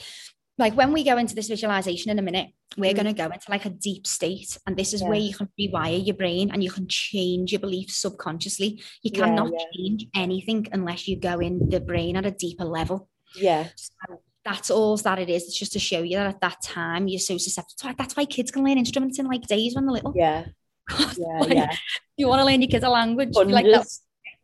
[0.59, 2.97] like when we go into this visualization in a minute, we're Mm.
[2.97, 4.56] going to go into like a deep state.
[4.66, 5.09] And this is Yeah.
[5.09, 8.82] where you can rewire your brain and you can change your beliefs subconsciously.
[9.02, 9.64] You cannot yeah.
[9.76, 13.09] change anything unless you go in the brain at a deeper level.
[13.36, 13.68] Yeah.
[13.76, 15.44] So that's all that it is.
[15.44, 17.74] It's just to show you that at that time you're so susceptible.
[17.76, 20.12] That's why- That's why kids can learn instruments in like days when they're little.
[20.14, 20.47] Yeah.
[21.18, 21.70] Yeah, Like, yeah.
[22.16, 23.86] You want to learn your kids a language, like that.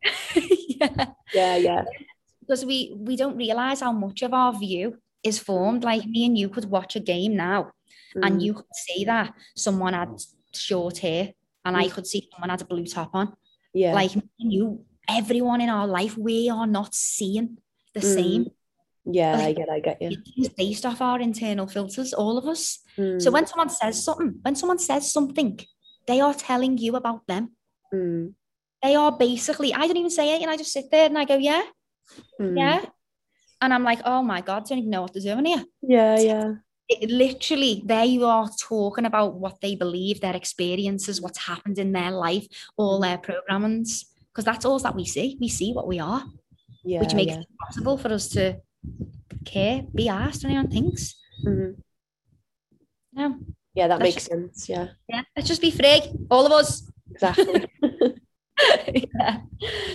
[0.35, 1.05] Yeah.
[1.33, 1.83] Yeah, yeah.
[2.39, 6.37] because we we don't realize how much of our view is formed like me and
[6.37, 7.71] you could watch a game now
[8.23, 8.43] and Mm.
[8.45, 10.09] you could see that someone had
[10.53, 11.33] short hair
[11.65, 11.91] and I Mm.
[11.93, 13.27] could see someone had a blue top on
[13.73, 13.93] Yeah.
[13.93, 17.57] like me and you everyone in our life we are not seeing
[17.93, 18.53] the same Mm.
[19.19, 20.09] Yeah, I get I get you.
[20.37, 22.63] it's based off our internal filters all of us
[22.95, 23.33] so Mm.
[23.35, 25.59] when someone says something when someone says something
[26.09, 27.43] they are telling you about them
[27.93, 28.33] Mm.
[28.83, 31.25] they are basically I don't even say it and I just sit there and I
[31.25, 31.63] go yeah
[32.39, 32.57] Mm.
[32.61, 32.79] yeah
[33.61, 36.17] and I'm like oh my god I don't even know what they're doing here Yeah,
[36.19, 36.53] yeah.
[36.89, 42.11] it, literally they are talking about what they believe their experiences what's happened in their
[42.11, 42.47] life
[42.77, 43.03] all Mm.
[43.05, 46.23] their programmings because that's all that we see we see what we are
[46.83, 47.01] Yeah.
[47.01, 47.41] which makes yeah.
[47.41, 48.43] it possible for us to
[49.45, 51.15] care be asked anyone thinks
[51.45, 51.75] Mhm.
[53.13, 53.25] no
[53.73, 54.67] Yeah, that That's makes sense.
[54.67, 54.87] Yeah.
[55.07, 56.69] yeah let's just be free all of us
[57.13, 57.65] Exactly.
[58.93, 59.41] yeah.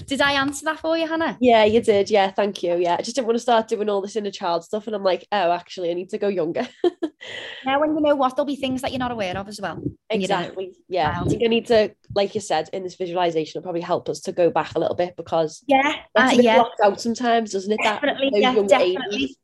[0.07, 2.11] did I answer that for you Hannah yeah, you did.
[2.11, 2.77] Yeah, thank you.
[2.77, 2.97] Yeah.
[2.99, 4.87] I just didn't want to start doing all this inner child stuff.
[4.87, 6.67] And I'm like, oh, actually, I need to go younger.
[7.65, 9.83] now when you know what there'll be things that you're not aware of as well
[10.11, 10.47] and you don't know.
[10.47, 10.73] exactly.
[10.89, 11.21] Yeah.
[11.21, 14.21] I think I need to, like you said, in this visualization, it'll probably help us
[14.21, 17.81] to go back a little bit because yeah uh, yeah blocked out sometimes, doesn't it?
[17.83, 19.37] Definitely those yeah definitely ages.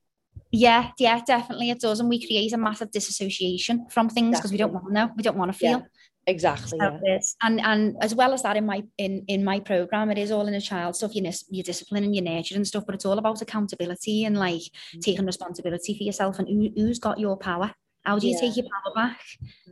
[0.51, 4.59] yeah yeah definitely it does and we create a massive disassociation from things because we
[4.59, 5.85] don't want to know we don't want to feel Yeah.
[6.27, 6.79] Exactly.
[6.81, 7.19] Yeah.
[7.43, 10.47] and and as well as that in my in in my program it is all
[10.47, 13.43] inner child stuff your, your discipline and your nurture and stuff but it's all about
[13.43, 15.01] accountability and like Mm-hmm.
[15.01, 17.73] taking responsibility for yourself and who, who's got your power
[18.05, 19.21] how do you take your power back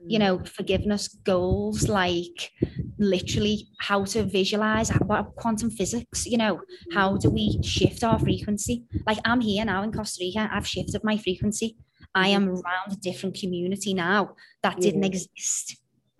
[0.06, 0.22] you Mm.
[0.22, 2.50] know forgiveness goals like
[2.98, 6.60] literally how to visualize what quantum physics you know
[6.92, 11.02] how do we shift our frequency like i'm here now in costa rica i've shifted
[11.04, 11.76] my frequency
[12.14, 15.12] i am around a different community now that didn't Mm-hmm.
[15.12, 15.20] Yeah.
[15.36, 15.76] exist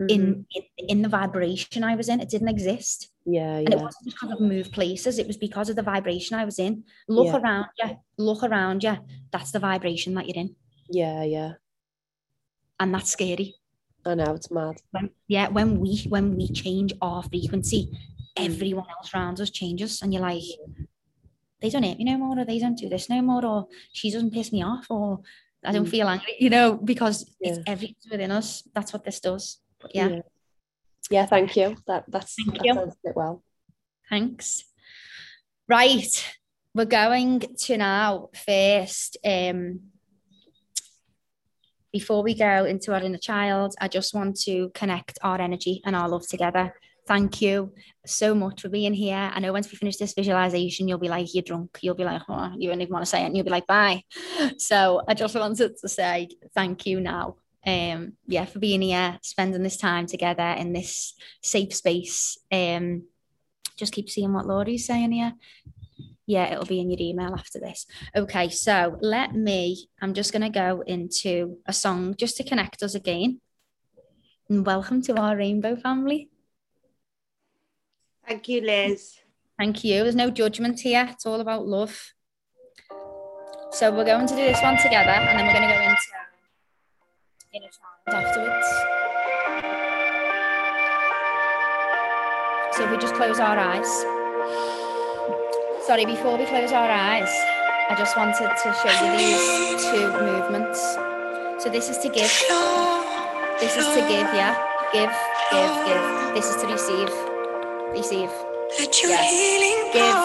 [0.09, 3.57] In, in in the vibration i was in it didn't exist Yeah.
[3.57, 3.83] and it Yeah.
[3.83, 6.83] wasn't because I've moved places, it was because of the vibration I was in.
[7.07, 7.37] Look Yeah.
[7.39, 8.97] around you, look around you.
[9.31, 10.55] That's the vibration that you're in.
[10.89, 11.23] Yeah.
[11.23, 11.51] Yeah.
[12.79, 13.55] And that's scary.
[14.05, 14.33] I know.
[14.33, 14.77] It's mad.
[14.91, 18.45] When, yeah, when we when we change our frequency, Mm.
[18.49, 20.01] everyone else around us changes.
[20.01, 20.43] And you're like,
[21.61, 24.09] they don't hate me no more, or they don't do this no more, or she
[24.09, 25.21] doesn't piss me off, or
[25.63, 25.89] I don't Mm.
[25.95, 27.63] feel angry, you know, because it's Yeah.
[27.73, 28.63] everything's within us.
[28.73, 29.59] That's what this does.
[29.93, 30.19] Yeah, Yeah.
[31.09, 31.25] Yeah.
[31.25, 31.75] Thank you.
[31.87, 32.73] That that's Thank that you.
[32.73, 33.43] sounds it well.
[34.09, 34.63] Thanks.
[35.67, 36.35] Right,
[36.75, 39.17] we're going to now first.
[39.23, 39.81] Um,
[41.93, 45.95] before we go into our inner child, I just want to connect our energy and
[45.95, 46.73] our love together
[47.07, 47.73] thank you
[48.05, 49.31] so much for being here.
[49.33, 51.79] I know once we finish this visualization, you'll be like, you're drunk.
[51.81, 53.25] You'll be like, oh, you don't even want to say it.
[53.25, 54.03] And you'll be like, bye.
[54.57, 57.35] So I just wanted to say thank you now.
[57.65, 62.37] Um, yeah, for being here, spending this time together in this safe space.
[62.51, 63.03] Um,
[63.77, 65.33] just keep seeing what Laurie's saying here.
[66.25, 67.85] Yeah, it'll be in your email after this.
[68.15, 72.83] Okay, so let me, I'm just going to go into a song just to connect
[72.83, 73.41] us again.
[74.49, 76.29] And welcome to our rainbow family.
[78.27, 79.17] Thank you, Liz.
[79.57, 80.03] Thank you.
[80.03, 81.07] There's no judgment here.
[81.11, 82.13] It's all about love.
[83.71, 86.20] So we're going to do this one together and then we're going to go into
[87.53, 88.67] inner child afterwards.
[92.75, 93.91] So if we just close our eyes.
[95.85, 97.29] Sorry, before we close our eyes,
[97.89, 100.79] I just wanted to show you these two movements.
[101.61, 102.31] So this is to give.
[103.59, 104.55] This is to give, yeah?
[104.93, 105.11] Give,
[105.51, 106.33] give, give.
[106.33, 107.11] This is to receive.
[107.91, 108.31] Receive.
[108.79, 109.91] Yes.
[109.91, 110.15] Give,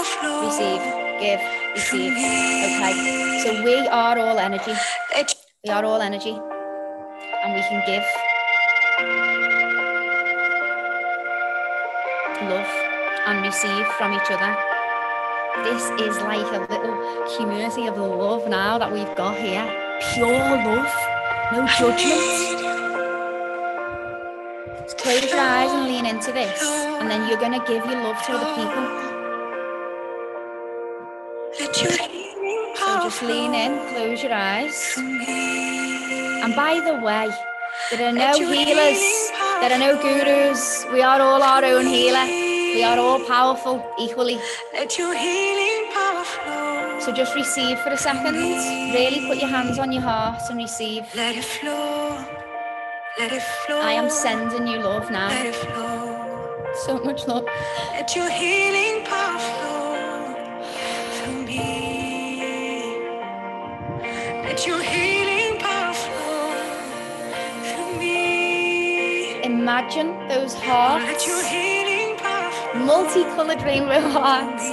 [0.47, 0.83] receive,
[1.19, 1.41] give,
[1.75, 2.13] receive.
[2.13, 3.43] Okay.
[3.43, 4.75] So we are all energy.
[5.65, 6.39] We are all energy.
[7.47, 8.03] And we can give
[12.43, 12.67] love
[13.29, 14.57] and receive from each other.
[15.63, 19.65] This is like a little community of love now that we've got here.
[20.13, 20.93] Pure love,
[21.53, 22.67] no judgment.
[24.99, 26.61] Close your eyes and lean into this,
[26.99, 28.87] and then you're going to give your love to other people.
[33.07, 34.95] Just lean in, close your eyes.
[34.99, 37.31] And by the way,
[37.89, 39.31] there are no healers,
[39.61, 40.85] there are no gurus.
[40.93, 42.25] We are all our own healer.
[42.25, 44.41] We are all powerful equally.
[44.89, 46.25] true healing power
[47.01, 48.35] So just receive for a second.
[48.35, 51.05] Really put your hands on your heart and receive.
[51.15, 52.19] Let it flow.
[53.21, 53.83] Let it flow.
[53.83, 55.29] I am sending you love now.
[55.29, 56.75] Let flow.
[56.87, 57.45] So much love.
[57.93, 59.66] Let your healing power flow
[69.45, 72.85] Imagine those hearts, your healing power flow.
[72.85, 74.69] multicolored rainbow hearts.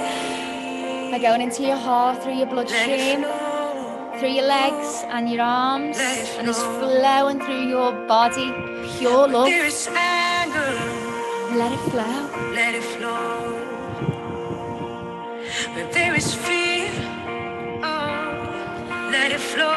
[1.10, 3.22] They're going into your heart through your bloodstream,
[4.18, 8.50] through your legs and your arms, and it's flowing through your body.
[8.98, 9.46] Pure love.
[9.46, 10.72] There is anger.
[11.60, 12.16] Let it flow.
[12.52, 13.64] Let it flow.
[15.74, 16.73] Where there is fear,
[19.14, 19.74] let it flow.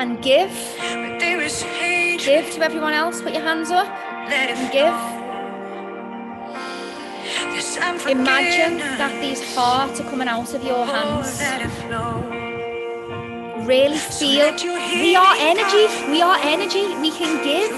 [0.00, 0.54] And give.
[0.78, 3.20] Where there is hate, Give to everyone else.
[3.20, 3.88] Put your hands up
[4.28, 4.94] let it and give.
[8.08, 11.38] Imagine that these hearts are coming out of your oh, hands.
[11.40, 12.22] let it flow.
[13.64, 14.52] Really feel
[15.02, 15.86] we are energy.
[16.10, 16.84] We are energy.
[17.00, 17.70] We can give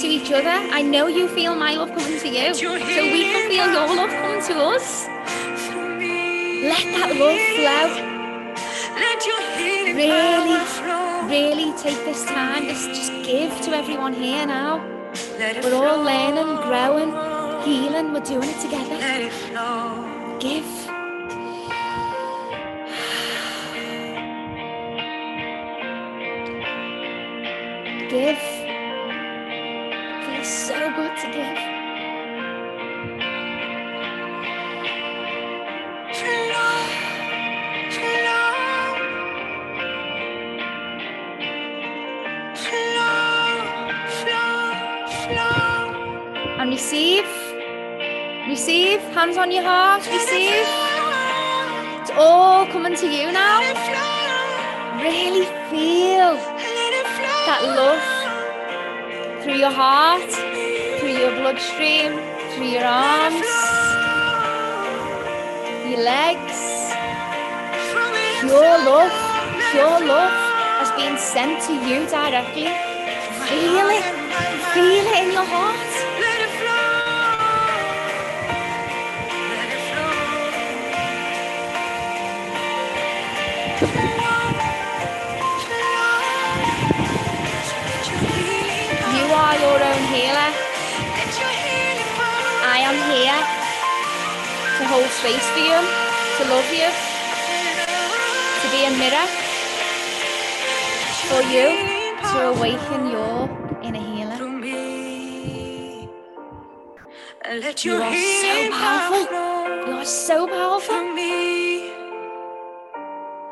[0.00, 0.56] to each other.
[0.78, 2.54] I know you feel my love coming to you.
[2.54, 5.06] So we can feel your love coming to us.
[6.70, 8.19] Let that love flow.
[9.00, 9.40] Let your
[9.96, 10.60] Really,
[11.26, 12.64] really take this time.
[12.68, 14.86] Just, just give to everyone here now.
[15.38, 17.10] We're all learning, growing,
[17.64, 18.12] healing.
[18.12, 18.98] We're doing it together.
[19.00, 19.32] It.
[20.38, 20.70] Give.
[28.10, 28.42] Give.
[30.26, 31.69] Feels so good to give.
[48.60, 49.00] Receive.
[49.16, 50.06] Hands on your heart.
[50.06, 50.68] Receive.
[52.02, 53.60] It's all coming to you now.
[55.00, 56.36] Really feel
[57.48, 58.04] that love
[59.42, 60.30] through your heart,
[61.00, 62.20] through your bloodstream,
[62.52, 63.48] through your arms,
[65.88, 66.60] your legs.
[68.44, 69.14] Pure love,
[69.72, 70.36] pure love
[70.80, 72.68] has been sent to you directly.
[73.48, 74.04] Feel it.
[74.74, 75.89] Feel it in your heart.
[92.62, 93.40] I am here
[94.78, 95.80] to hold space for you,
[96.36, 96.88] to love you,
[98.60, 99.28] to be a mirror
[101.30, 101.68] for you,
[102.30, 103.48] to awaken your
[103.82, 104.40] inner healer.
[107.50, 109.88] Let You are so powerful.
[109.88, 111.02] You are so powerful.
[111.14, 111.90] me.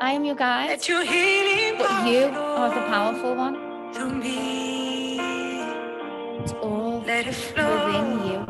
[0.01, 4.58] I am your guide, Let your healing but you are the powerful one.
[7.27, 8.45] Within you.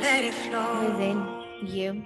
[0.00, 0.84] let it flow.
[0.84, 1.18] within
[1.66, 2.04] you.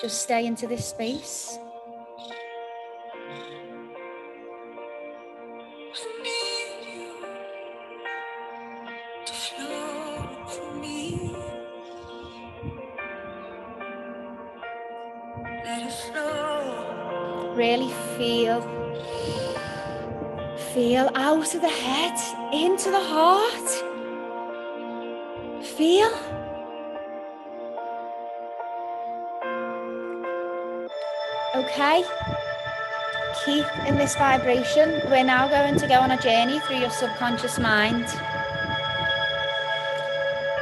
[0.00, 1.58] Just stay into this space.
[5.92, 7.12] I need you
[9.26, 11.36] to flow through me.
[15.64, 17.54] Let it flow.
[17.54, 18.60] Really feel.
[20.72, 22.16] Feel out of the head,
[22.52, 23.70] into the heart.
[25.64, 26.10] Feel.
[31.54, 32.04] Okay.
[33.44, 35.00] Keep in this vibration.
[35.10, 38.04] We're now going to go on a journey through your subconscious mind.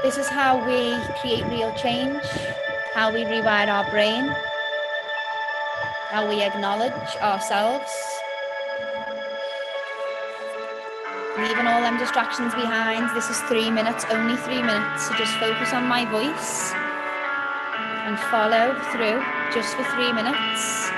[0.02, 2.23] This is how we create real change,
[2.94, 4.28] how we rewire our brain,
[6.10, 7.90] how we acknowledge ourselves,
[11.39, 13.15] leaving all them distractions behind.
[13.15, 15.06] This is three minutes, only three minutes.
[15.06, 16.73] So just focus on my voice
[18.06, 19.23] and follow through
[19.55, 20.90] just for three minutes.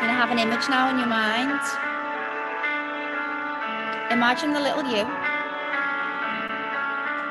[0.00, 1.60] Gonna have an image now in your mind.
[4.10, 5.04] Imagine the little you,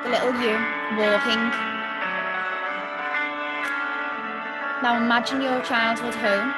[0.03, 0.53] the little you
[0.98, 1.41] walking.
[4.84, 6.53] Now imagine your childhood home.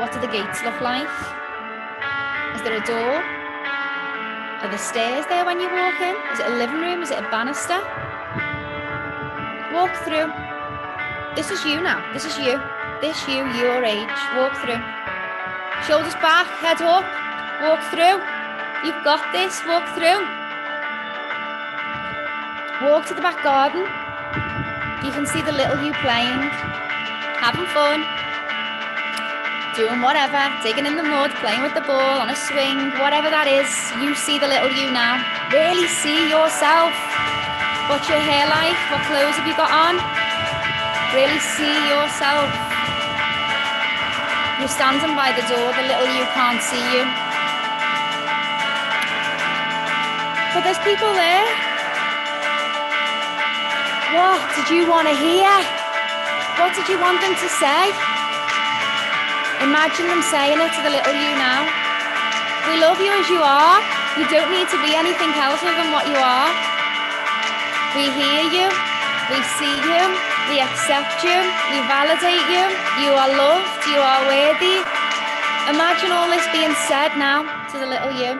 [0.00, 1.10] What do the gates look like?
[2.54, 3.41] Is there a door?
[4.62, 6.14] Are the stairs there when you walk in?
[6.32, 7.02] Is it a living room?
[7.02, 7.82] Is it a banister?
[9.74, 10.30] Walk through.
[11.34, 11.98] This is you now.
[12.12, 12.62] This is you.
[13.00, 14.18] This you, your age.
[14.38, 14.78] Walk through.
[15.82, 17.02] Shoulders back, head up.
[17.66, 18.22] Walk through.
[18.86, 19.58] You've got this.
[19.66, 20.22] Walk through.
[22.86, 23.82] Walk to the back garden.
[25.04, 26.38] You can see the little you playing,
[27.42, 28.06] having fun,
[29.74, 33.48] doing whatever, digging in the mud, playing with the ball on a swing, whatever that
[33.48, 33.68] is.
[34.04, 35.24] You see the little you now.
[35.48, 36.92] Really see yourself.
[37.88, 38.76] What's your hair like?
[38.92, 39.96] What clothes have you got on?
[41.16, 42.52] Really see yourself.
[44.60, 47.02] You're standing by the door, the little you can't see you.
[50.52, 51.48] But there's people there.
[54.20, 55.48] What did you want to hear?
[56.60, 58.21] What did you want them to say?
[59.62, 61.62] Imagine them saying it to the little you now.
[62.66, 63.78] We love you as you are.
[64.18, 66.50] You don't need to be anything else other than what you are.
[67.94, 68.66] We hear you.
[69.30, 70.02] We see you.
[70.50, 71.38] We accept you.
[71.70, 72.64] We validate you.
[73.06, 73.86] You are loved.
[73.86, 74.82] You are worthy.
[75.70, 78.34] Imagine all this being said now to the little you.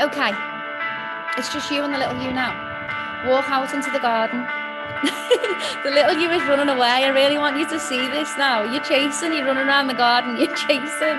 [0.00, 0.32] Okay.
[1.36, 2.56] It's just you and the little you now.
[3.28, 4.48] Walk out into the garden.
[5.84, 7.04] The little you is running away.
[7.04, 8.64] I really want you to see this now.
[8.64, 11.18] You're chasing, you're running around the garden, you're chasing.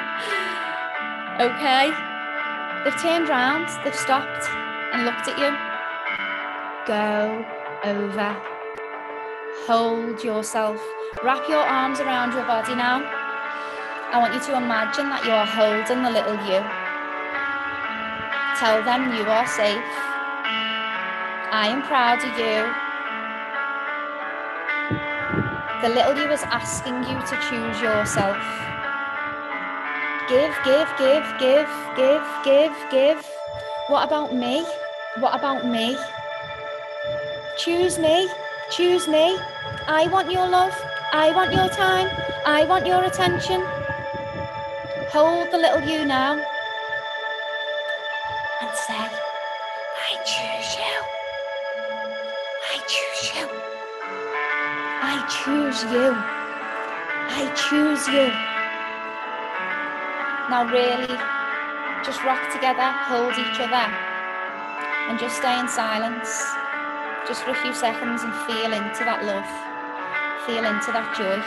[1.39, 1.91] Okay.
[2.83, 4.45] They've turned round, they've stopped
[4.93, 5.51] and looked at you.
[6.85, 7.45] Go
[7.83, 8.37] over.
[9.65, 10.79] Hold yourself.
[11.23, 13.01] Wrap your arms around your body now.
[14.13, 16.61] I want you to imagine that you're holding the little you.
[18.59, 19.83] Tell them you are safe.
[21.51, 22.84] I am proud of you.
[25.85, 28.41] The little you is asking you to choose yourself.
[30.27, 33.29] Give, give, give, give, give, give, give.
[33.89, 34.65] What about me?
[35.19, 35.95] What about me?
[37.59, 38.27] Choose me.
[38.71, 39.37] Choose me.
[39.85, 40.73] I want your love.
[41.13, 42.09] I want your time.
[42.47, 43.61] I want your attention.
[45.11, 46.54] Hold the little you now
[55.45, 56.09] choose you.
[56.09, 58.33] I choose you.
[60.49, 61.13] Now, really,
[62.03, 63.85] just rock together, hold each other,
[65.05, 66.41] and just stay in silence,
[67.27, 69.45] just for a few seconds, and feel into that love,
[70.49, 71.37] feel into that joy,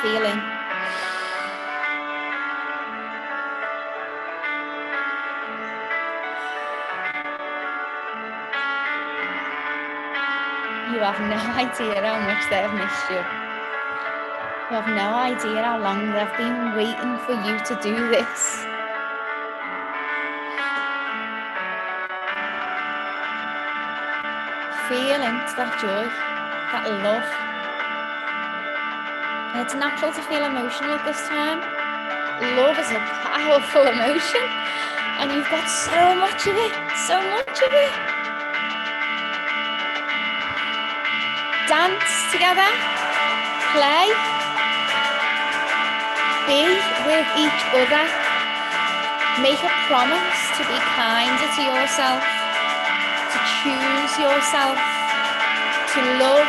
[0.00, 0.61] feeling.
[11.12, 13.22] Have no idea how much they've missed you.
[14.70, 18.64] You have no idea how long they've been waiting for you to do this.
[24.88, 26.04] Feel into that joy,
[26.72, 27.28] that love.
[29.52, 31.60] And it's natural to feel emotional at this time.
[32.56, 34.44] Love is a powerful emotion,
[35.20, 36.72] and you've got so much of it,
[37.06, 38.11] so much of it.
[41.72, 42.68] Dance together,
[43.72, 44.12] play,
[46.44, 46.68] be
[47.08, 48.04] with each other,
[49.40, 52.20] make a promise to be kinder to yourself,
[53.32, 54.76] to choose yourself,
[55.96, 56.44] to love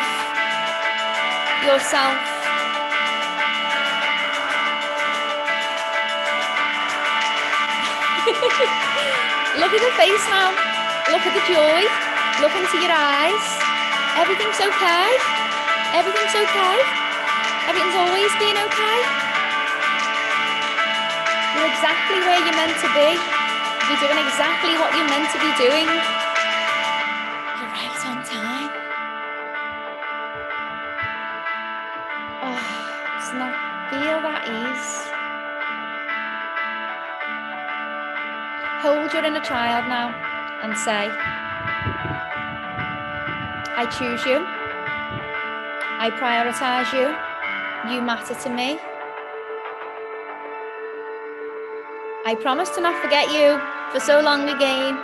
[1.71, 2.19] yourself.
[9.55, 10.51] Look at the face now.
[11.15, 11.87] Look at the joy.
[12.41, 13.72] Look into your eyes.
[14.13, 15.09] Everything's okay.
[15.97, 16.77] Everything's okay.
[17.65, 18.99] Everything's always been okay.
[21.57, 23.09] You're exactly where you're meant to be.
[23.89, 25.89] You're doing exactly what you're meant to be doing.
[27.57, 28.69] You're right on time.
[32.45, 32.61] Oh,
[33.17, 33.53] doesn't
[33.89, 35.13] feel that ease?
[38.83, 40.13] Hold your inner child now
[40.61, 41.09] and say,
[43.83, 44.39] I choose you.
[45.99, 47.11] I prioritize you.
[47.91, 48.79] You matter to me.
[52.23, 53.59] I promise to not forget you
[53.91, 54.95] for so long again.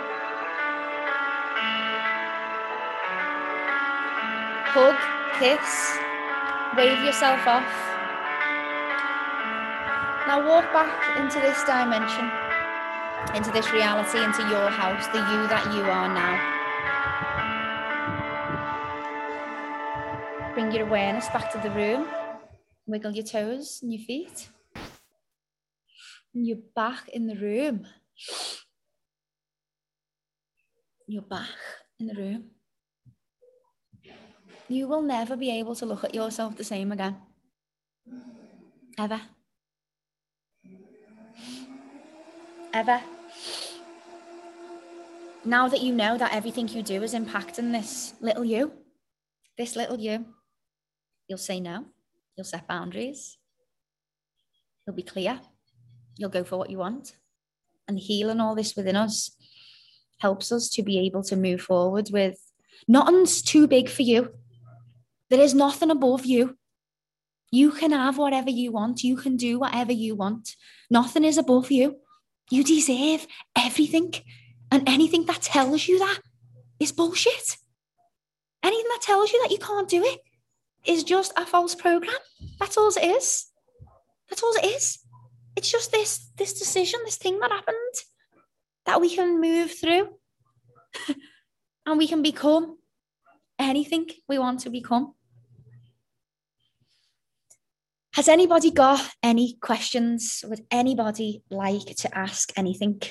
[4.72, 4.95] Hug,
[5.43, 5.99] kiss,
[6.77, 7.68] wave yourself off.
[10.26, 12.31] Now walk back into this dimension,
[13.35, 16.59] into this reality, into your house, the you that you are now.
[20.70, 22.08] Bring your awareness back to the room.
[22.86, 24.50] Wiggle your toes and your feet.
[26.36, 27.88] And you're back in the room.
[31.08, 31.50] You're back
[32.00, 32.52] in the room.
[34.68, 37.18] You will never be able to look at yourself the same again.
[39.00, 39.22] Ever.
[42.76, 43.02] Ever.
[45.44, 48.72] Now that you know that everything you do is impacting this little you,
[49.58, 50.26] this little you,
[51.30, 51.85] you'll say no.
[52.35, 53.38] You'll set boundaries.
[54.85, 55.39] You'll be clear.
[56.18, 57.15] You'll go for what you want.
[57.88, 59.31] And healing all this within us
[60.18, 62.51] helps us to be able to move forward with
[62.88, 64.34] nothing's too big for you.
[65.30, 66.57] There is nothing above you.
[67.51, 69.03] You can have whatever you want.
[69.03, 70.56] You can do whatever you want.
[70.89, 71.97] Nothing is above you.
[72.49, 74.14] You deserve everything.
[74.72, 76.19] And anything that tells you that
[76.80, 77.57] is bullshit.
[78.64, 80.19] Anything that tells you that you can't do it
[80.85, 82.15] is just a false program.
[82.60, 83.47] That's all it is.
[84.30, 84.99] That's all it is.
[85.56, 87.95] It's just this this decision, this thing that happened
[88.85, 90.10] that we can move through
[91.85, 92.77] and we can become
[93.57, 95.14] anything we want to become.
[98.14, 100.43] Has anybody got any questions?
[100.47, 103.01] Would anybody like to ask anything?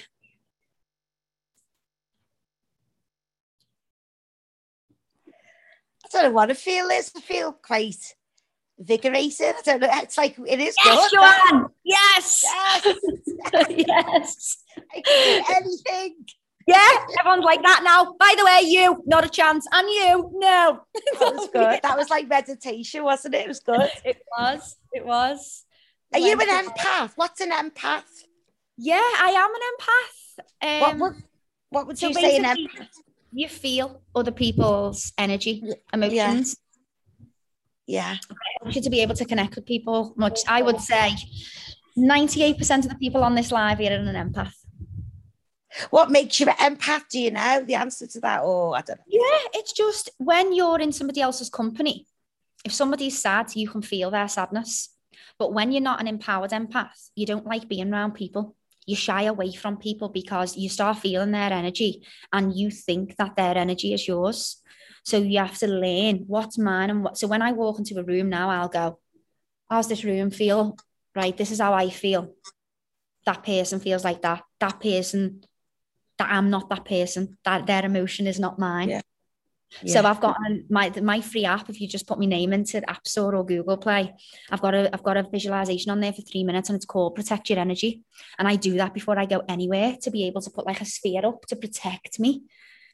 [6.15, 7.11] I don't know what I feel is.
[7.17, 8.15] I feel quite
[8.79, 9.55] invigorated.
[9.59, 9.89] I don't know.
[9.93, 11.19] It's like it is Yes, good.
[11.19, 11.67] Joanne!
[11.85, 12.45] Yes!
[12.45, 12.97] Yes.
[13.87, 14.57] yes.
[14.95, 16.17] I can do anything.
[16.67, 16.87] Yeah,
[17.19, 18.15] everyone's like that now.
[18.21, 19.67] By the way, you, not a chance.
[19.73, 20.81] And you, no.
[21.19, 21.81] That was good.
[21.83, 23.43] That was like meditation, wasn't it?
[23.43, 23.91] It was good.
[24.05, 24.77] It was.
[24.93, 25.65] It was.
[26.13, 27.13] Are you an empath?
[27.17, 28.05] What's an empath?
[28.77, 30.81] Yeah, I am an empath.
[30.81, 31.15] What Um, would
[31.71, 32.89] what would so you say an empath?
[33.33, 36.57] You feel other people's energy, emotions.
[37.87, 38.13] Yeah.
[38.13, 38.17] yeah.
[38.31, 40.41] I want you to be able to connect with people much.
[40.49, 41.13] I would say
[41.97, 44.53] 98% of the people on this live here are an empath.
[45.91, 47.09] What makes you an empath?
[47.11, 48.43] Do you know the answer to that?
[48.43, 49.05] Or I don't know.
[49.07, 52.07] Yeah, it's just when you're in somebody else's company,
[52.65, 54.91] if somebody's sad, you can feel their sadness.
[55.39, 58.57] But when you're not an empowered empath, you don't like being around people.
[58.89, 62.03] You shy away from people because you start feeling their energy
[62.33, 64.63] and you think that their energy is yours.
[65.05, 67.19] So you have to learn what's mine and what.
[67.19, 68.99] So when I walk into a room now, I'll go,
[69.69, 70.79] How's this room feel?
[71.15, 72.35] Right, this is how I feel.
[73.27, 74.43] That person feels like that.
[74.59, 75.45] That person,
[76.17, 77.37] that I'm not that person.
[77.45, 78.89] That their emotion is not mine.
[78.89, 79.01] Yeah.
[79.87, 80.37] So I've got
[80.71, 81.69] my my free app.
[81.69, 84.15] If you just put my name into the App Store or Google Play,
[84.51, 87.15] I've got a I've got a visualization on there for three minutes, and it's called
[87.15, 88.03] Protect Your Energy.
[88.39, 90.87] And I do that before I go anywhere to be able to put like a
[90.87, 92.45] sphere up to protect me,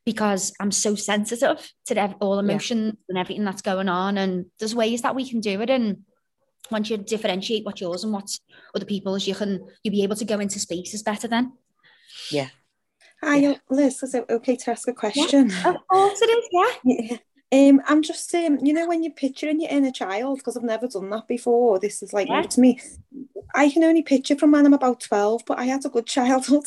[0.05, 4.19] because I'm so sensitive to all emotions and everything that's going on.
[4.19, 5.71] And there's ways that we can do it.
[5.71, 6.03] And
[6.71, 8.41] once you differentiate what's yours and what's
[8.75, 11.53] other people's, you can you'll be able to go into spaces better then.
[12.31, 12.49] Yeah.
[13.25, 14.03] Hi, Liz.
[14.03, 15.51] Is it okay to ask a question?
[15.65, 16.49] Of course it is.
[16.53, 16.71] Yeah.
[16.85, 17.17] Yeah.
[17.53, 20.89] Um, I'm just um, you know, when you're picturing your inner child, because I've never
[20.89, 21.79] done that before.
[21.79, 22.41] This is like Yeah.
[22.41, 22.81] new to me.
[23.55, 26.65] I can only picture from when I'm about 12, but I had a good childhood.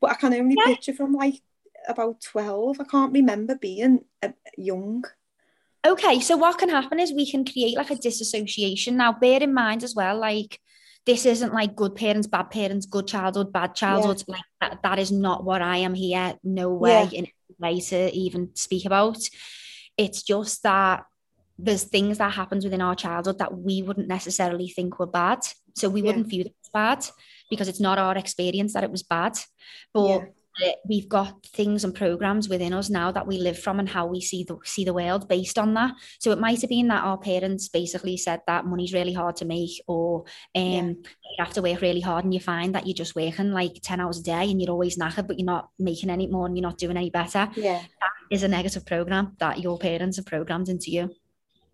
[0.00, 0.74] but I can only Yeah.
[0.74, 1.42] picture from like
[1.88, 2.80] about 12.
[2.80, 5.04] I can't remember being uh, young.
[5.86, 8.96] Okay, so what can happen is we can create like a disassociation.
[8.96, 10.60] Now, bear in mind as well, like
[11.08, 14.22] this isn't like good parents, bad parents, good childhood, bad childhood.
[14.28, 16.34] Like that, that is not what I am here.
[16.44, 17.18] No way Yeah.
[17.20, 17.26] in
[17.58, 19.16] way to even speak about.
[19.96, 21.06] It's just that
[21.58, 25.40] there's things that happens within our childhood that we wouldn't necessarily think were bad.
[25.76, 26.06] So we Yeah.
[26.08, 27.06] wouldn't view it as bad
[27.48, 29.38] because it's not our experience that it was bad.
[29.94, 30.24] But
[30.60, 30.68] Yeah.
[30.68, 34.06] uh, we've got things and programs within us now that we live from and how
[34.06, 35.94] we see the see the world based on that.
[36.18, 39.44] So it might have been that our parents basically said that money's really hard to
[39.44, 40.24] make, or
[40.54, 43.80] um, you have to work really hard, and you find that you're just working like
[43.82, 46.56] ten hours a day and you're always knackered, but you're not making any more and
[46.56, 47.48] you're not doing any better.
[47.56, 47.80] Yeah.
[47.80, 51.10] That is a negative program that your parents have programmed into you.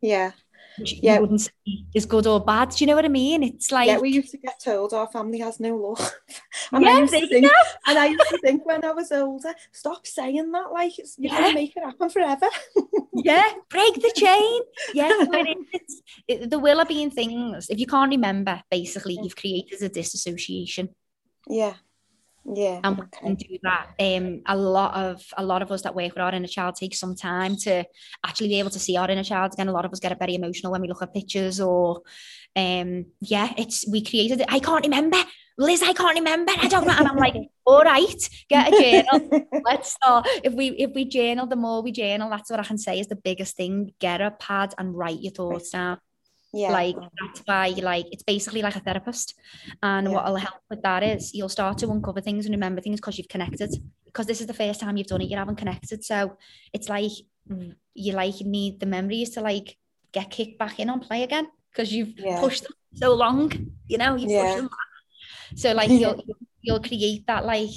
[0.01, 0.33] Yeah.
[0.79, 1.15] Which Yeah.
[1.17, 1.51] you wouldn't say
[1.95, 2.71] is good or bad.
[2.71, 3.43] Do you know what I mean?
[3.43, 6.13] It's like yeah, we used to get told our family has no love.
[6.73, 7.53] and, Yeah, I used to think,
[7.87, 11.33] and I used to think when I was older, stop saying that, like it's, you're
[11.33, 11.43] Yeah.
[11.43, 12.49] gonna make it happen forever.
[13.15, 14.61] yeah, break the chain.
[14.93, 15.45] Yeah, so
[16.27, 17.71] it there will have been things.
[17.71, 20.89] If you can't remember, basically, you've created a disassociation.
[21.49, 21.75] Yeah,
[22.45, 22.81] yeah.
[22.85, 23.89] and we can do that.
[23.99, 26.95] Um, a lot of a lot of us that work with our inner child take
[26.95, 27.85] some time to
[28.25, 29.69] actually be able to see our inner child again.
[29.69, 32.03] A lot of us get a very emotional when we look at pictures, or
[32.57, 34.47] um, yeah, it's we created it.
[34.51, 35.19] I can't remember,
[35.59, 35.83] Liz.
[35.83, 36.53] I can't remember.
[36.57, 37.35] I don't know, and I'm like,
[37.65, 39.47] all right, get a journal.
[39.65, 40.27] Let's start.
[40.43, 43.07] If we if we journal, the more we journal, that's what I can say is
[43.07, 43.95] the biggest thing.
[43.99, 45.99] Get a pad and write your thoughts down.
[46.55, 46.73] Yeah.
[46.73, 49.35] Like that's why like it's basically like a therapist.
[49.83, 50.13] And Yeah.
[50.15, 53.29] what'll help with that is you'll start to uncover things and remember things because you've
[53.29, 53.71] connected.
[54.07, 56.05] Because this is the first time you've done it, you haven't connected.
[56.05, 56.37] So
[56.73, 57.11] it's like
[57.51, 59.77] mm, you like need the memories to like
[60.13, 62.39] get kicked back in on play again because you've Yeah.
[62.41, 63.51] pushed them so long,
[63.89, 64.45] you know, you've Yeah.
[64.45, 64.93] pushed them back.
[65.57, 66.23] So like you'll
[66.63, 67.71] you'll create that like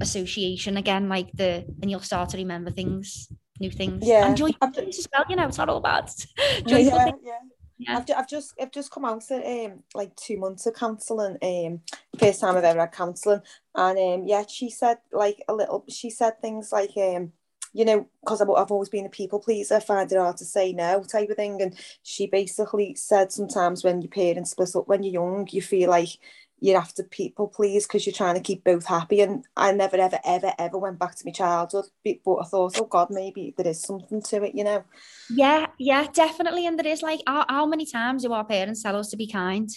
[0.00, 3.28] association again, like the and you'll start to remember things,
[3.60, 4.06] new things.
[4.06, 4.26] Yeah.
[4.26, 6.10] And joyful things as well, you know, it's not all bad.
[6.66, 7.20] Joyful yeah, things.
[7.24, 7.38] yeah.
[7.86, 7.98] Yeah.
[7.98, 11.80] I've, I've just I've just come out at um like two months of counselling um
[12.18, 13.42] first time I've ever had counselling
[13.74, 17.32] and um yeah she said like a little she said things like um
[17.72, 20.72] you know because I've, I've always been a people pleaser find it hard to say
[20.72, 25.02] no type of thing and she basically said sometimes when your parents split up when
[25.02, 26.10] you're young you feel like
[26.60, 29.96] you have to people please because you're trying to keep both happy and I never
[29.96, 33.66] ever ever ever went back to my childhood but I thought oh god maybe there
[33.66, 34.84] is something to it you know
[35.30, 36.66] Yeah, yeah, definitely.
[36.66, 39.26] And there is like, how, how many times do our parents tell us to be
[39.26, 39.68] kind?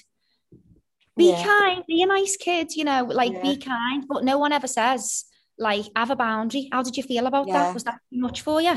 [1.17, 1.43] Be Yeah.
[1.43, 3.41] kind, be a nice kid, you know, like Yeah.
[3.41, 4.05] be kind.
[4.07, 5.25] But no one ever says,
[5.57, 6.69] like, have a boundary.
[6.71, 7.65] How did you feel about Yeah.
[7.65, 7.73] that?
[7.73, 8.75] Was that too much for you?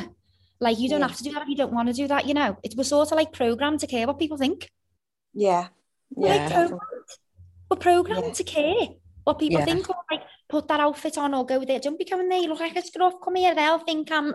[0.60, 1.09] Like, you don't Yeah.
[1.09, 2.56] have to do that if you don't want to do that, you know.
[2.62, 4.70] It was sort of like programmed to care what people think.
[5.35, 5.68] yeah
[6.14, 6.47] We're like
[7.70, 8.88] yeah we're programmed to care
[9.24, 9.64] what people Yeah.
[9.64, 11.78] think, or like put that outfit on or go there.
[11.78, 12.40] Don't be coming there.
[12.40, 13.14] You look like a scruff.
[13.22, 13.55] Come here.
[13.55, 14.34] They'll think I'm,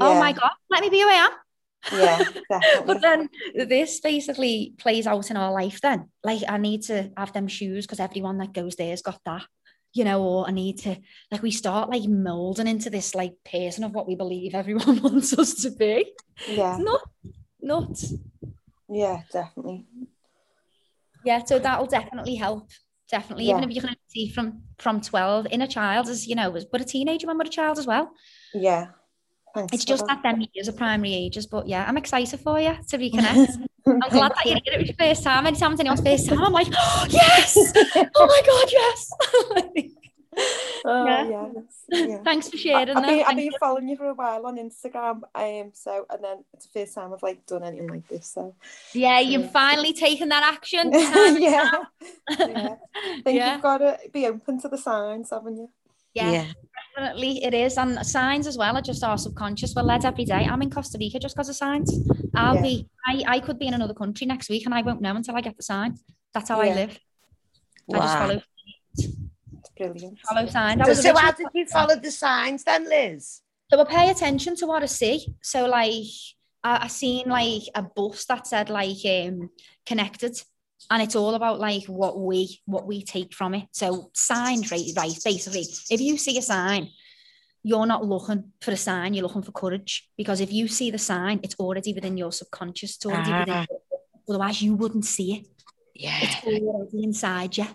[0.00, 1.30] oh my God, let me be who I am.
[1.98, 2.24] yeah
[2.86, 7.32] but then this basically plays out in our life then like i need to have
[7.32, 9.42] them shoes because everyone that goes there's got that
[9.92, 10.94] you know or i need to
[11.32, 15.36] like we start like molding into this like person of what we believe everyone wants
[15.36, 16.06] us to be
[16.48, 17.00] yeah not
[17.60, 18.14] nuts
[18.88, 19.84] yeah definitely
[21.24, 22.70] yeah so that'll definitely help
[23.10, 26.64] definitely even if you can see from from 12 inner child as you know was
[26.64, 28.10] but a teenager when we're a child as well
[28.54, 28.86] yeah
[29.54, 30.22] Thanks it's just that.
[30.22, 34.10] that them years are primary ages but yeah i'm excited for you to reconnect I'm
[34.10, 35.44] glad that you did it your first time.
[35.44, 37.56] Anytime it's anyone's first time, I'm like, oh, yes!
[38.14, 39.92] Oh my God, yes!
[40.84, 41.28] Oh, Yeah.
[41.28, 41.48] yeah.
[42.06, 42.18] yeah.
[42.24, 43.06] Thanks for sharing I've that.
[43.06, 46.24] been, I've been following you for a while on Instagram, I am um, so and
[46.24, 48.26] then it's the first time I've like done anything like this.
[48.26, 48.54] So
[48.94, 50.90] Yeah, you've finally taken that action.
[50.92, 51.70] Yeah,
[52.38, 52.76] yeah.
[52.98, 53.52] I think Yeah.
[53.54, 55.68] you've got to be open to the signs, haven't you?
[56.14, 56.50] Yeah,
[56.96, 57.78] definitely it is.
[57.78, 59.74] And signs as well are just our subconscious.
[59.74, 60.44] We're led every day.
[60.44, 61.90] I'm in Costa Rica just because of signs.
[62.34, 62.62] I'll Yeah.
[62.62, 65.36] be, I, I could be in another country next week and I won't know until
[65.36, 65.96] I get the sign.
[66.34, 66.74] That's how I Yeah.
[66.74, 66.98] live.
[67.94, 68.20] I just Wow.
[68.26, 68.42] follow,
[68.98, 69.06] It's
[69.88, 70.18] brilliant.
[70.20, 70.80] follow signs.
[70.80, 73.40] I So, was so how did you follow the signs then, Liz?
[73.70, 75.34] So I pay attention to what I see.
[75.42, 76.04] So like
[76.64, 79.50] I, I seen like a bus that said like um
[79.86, 80.40] connected.
[80.90, 83.68] And it's all about like what we what we take from it.
[83.72, 85.16] So signs, right, right.
[85.24, 86.88] Basically, if you see a sign,
[87.62, 90.08] you're not looking for a sign, you're looking for courage.
[90.16, 93.66] Because if you see the sign, it's already within your subconscious, it's already within Ah.
[94.28, 95.46] otherwise you wouldn't see it.
[95.94, 96.18] Yeah.
[96.22, 97.66] It's already inside you.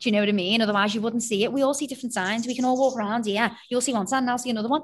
[0.00, 0.62] Do you know what I mean?
[0.62, 1.52] Otherwise, you wouldn't see it.
[1.52, 2.46] We all see different signs.
[2.46, 3.50] We can all walk around here.
[3.68, 4.82] You'll see one sign, and I'll see another one.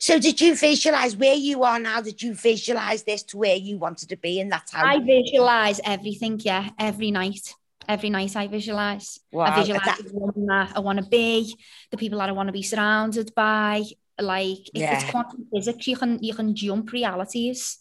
[0.00, 2.00] So did you visualize where you are now?
[2.00, 4.40] Did you visualize this to where you wanted to be?
[4.40, 7.52] And that's how I visualize everything, yeah, every night.
[7.86, 9.20] Every night I visualize.
[9.30, 11.54] Wow, I visualize that- the woman that I want to be,
[11.90, 13.84] the people that I want to be surrounded by.
[14.18, 15.86] Like it- it's quantum physics.
[15.86, 17.78] You can you can jump realities.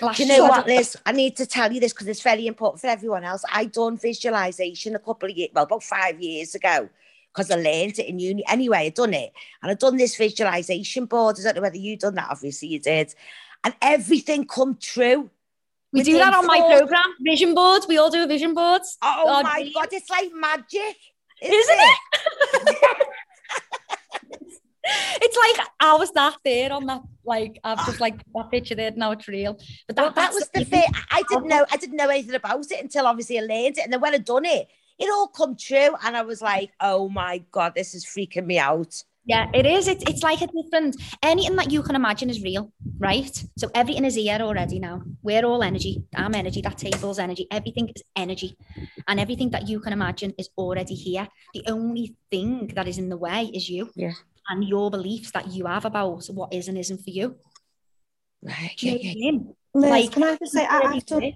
[0.00, 0.96] Last Do you know year I what, Liz?
[1.06, 3.44] I need to tell you this because it's very important for everyone else.
[3.52, 6.88] I done visualization a couple of years, well, about five years ago,
[7.32, 8.44] because I learned it in uni.
[8.48, 9.32] Anyway, I'd done it.
[9.62, 11.36] And I'd done this visualization board.
[11.38, 12.28] I don't know whether you done that.
[12.30, 13.14] Obviously, you did.
[13.62, 15.30] And everything come true.
[15.92, 17.86] We do that on my program, vision boards.
[17.86, 18.98] We all do vision boards.
[19.00, 20.96] Oh, oh my God, it's like magic.
[21.40, 21.98] Isn't, isn't it?
[22.52, 23.06] it?
[24.84, 28.92] it's like I was that there on that, like I've just like that picture there.
[28.94, 29.58] Now it's real.
[29.86, 30.86] But that, well, that was the thing.
[31.10, 31.64] I didn't know.
[31.72, 34.18] I didn't know anything about it until obviously I learned it, and then when I
[34.18, 38.04] done it, it all come true, and I was like, "Oh my god, this is
[38.04, 38.94] freaking me out."
[39.26, 39.88] Yeah, it is.
[39.88, 43.44] It's, it's like a different, anything that you can imagine is real, right?
[43.56, 45.02] So everything is here already now.
[45.22, 46.04] We're all energy.
[46.14, 46.60] I'm energy.
[46.60, 47.46] That table's energy.
[47.50, 48.54] Everything is energy.
[49.08, 51.26] And everything that you can imagine is already here.
[51.54, 53.90] The only thing that is in the way is you.
[53.96, 54.12] Yeah.
[54.48, 57.36] And your beliefs that you have about what is and isn't for you.
[58.42, 58.74] Right.
[58.76, 59.54] Do you know what I mean?
[59.74, 61.32] Liz, Like, can I just say, I, already I've done.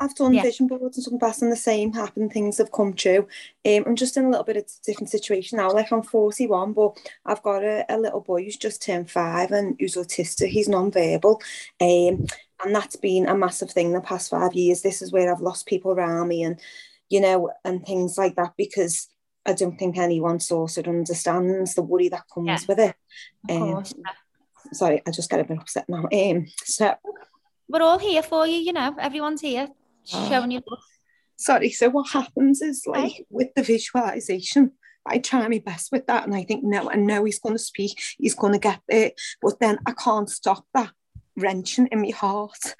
[0.00, 0.42] I've done Yeah.
[0.42, 2.30] vision boards and something that's and the same happen.
[2.30, 3.26] Things have come true.
[3.66, 5.72] Um, I'm just in a little bit of a different situation now.
[5.72, 9.76] Like I'm 41, but I've got a, a little boy who's just turned five and
[9.78, 10.48] who's autistic.
[10.48, 11.42] He's non-verbal.
[11.80, 12.26] Um,
[12.64, 14.82] and that's been a massive thing the past five years.
[14.82, 16.60] This is where I've lost people around me and,
[17.08, 19.08] you know, and things like that because
[19.48, 22.58] I don't think anyone sort of understands the worry that comes Yeah.
[22.68, 22.94] with it.
[23.50, 23.94] Um, course.
[24.72, 26.04] sorry, I just get a bit upset now.
[26.12, 26.94] Um, so
[27.68, 28.94] We're all here for you, you know.
[28.98, 29.68] Everyone's here
[30.04, 30.80] showing you love.
[31.36, 34.72] sorry so what happens is like with the visualization
[35.06, 37.58] I try my best with that and I think no I know he's going to
[37.72, 39.12] speak he's going to get there
[39.42, 40.90] but then I can't stop that
[41.36, 42.74] wrenching in my heart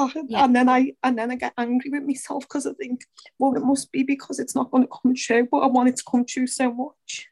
[0.00, 3.04] Oh, and then I and then I get angry with myself because I think
[3.38, 5.96] well it must be because it's not going to come true but I want it
[5.96, 7.28] to come true so much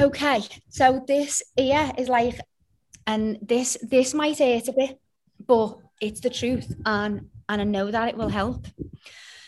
[0.00, 2.40] Okay, so this here is like,
[3.06, 5.00] and this this might hurt a bit,
[5.46, 8.66] but it's the truth, and and I know that it will help.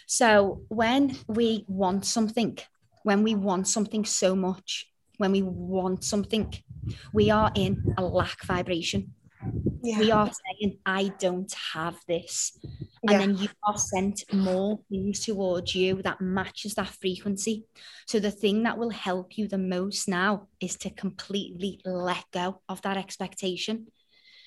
[0.06, 2.58] So when we want something,
[3.02, 4.86] when we want something so much,
[5.16, 6.52] when we want something,
[7.12, 9.14] we are in a lack vibration.
[9.98, 12.58] We are saying, I don't have this.
[13.02, 13.18] And Yeah.
[13.18, 17.64] then you are sent more things towards you that matches that frequency.
[18.06, 22.62] So the thing that will help you the most now is to completely let go
[22.68, 23.88] of that expectation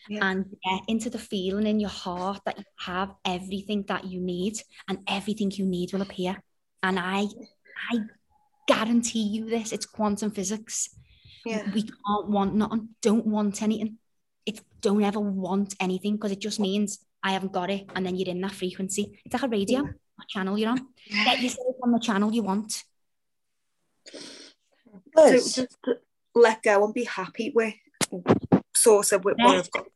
[0.10, 4.56] and get into the feeling in your heart that you have everything that you need
[4.88, 6.42] and everything you need will appear.
[6.82, 7.28] And I
[7.92, 8.00] I
[8.68, 10.90] guarantee you this, it's quantum physics.
[11.46, 11.70] Yeah.
[11.74, 13.98] We can't want nothing, don't want anything.
[14.78, 17.90] It's don't ever want anything because it just means I haven't got it.
[17.96, 19.20] And then you're in that frequency.
[19.26, 20.88] It's like a radio, what channel you're on.
[21.10, 22.84] Get yourself on the channel you want.
[25.16, 25.78] so just
[26.36, 27.74] let go and be happy with
[28.76, 29.88] sort of with what I've got.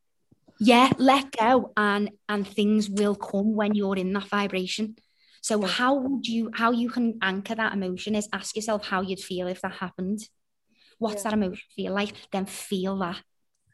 [0.60, 4.96] Yeah let go and and things will come when you're in that vibration.
[5.42, 9.20] So how would you how you can anchor that emotion is ask yourself how you'd
[9.20, 10.20] feel if that happened.
[11.00, 12.14] What's that emotion feel like?
[12.32, 13.22] Then feel that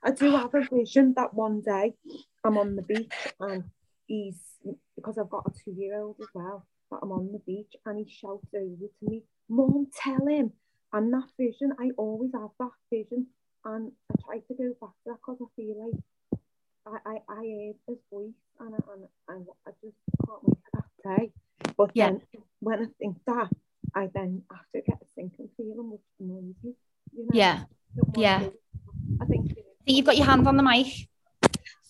[0.03, 1.93] I do have a vision that one day
[2.43, 3.63] I'm on the beach and
[4.05, 4.39] he's
[4.95, 7.97] because I've got a two year old as well but I'm on the beach and
[7.99, 10.51] he shouts over to me, Mom, tell him.
[10.93, 13.27] And that vision, I always have that vision.
[13.65, 16.01] And I try to go back to that because I feel like
[16.87, 20.83] I, I, I heard his voice and I, and, and I just can't wait for
[21.05, 21.31] that day.
[21.77, 22.07] But Yeah.
[22.07, 22.21] then
[22.59, 23.49] when I think that,
[23.95, 26.73] I then have to get a sinking feeling which annoys me.
[27.15, 27.29] You know?
[27.33, 27.63] yeah
[28.15, 28.43] yeah
[29.21, 29.65] I think it is.
[29.65, 30.87] so you've got your hand on the mic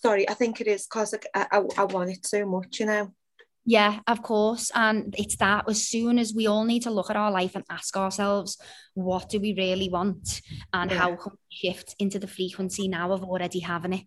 [0.02, 3.14] Sorry, I think it is because I, I, I want it so much, you know.
[3.66, 4.72] Yeah, of course.
[4.74, 7.66] And it's that as soon as we all need to look at our life and
[7.70, 8.58] ask ourselves,
[8.94, 10.42] what do we really want?
[10.72, 10.98] And Yeah.
[10.98, 14.06] how can we shift into the frequency now of already having it?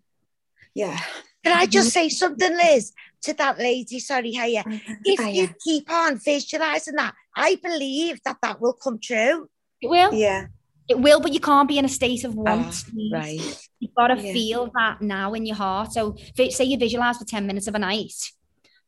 [0.73, 0.99] Yeah.
[1.43, 2.73] Can I just say something, mm-hmm.
[2.73, 2.93] Liz,
[3.23, 3.99] to that lady?
[3.99, 4.41] Sorry, mm-hmm.
[4.43, 4.63] hiya.
[5.03, 9.49] If you keep on visualizing that, I believe that that will come true.
[9.81, 10.13] It will.
[10.13, 10.47] Yeah.
[10.91, 12.73] It will, but you can't be in a state of ah, want.
[12.91, 13.11] please.
[13.13, 13.41] right.
[13.79, 14.33] You've got to Yeah.
[14.33, 15.93] feel that now in your heart.
[15.93, 16.15] So,
[16.57, 18.13] say you visualize for 10 minutes of a night.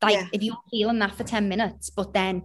[0.02, 0.26] Like, Yeah.
[0.36, 2.42] if you're feeling that for 10 minutes, but then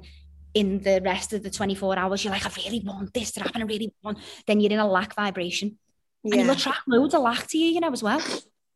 [0.53, 3.61] in the rest of the 24 hours, you're like, I really want this to happen.
[3.61, 4.17] I really want,
[4.47, 5.77] then you're in a lack vibration.
[6.23, 6.51] And you'll Yeah.
[6.53, 8.21] attract loads of lack to you, you know, as well.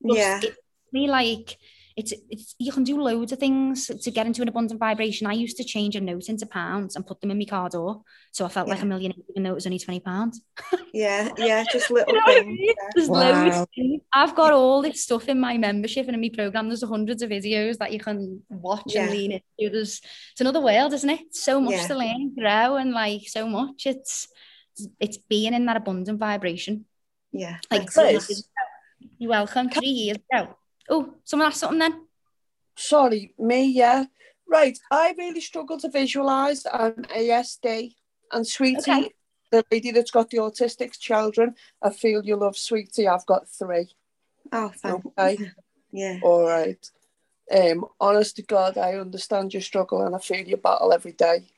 [0.02, 0.40] Yeah.
[0.44, 0.58] It's
[0.92, 1.58] me like,
[1.95, 5.28] it's, it's you can do loads of things to get into an abundant vibration.
[5.28, 8.02] I used to change a note into pounds and put them in my car door.
[8.32, 8.88] So I felt like a Yeah.
[8.88, 10.41] millionaire, even though it was only 20 pounds.
[10.94, 12.60] Yeah, yeah, just little You know what I things.
[12.60, 12.74] mean?
[12.95, 13.57] There's loads.
[13.57, 14.02] of things.
[14.14, 16.68] I've got all this stuff in my membership and in my program.
[16.68, 19.72] There's hundreds of videos that you can watch and lean into.
[19.74, 20.02] There's
[20.34, 21.36] it's another world, isn't it?
[21.36, 21.88] So much Yeah.
[21.88, 23.88] to learn, grow, and like so much.
[23.88, 24.28] It's
[24.99, 26.86] it's being in that abundant vibration.
[27.32, 27.57] Yeah.
[27.72, 28.30] Like thanks.
[28.30, 28.48] Liz,
[29.18, 29.70] you're welcome.
[29.72, 30.56] Three years ago.
[30.90, 32.08] Oh, someone asked something then.
[32.76, 34.06] Sorry, me, yeah.
[34.48, 37.96] Right, I really struggle to visualise an ASD.
[38.32, 39.10] And sweetie, Okay.
[39.52, 43.08] the lady that's got the autistic children, I feel you love sweetie.
[43.08, 43.90] I've got three.
[44.52, 45.38] Oh, thank okay.
[45.92, 46.18] Yeah.
[46.24, 46.90] All right.
[47.56, 51.50] Um, honest to God, I understand your struggle and I feel your battle every day.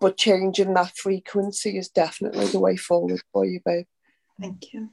[0.00, 3.86] But changing that frequency is definitely the way forward for you, babe.
[4.40, 4.88] Thank you.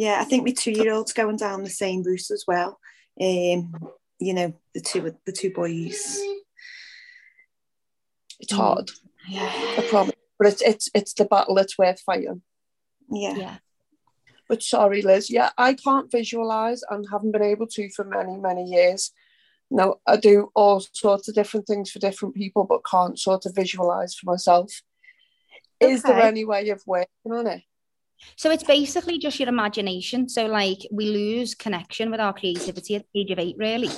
[0.00, 2.80] Yeah, I think my two-year-old's going down the same route as well.
[3.20, 3.74] Um,
[4.18, 6.18] you know, the two the two boys.
[8.38, 8.90] It's hard.
[9.28, 9.52] Yeah.
[9.76, 10.14] I promise.
[10.38, 12.40] But it's it's it's the battle that's worth fighting.
[13.10, 13.36] Yeah.
[13.36, 13.56] Yeah.
[14.48, 15.30] But sorry, Liz.
[15.30, 19.12] Yeah, I can't visualize and haven't been able to for many, many years.
[19.70, 23.54] Now, I do all sorts of different things for different people, but can't sort of
[23.54, 24.72] visualize for myself.
[25.78, 27.64] Is there any way of working on it?
[28.36, 30.28] So it's basically just your imagination.
[30.28, 33.90] So like we lose connection with our creativity at the age of eight, really,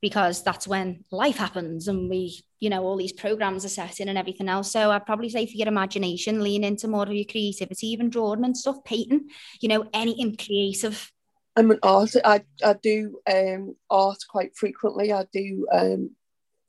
[0.00, 4.08] because that's when life happens and we, you know, all these programs are set in
[4.08, 4.70] and everything else.
[4.72, 8.44] So I'd probably say for your imagination, lean into more of your creativity, even drawing
[8.44, 9.28] and stuff, painting,
[9.60, 11.10] you know, anything creative.
[11.54, 12.24] I'm an artist.
[12.24, 15.12] I, I do um, art quite frequently.
[15.12, 16.10] I do um,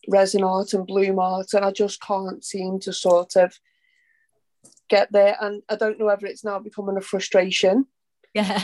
[0.10, 3.58] resin art and bloom art, and I just can't seem to sort of
[4.90, 5.36] get there.
[5.40, 7.86] And I don't know whether it's now becoming a frustration.
[8.34, 8.64] Yeah.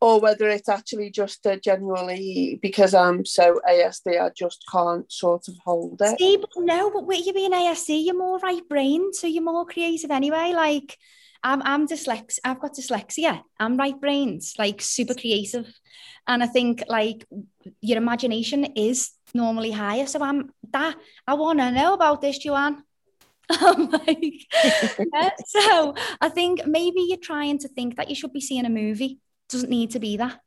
[0.00, 5.48] Or whether it's actually just uh, genuinely because I'm so ASD, I just can't sort
[5.48, 6.18] of hold it.
[6.18, 9.64] See, but no, but with you being ASD, you're more right brain, so you're more
[9.64, 10.52] creative anyway.
[10.54, 10.98] Like
[11.42, 12.38] I'm, I'm dyslex.
[12.44, 13.42] I've got dyslexia.
[13.58, 15.66] I'm right brains, like super creative,
[16.26, 17.26] and I think like
[17.80, 20.06] your imagination is normally higher.
[20.06, 20.96] So I'm that.
[21.26, 22.82] I want to know about this, Joanne.
[23.50, 28.14] I'm um, like, yeah, uh, so I think maybe you're trying to think that you
[28.14, 29.20] should be seeing a movie.
[29.48, 30.40] Doesn't need to be that.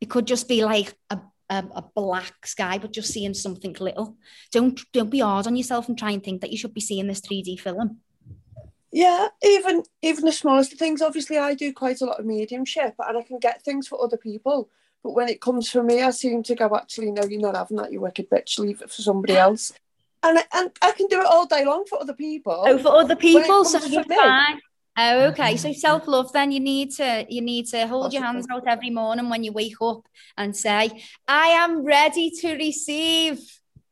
[0.00, 1.20] It could just be like a,
[1.50, 4.16] a, a black sky, but just seeing something little.
[4.52, 7.06] Don't don't be hard on yourself and try and think that you should be seeing
[7.06, 7.98] this 3D film.
[8.90, 11.02] Yeah, even even the smallest of things.
[11.02, 14.16] Obviously, I do quite a lot of mediumship, and I can get things for other
[14.16, 14.70] people.
[15.02, 17.76] But when it comes for me, I seem to go, actually, no, you're not having
[17.76, 18.58] that, you wicked bitch.
[18.58, 19.72] Leave it for somebody else.
[20.22, 22.64] And I, and I can do it all day long for other people.
[22.66, 24.60] Oh, for other people, so you're for me- fine.
[25.00, 25.56] Oh, okay.
[25.56, 26.32] So self love.
[26.32, 29.52] Then you need to you need to hold your hands out every morning when you
[29.52, 30.02] wake up
[30.36, 33.38] and say, "I am ready to receive."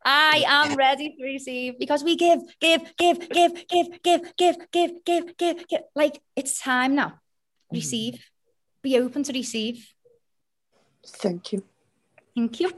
[0.09, 5.03] I am ready to receive because we give, give, give, give, give, give, give, give,
[5.03, 5.81] give, give, give.
[5.95, 7.19] Like it's time now.
[7.73, 8.23] Receive.
[8.81, 9.85] Be open to receive.
[11.05, 11.63] Thank you.
[12.35, 12.71] Thank you.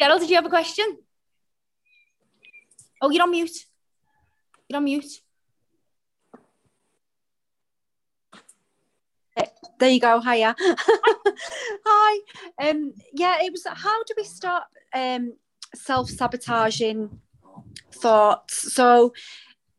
[0.00, 0.98] Gerald, did you have a question?
[3.00, 3.66] Oh, you're on mute.
[4.68, 5.20] You're on mute.
[9.78, 10.20] There you go.
[10.20, 10.56] Hiya.
[10.58, 12.20] Hi.
[12.58, 15.34] Um, yeah, it was how do we stop um
[15.74, 17.20] self-sabotaging
[17.92, 18.72] thoughts?
[18.72, 19.12] So,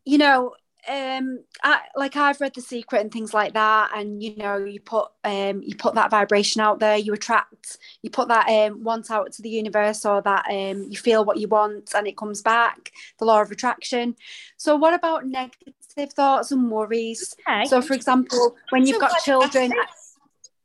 [0.05, 0.53] you know,
[0.87, 4.79] um I like I've read The Secret and things like that, and you know, you
[4.79, 9.11] put um you put that vibration out there, you attract, you put that um want
[9.11, 12.41] out to the universe or that um you feel what you want and it comes
[12.41, 14.15] back, the law of attraction.
[14.57, 17.35] So what about negative thoughts and worries?
[17.47, 17.65] Okay.
[17.65, 19.73] So for example, when you've So got glad you asked children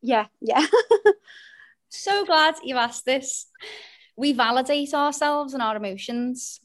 [0.02, 0.66] yeah, yeah.
[1.88, 3.46] so glad you asked this.
[4.16, 6.60] We validate ourselves and our emotions.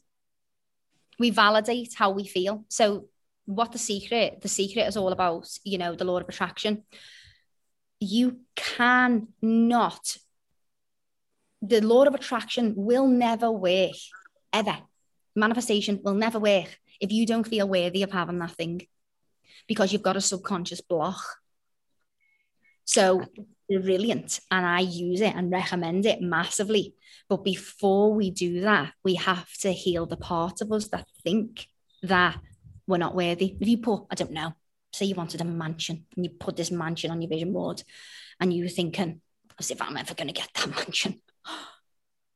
[1.18, 2.64] We validate how we feel.
[2.68, 3.06] So,
[3.48, 4.42] what the secret?
[4.42, 6.84] The secret is all about, you know, the law of attraction.
[7.98, 10.18] You can not.
[11.62, 13.96] The law of attraction will never work,
[14.52, 14.76] ever.
[15.34, 18.86] Manifestation will never work if you don't feel worthy of having that thing
[19.66, 21.18] because you've got a subconscious block.
[22.84, 23.24] So
[23.70, 26.94] brilliant and I use it and recommend it massively.
[27.30, 31.66] But before we do that, we have to heal the part of us that think
[32.02, 32.38] that
[32.88, 33.56] we're not worthy.
[33.60, 34.54] If you put, I don't know,
[34.92, 37.82] say you wanted a mansion and you put this mansion on your vision board
[38.40, 39.20] and you're thinking,
[39.60, 41.20] as if I'm ever going to get that mansion.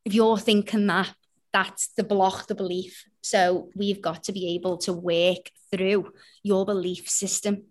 [0.04, 1.12] If you're thinking that,
[1.52, 3.04] that's the block, the belief.
[3.22, 6.12] So we've got to be able to work through
[6.42, 7.64] your belief system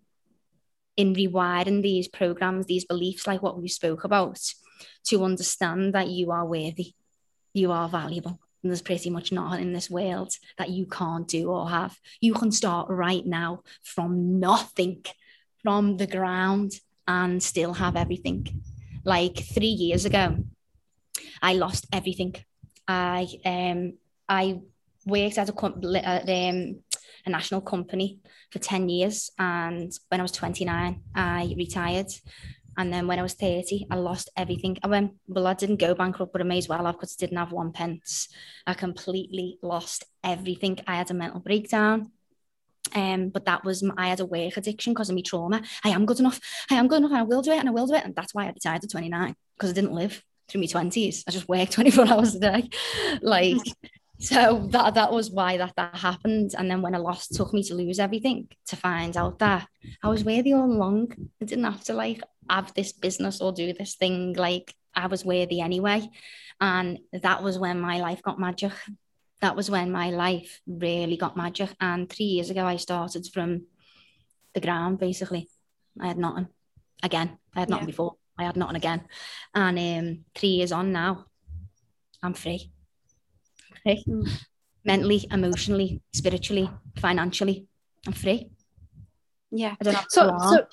[0.97, 4.39] in rewiring these programs, these beliefs, like what we spoke about,
[5.05, 6.93] to understand that you are worthy,
[7.53, 8.39] you are valuable.
[8.63, 11.97] And there's pretty much nothing in this world that you can't do or have.
[12.19, 15.03] You can start right now from nothing,
[15.63, 16.73] from the ground,
[17.07, 18.47] and still have everything.
[19.03, 20.37] Like three years ago,
[21.41, 22.35] I lost everything.
[22.87, 23.93] I um
[24.29, 24.59] I
[25.05, 26.83] worked at a com- at, um,
[27.25, 28.19] a national company
[28.51, 32.11] for 10 years and when I was 29 I retired
[32.81, 35.93] and then when I was 30 I lost everything I went well I didn't go
[35.93, 38.27] bankrupt but I may as well have because I didn't have one pence
[38.65, 40.03] I completely lost
[40.33, 42.11] everything I had a mental breakdown
[42.95, 45.61] Um, but that was my, I had a work addiction because of my trauma.
[45.83, 46.39] I am good enough.
[46.69, 47.11] I am good enough.
[47.11, 48.03] And I will do it, and I will do it.
[48.05, 51.23] And that's why I retired at 29 because I didn't live through my 20s.
[51.27, 52.69] I just worked 24 hours a day,
[53.21, 53.65] like.
[54.23, 56.51] So that that was why that that happened.
[56.55, 59.67] And then when I lost, took me to lose everything to find out that
[60.03, 61.13] I was worthy all along.
[61.41, 62.21] I didn't have to like
[62.51, 64.33] have this business or do this thing.
[64.33, 66.09] Like I was worthy anyway.
[66.59, 68.73] And that was when my life got magic.
[69.41, 71.69] That was when my life really got magic.
[71.79, 73.65] And three years ago, I started from
[74.53, 75.49] the ground basically.
[75.99, 76.47] I had nothing
[77.01, 77.37] again.
[77.55, 77.91] I had nothing Yeah.
[77.93, 78.15] before.
[78.37, 79.01] I had nothing again.
[79.55, 81.25] And um, three years on now,
[82.21, 82.71] I'm free.
[83.83, 84.05] Free.
[84.83, 87.67] Mentally, emotionally, spiritually, financially,
[88.07, 88.49] I'm free.
[89.51, 89.75] Yeah.
[89.79, 90.65] I don't have to So, so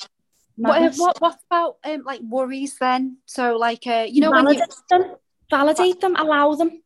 [0.59, 3.19] what, what, what about um, like worries then?
[3.27, 5.17] So, like, uh, you know, when you, validate them,
[5.51, 6.83] validate them, allow them,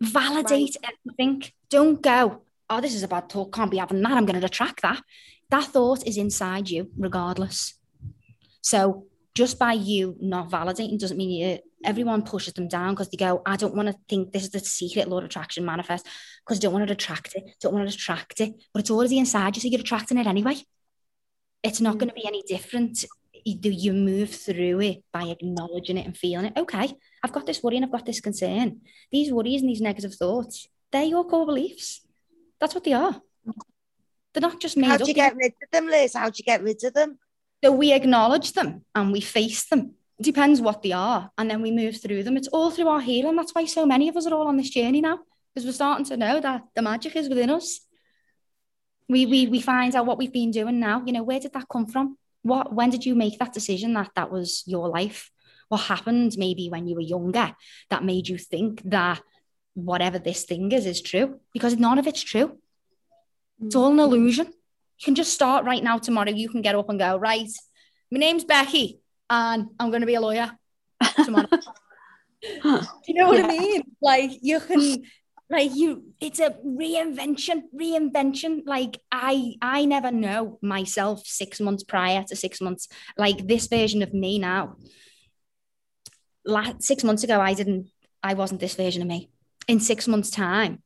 [0.00, 1.42] validate everything.
[1.70, 4.12] Don't go, oh, this is a bad thought, can't be having that.
[4.12, 5.02] I'm going to retract that.
[5.50, 7.74] That thought is inside you, regardless.
[8.62, 11.58] So just by you not validating doesn't mean you.
[11.84, 14.60] Everyone pushes them down because they go, I don't want to think this is the
[14.60, 16.06] secret law of attraction manifest
[16.40, 19.18] because I don't want to attract it, don't want to attract it, but it's already
[19.18, 20.56] inside you, so you're attracting it anyway.
[21.64, 22.22] It's not going to mm.
[22.22, 23.04] be any different.
[23.44, 26.56] Do you move through it by acknowledging it and feeling it.
[26.56, 28.80] Okay, I've got this worry and I've got this concern.
[29.10, 32.00] These worries and these negative thoughts, they're your core beliefs.
[32.60, 33.20] That's what they are.
[34.32, 35.00] They're not just made How up.
[35.00, 36.14] do you get rid of them, Liz?
[36.14, 37.18] How do you get rid of them?
[37.62, 39.94] So we acknowledge them and we face them.
[40.18, 41.30] It depends what they are.
[41.36, 42.36] And then we move through them.
[42.36, 43.36] It's all through our healing.
[43.36, 45.20] That's why so many of us are all on this journey now.
[45.54, 47.80] Because we're starting to know that the magic is within us.
[49.08, 51.02] We we we find out what we've been doing now.
[51.04, 52.16] You know, where did that come from?
[52.42, 55.30] What when did you make that decision that that was your life?
[55.68, 57.54] What happened maybe when you were younger
[57.90, 59.20] that made you think that
[59.74, 61.40] whatever this thing is is true?
[61.52, 62.58] Because none of it's true.
[63.62, 64.04] It's all an mm.
[64.04, 64.46] illusion.
[64.46, 66.30] You can just start right now tomorrow.
[66.30, 67.48] You can get up and go, right,
[68.10, 70.50] my name's Becky and I'm going to be a lawyer
[71.24, 71.48] tomorrow.
[71.50, 71.58] Do
[73.08, 73.82] you know what I mean?
[74.00, 75.02] Like you can,
[75.50, 78.62] like you, it's a reinvention, reinvention.
[78.64, 82.88] Like I, I never know myself six months prior to six months.
[83.16, 84.76] Like this version of me now.
[86.46, 87.88] La- six months ago, I didn't,
[88.22, 89.30] I wasn't this version of me.
[89.68, 90.82] In six months' time,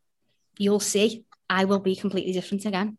[0.57, 2.99] you'll see I will be completely different again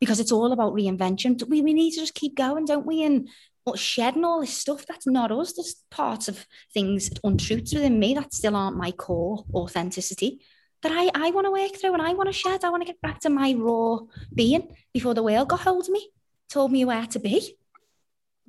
[0.00, 1.42] because it's all about reinvention.
[1.48, 3.02] We, we need to just keep going, don't we?
[3.02, 3.28] And
[3.76, 5.52] shedding all this stuff that's not us.
[5.54, 10.40] There's parts of things, untruths within me that still aren't my core authenticity
[10.82, 12.64] that I, I want to work through and I want to shed.
[12.64, 13.98] I want to get back to my raw
[14.32, 16.10] being before the world got hold of me,
[16.48, 17.56] told me where to be.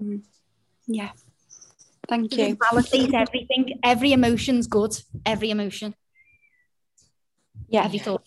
[0.02, 0.24] Mm.
[0.88, 1.12] Yeah.
[2.08, 2.58] Thank You you.
[2.72, 3.80] validate everything.
[3.84, 5.00] Every emotion's good.
[5.26, 5.96] Every emotion.
[7.68, 7.86] Yeah.
[7.86, 8.24] Every thought.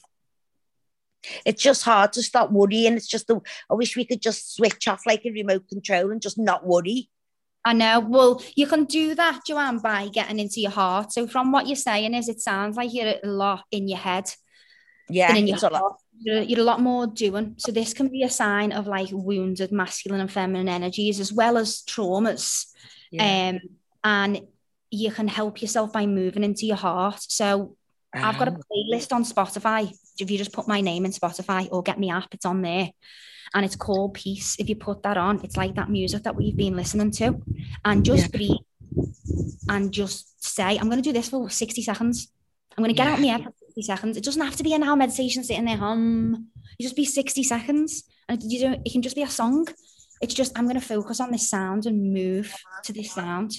[1.45, 2.95] It's just hard to stop worrying.
[2.95, 3.41] It's just, the,
[3.71, 7.09] I wish we could just switch off like a remote control and just not worry.
[7.65, 8.01] I know.
[8.01, 11.13] Well, you can do that, Joanne, by getting into your heart.
[11.13, 14.25] So, from what you're saying, is it sounds like you're a lot in your head.
[15.09, 15.81] Yeah, in your it's a lot.
[15.81, 15.97] heart.
[16.19, 17.55] You're, you're a lot more doing.
[17.59, 21.57] So, this can be a sign of like wounded masculine and feminine energies as well
[21.57, 22.67] as traumas.
[23.19, 23.61] Um,
[24.03, 24.41] and
[24.91, 27.21] you can help yourself by moving into your heart.
[27.21, 27.77] So,
[28.15, 28.61] I've got a Ah.
[28.71, 29.93] playlist on Spotify.
[30.19, 32.91] If you just put my name in Spotify or get me app, it's on there.
[33.55, 34.57] And it's called Peace.
[34.59, 37.43] If you put that on, it's like that music that we've been listening to.
[37.85, 38.57] And just breathe
[39.69, 42.29] and just say, I'm going to do this for 60 seconds.
[42.77, 44.17] I'm going to get out my head for 60 seconds.
[44.17, 46.49] It doesn't have to be an hour meditation sitting there, hum.
[46.79, 48.05] You just be 60 seconds.
[48.29, 49.67] And you don't, it can just be a song.
[50.23, 53.53] It's just, I'm going to focus on this sound and move to this sound.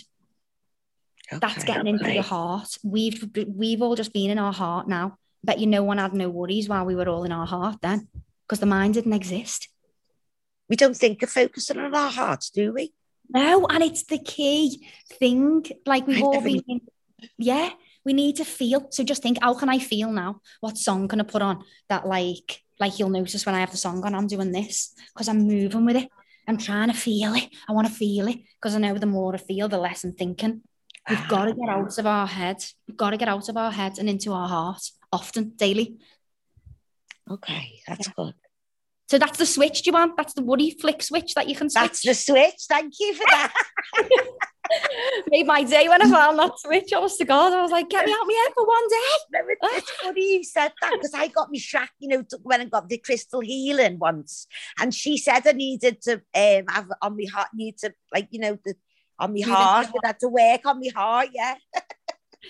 [1.32, 2.16] That's getting into okay.
[2.16, 2.78] your heart.
[2.84, 5.18] We've we've all just been in our heart now.
[5.44, 8.08] Bet you no one had no worries while we were all in our heart then,
[8.45, 9.70] because the mind didn't exist.
[10.70, 12.94] We don't think of focusing on our hearts, do we?
[13.30, 14.88] No, and it's the key
[15.20, 15.66] thing.
[15.86, 16.82] Like we've all been,
[17.38, 17.72] yeah.
[18.06, 18.88] We need to feel.
[18.90, 20.41] So just think, how can I feel now?
[20.60, 23.78] What song can I put on that like like you'll notice when I have the
[23.78, 26.10] song on, I'm doing this because I'm moving with it.
[26.48, 27.48] I'm trying to feel it.
[27.68, 30.14] I want to feel it because I know the more I feel, the less I'm
[30.14, 30.62] thinking.
[31.10, 32.64] We've got to get out of our head.
[32.88, 34.82] We've got to get out of our head and into our heart
[35.12, 35.98] often, daily.
[37.30, 38.34] Okay, that's good.
[39.10, 40.14] So that's the switch, Joanne.
[40.16, 41.82] That's the worry flick switch that you can switch.
[41.82, 42.66] That's the switch.
[42.68, 43.54] Thank you for that.
[45.28, 46.92] Made my day when I found that switch.
[46.94, 49.78] Honest to God, I was like, get me out my head for one day.
[49.78, 52.90] It's funny you said that because I got me shack, you know, when I got
[52.90, 54.48] the crystal healing once,
[54.80, 58.40] and she said I needed to um have on my heart, need to like you
[58.40, 58.76] know the
[59.24, 61.56] on my heart, your I had to work on my heart, yeah.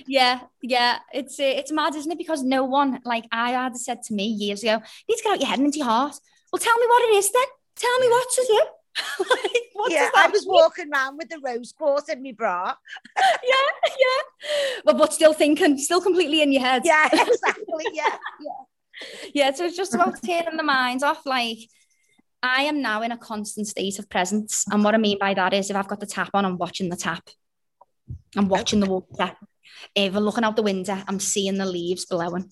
[0.07, 2.17] Yeah, yeah, it's uh, it's mad, isn't it?
[2.17, 5.33] Because no one, like I had said to me years ago, you need to get
[5.33, 6.15] out your head and into your heart.
[6.51, 7.45] Well, tell me what it is then.
[7.75, 8.61] Tell me what to do.
[9.29, 10.53] like, what yeah, I was mean?
[10.55, 12.73] walking around with the rose quartz in my bra.
[13.17, 14.81] yeah, yeah.
[14.85, 16.81] But, but still thinking, still completely in your head.
[16.85, 17.85] Yeah, exactly.
[17.93, 19.29] Yeah, yeah.
[19.33, 21.25] Yeah, so it's just about turning the minds off.
[21.25, 21.57] Like,
[22.43, 24.65] I am now in a constant state of presence.
[24.69, 26.89] And what I mean by that is if I've got the tap on, I'm watching
[26.89, 27.29] the tap.
[28.35, 29.35] I'm watching the water.
[29.95, 32.51] If I'm looking out the window, I'm seeing the leaves blowing.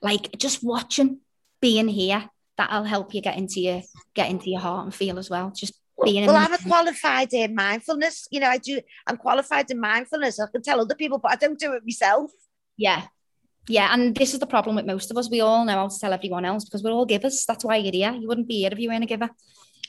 [0.00, 1.20] Like just watching,
[1.60, 3.82] being here, that'll help you get into your
[4.14, 5.52] get into your heart and feel as well.
[5.54, 8.26] Just being Well, in I'm a qualified in mindfulness.
[8.30, 8.80] You know, I do.
[9.06, 10.40] I'm qualified in mindfulness.
[10.40, 12.30] I can tell other people, but I don't do it myself.
[12.78, 13.06] Yeah.
[13.68, 15.30] Yeah, and this is the problem with most of us.
[15.30, 17.44] We all know how to tell everyone else because we're all givers.
[17.46, 18.12] That's why you're here.
[18.12, 19.30] You wouldn't be here if you weren't a giver.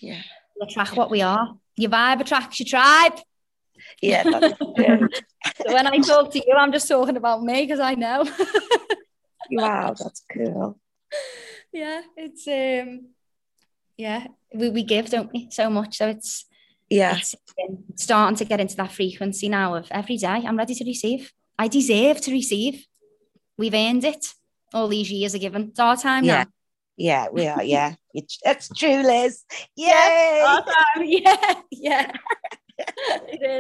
[0.02, 0.22] Yeah.
[0.56, 1.56] You attract what we are.
[1.77, 3.19] Your vibe attracts your tribe.
[4.02, 4.23] Yeah.
[5.65, 8.23] So when I talk to you, I'm just talking about me because I know.
[9.52, 10.80] wow, that's cool.
[11.72, 13.10] yeah, it's um,
[13.98, 15.98] yeah, we, we give, don't we, so much.
[15.98, 16.45] So it's
[16.89, 17.18] Yeah.
[17.18, 17.35] it's
[17.68, 20.27] um, starting to get into that frequency now of every day.
[20.45, 21.31] I'm ready to receive.
[21.60, 22.85] I deserve to receive.
[23.61, 24.33] We've earned it.
[24.73, 25.69] All these years are given.
[25.69, 26.45] It's our time Yeah.
[26.45, 26.49] now.
[26.97, 27.63] Yeah, we are.
[27.63, 29.43] Yeah, it's, it's true, Liz.
[29.75, 30.43] Yay!
[30.43, 31.03] Time.
[31.05, 32.11] yeah, yeah.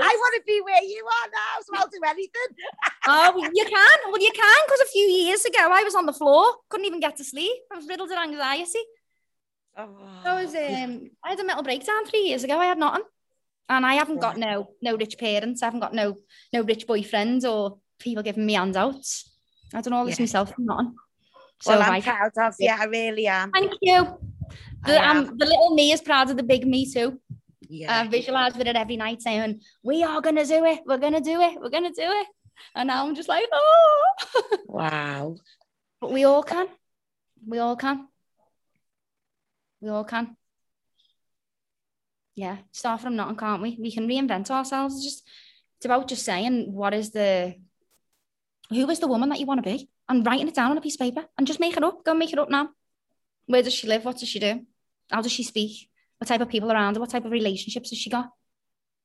[0.09, 2.49] I want to be where you are now, so I'll do anything.
[3.07, 3.97] Oh, you can.
[4.07, 6.99] Well, you can because a few years ago I was on the floor, couldn't even
[6.99, 7.57] get to sleep.
[7.71, 8.83] I was riddled with anxiety.
[9.77, 9.85] I
[10.43, 12.57] was um, I had a mental breakdown three years ago.
[12.57, 13.03] I had nothing,
[13.69, 15.61] and I haven't got no no rich parents.
[15.61, 16.15] I haven't got no
[16.51, 19.30] no rich boyfriends or people giving me handouts.
[19.73, 20.23] I've done all this Yeah.
[20.23, 20.95] myself from nothing.
[21.65, 22.69] well, I'm I- proud of you.
[22.69, 23.51] I really am.
[23.51, 24.17] Thank you.
[24.85, 27.19] The, um, the little me is proud of the big me too.
[27.69, 28.01] Yeah.
[28.01, 31.39] I visualize with it every night saying, We are gonna do it, we're gonna do
[31.41, 32.27] it, we're gonna do it.
[32.75, 34.05] And now I'm just like, oh
[34.67, 35.35] Wow.
[36.01, 36.67] but we all can.
[37.47, 38.07] We all can.
[39.79, 40.35] We all can.
[42.35, 43.77] Yeah, start from nothing, can't we?
[43.79, 44.95] We can reinvent ourselves.
[44.95, 45.27] It's just
[45.77, 47.55] it's about just saying what is the
[48.75, 50.81] who is the woman that you want to be and writing it down on a
[50.81, 52.03] piece of paper and just make it up.
[52.03, 52.69] Go and make it up now.
[53.45, 54.05] Where does she live?
[54.05, 54.65] What does she do?
[55.09, 55.89] How does she speak?
[56.17, 56.99] What type of people around her?
[56.99, 58.29] What type of relationships has she got?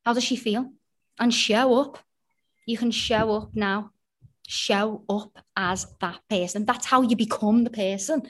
[0.05, 0.71] How does she feel?
[1.19, 1.99] And show up.
[2.67, 3.91] You can show up now.
[4.47, 6.65] Show up as that person.
[6.65, 8.23] That's how you become the person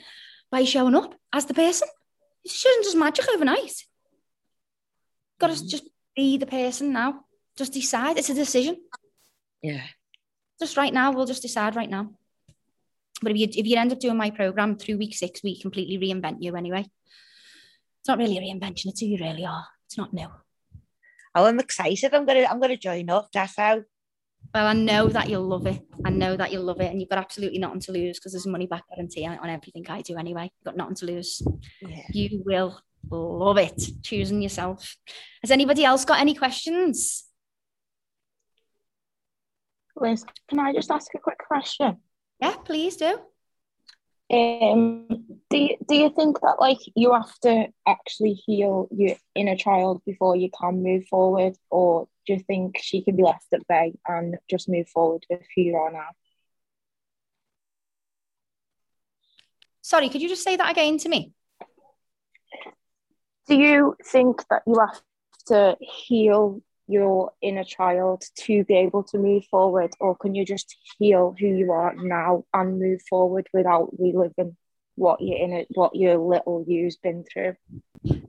[0.50, 1.88] by showing up as the person.
[2.44, 3.84] It shouldn't just magic overnight.
[5.38, 5.68] Got to mm.
[5.68, 5.84] just
[6.14, 7.24] be the person now.
[7.56, 8.18] Just decide.
[8.18, 8.76] It's a decision.
[9.62, 9.82] Yeah.
[10.58, 12.10] Just right now, we'll just decide right now.
[13.22, 15.98] But if you if you end up doing my program through week six, we completely
[15.98, 16.86] reinvent you anyway.
[18.00, 19.66] It's not really a reinvention, it's who you really are.
[19.86, 20.28] It's not new.
[21.34, 22.14] Oh, I'm excited.
[22.14, 23.28] I'm gonna I'm gonna join up.
[23.32, 23.82] That's how.
[24.54, 25.82] Well, I know that you'll love it.
[26.04, 28.46] I know that you'll love it, and you've got absolutely nothing to lose because there's
[28.46, 30.44] money back guarantee on on everything I do anyway.
[30.44, 31.42] You've got nothing to lose.
[31.82, 32.02] Yeah.
[32.10, 32.80] You will
[33.10, 33.82] love it.
[34.02, 34.96] Choosing yourself.
[35.42, 37.25] Has anybody else got any questions?
[39.96, 41.96] Liz, can I just ask a quick question?
[42.40, 43.18] Yeah, please do.
[44.28, 45.06] Um,
[45.50, 50.02] do you, do you think that like you have to actually heal your inner child
[50.04, 53.94] before you can move forward, or do you think she can be left at bay
[54.06, 56.08] and just move forward with who you are now?
[59.80, 61.32] Sorry, could you just say that again to me?
[63.46, 65.00] Do you think that you have
[65.46, 70.76] to heal your inner child to be able to move forward, or can you just
[70.98, 74.56] heal who you are now and move forward without reliving
[74.94, 77.54] what your inner, what your little you's been through?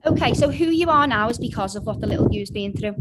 [0.04, 2.96] Okay, so who you are now is because of what the little you's been through.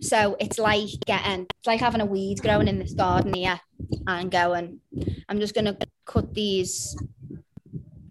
[0.00, 3.60] So it's like getting, it's like having a weed growing in this garden here
[4.06, 4.80] and going,
[5.28, 6.96] I'm just to cut these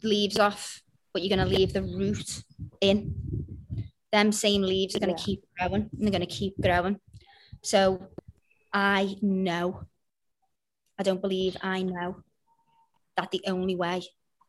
[0.04, 0.82] leaves off,
[1.14, 2.44] but you're to leave the root
[2.82, 3.16] in.
[4.12, 7.00] Them same leaves are going to keep growing and they're going to keep growing.
[7.62, 8.08] So
[8.74, 9.84] I know,
[10.98, 12.24] I don't believe I know
[13.18, 14.04] that the only way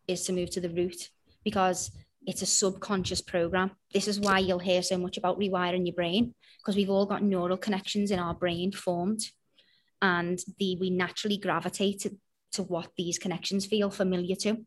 [0.06, 1.10] is to move to the root
[1.44, 1.90] because
[2.26, 3.70] it's a subconscious program.
[3.92, 7.22] This is why you'll hear so much about rewiring your brain because we've all got
[7.22, 9.20] neural connections in our brain formed
[10.02, 12.16] and the we naturally gravitate to,
[12.52, 14.64] to what these connections feel familiar to.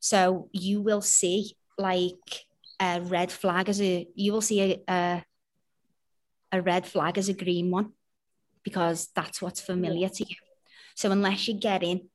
[0.00, 2.45] So you will see like
[2.80, 5.24] a red flag as a you will see a, a,
[6.52, 7.92] a red flag as a green one
[8.62, 10.36] because that's what's familiar to you.
[10.96, 12.08] So unless you get in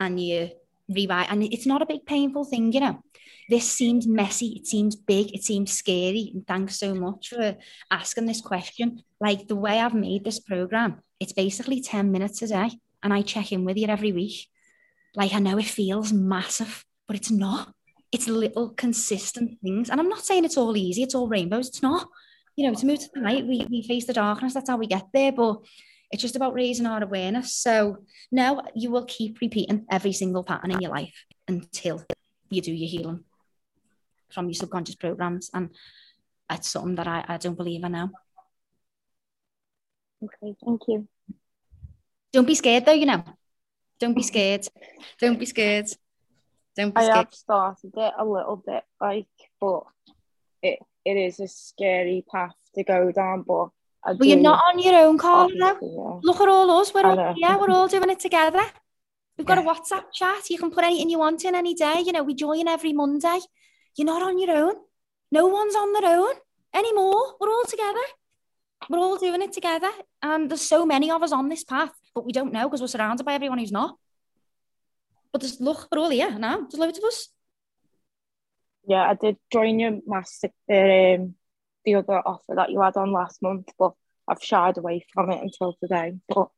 [0.00, 0.50] and you
[0.88, 3.02] rewrite, and it's not a big painful thing, you know.
[3.50, 6.30] This seems messy, it seems big, it seems scary.
[6.34, 7.56] And thanks so much for
[7.90, 9.02] asking this question.
[9.20, 12.70] Like the way I've made this program, it's basically 10 minutes a day,
[13.02, 14.46] and I check in with you every week.
[15.14, 17.74] Like I know it feels massive, but it's not.
[18.10, 19.90] It's little consistent things.
[19.90, 21.68] And I'm not saying it's all easy, it's all rainbows.
[21.68, 22.08] It's not.
[22.56, 24.54] You know, to move to the light, we, we face the darkness.
[24.54, 25.30] That's how we get there.
[25.30, 25.58] But
[26.10, 27.54] it's just about raising our awareness.
[27.54, 27.98] So
[28.32, 32.04] now you will keep repeating every single pattern in your life until
[32.50, 33.24] you do your healing
[34.30, 35.50] from your subconscious programs.
[35.52, 35.70] And
[36.48, 38.10] that's something that I, I don't believe in now.
[40.24, 41.06] Okay, thank you.
[42.32, 43.22] Don't be scared though, you know.
[44.00, 44.66] Don't be scared.
[45.20, 45.86] Don't be scared.
[46.78, 49.26] Don't I have started it a little bit, like,
[49.60, 49.82] but
[50.62, 53.42] it it is a scary path to go down.
[53.42, 53.70] But
[54.04, 55.76] I Well, you're not on your own, Carla.
[55.82, 56.20] yeah.
[56.22, 56.94] Look at all us.
[56.94, 58.62] We're all yeah, we're all doing it together.
[59.36, 60.50] We've got a WhatsApp chat.
[60.50, 62.00] You can put anything you want in any day.
[62.06, 63.40] You know, we join every Monday.
[63.96, 64.74] You're not on your own.
[65.32, 66.34] No one's on their own
[66.74, 67.34] anymore.
[67.40, 68.06] We're all together.
[68.88, 69.90] We're all doing it together.
[70.22, 72.86] And there's so many of us on this path, but we don't know because we're
[72.88, 73.96] surrounded by everyone who's not.
[75.32, 76.58] But there's look, we're all here now.
[76.58, 77.28] There's loads of us.
[78.86, 81.34] Yeah, I did join your master, um,
[81.84, 83.92] the other offer that you had on last month, but
[84.26, 86.14] I've shied away from it until today.
[86.26, 86.48] But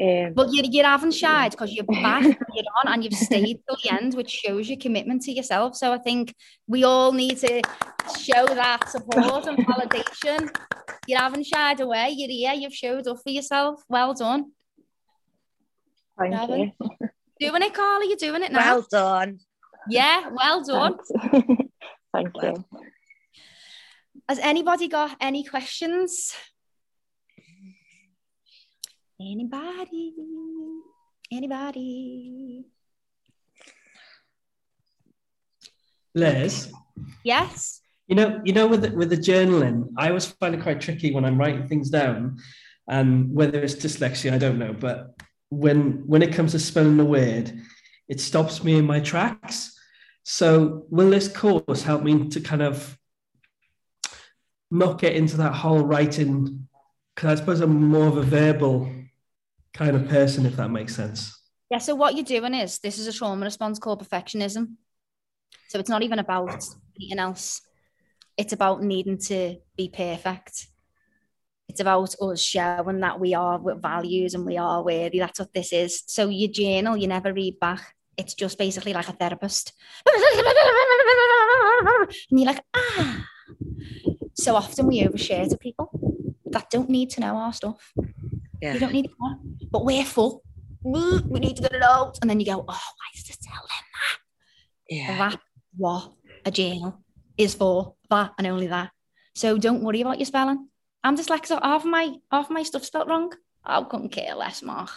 [0.00, 3.76] um, But you, you haven't shied because you're back, you're on, and you've stayed till
[3.82, 5.76] the end, which shows your commitment to yourself.
[5.76, 6.34] So I think
[6.66, 7.62] we all need to
[8.18, 10.50] show that support and validation.
[11.06, 12.10] You haven't shied away.
[12.10, 12.54] You're here.
[12.54, 13.82] You've showed up for yourself.
[13.88, 14.52] Well done.
[16.18, 16.72] thank you.
[17.42, 18.06] Doing it, Carly.
[18.06, 18.76] You're doing it now.
[18.76, 19.40] Well done.
[19.88, 20.96] Yeah, well done.
[22.14, 22.64] Thank you.
[24.28, 26.34] Has anybody got any questions?
[29.20, 30.14] Anybody?
[31.32, 32.64] Anybody?
[36.14, 36.70] Les,
[37.24, 37.80] Yes.
[38.06, 41.12] you know, you know, with the, with the journaling, I always find it quite tricky
[41.12, 42.38] when I'm writing things down,
[42.88, 44.74] and whether it's dyslexia, I don't know.
[44.74, 45.18] But
[45.52, 47.52] when when it comes to spelling a word,
[48.08, 49.78] it stops me in my tracks.
[50.22, 52.98] So will this course help me to kind of
[54.70, 56.68] not get into that whole writing?
[57.14, 58.90] Because I suppose I'm more of a verbal
[59.74, 61.38] kind of person, if that makes sense.
[61.70, 64.76] Yeah, so what you're doing is this is a trauma response called perfectionism.
[65.68, 66.64] So it's not even about
[66.98, 67.60] anything else.
[68.38, 70.66] It's about needing to be perfect.
[71.72, 75.18] It's about us showing that we are with values and we are worthy.
[75.18, 76.02] That's what this is.
[76.06, 77.94] So your journal, you never read back.
[78.18, 79.72] It's just basically like a therapist.
[82.30, 83.24] And you're like, ah.
[84.34, 85.88] So often we overshare to people
[86.50, 87.90] that don't need to know our stuff.
[88.60, 88.74] Yeah.
[88.74, 89.12] You don't need to.
[89.70, 90.42] But we're full.
[90.82, 92.18] We need to get it out.
[92.20, 94.18] And then you go, oh, why is this tell them that?
[94.90, 95.16] Yeah.
[95.16, 95.42] That's
[95.78, 96.12] what
[96.44, 97.02] a journal
[97.38, 97.94] is for.
[98.10, 98.90] That and only that.
[99.34, 100.68] So don't worry about your spelling.
[101.04, 101.62] I'm just dyslexic.
[101.62, 103.32] Half of my half my stuff spelled wrong.
[103.64, 104.90] I couldn't care less, Mark.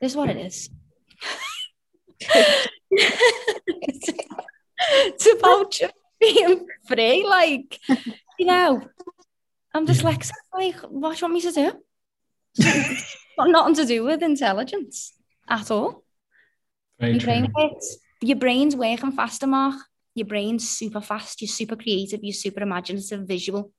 [0.00, 0.70] This is what it is.
[2.90, 4.10] it's
[5.26, 7.26] about just being free.
[7.26, 7.78] Like,
[8.38, 8.82] you know,
[9.74, 10.30] I'm dyslexic.
[10.54, 11.72] Like, what do you want me to do?
[12.56, 15.14] It's got nothing to do with intelligence
[15.48, 16.04] at all.
[16.98, 17.52] Very your brain
[18.22, 19.76] your brain's working faster, Mark.
[20.14, 21.40] Your brain's super fast.
[21.40, 22.20] You're super creative.
[22.22, 23.72] You're super imaginative, visual.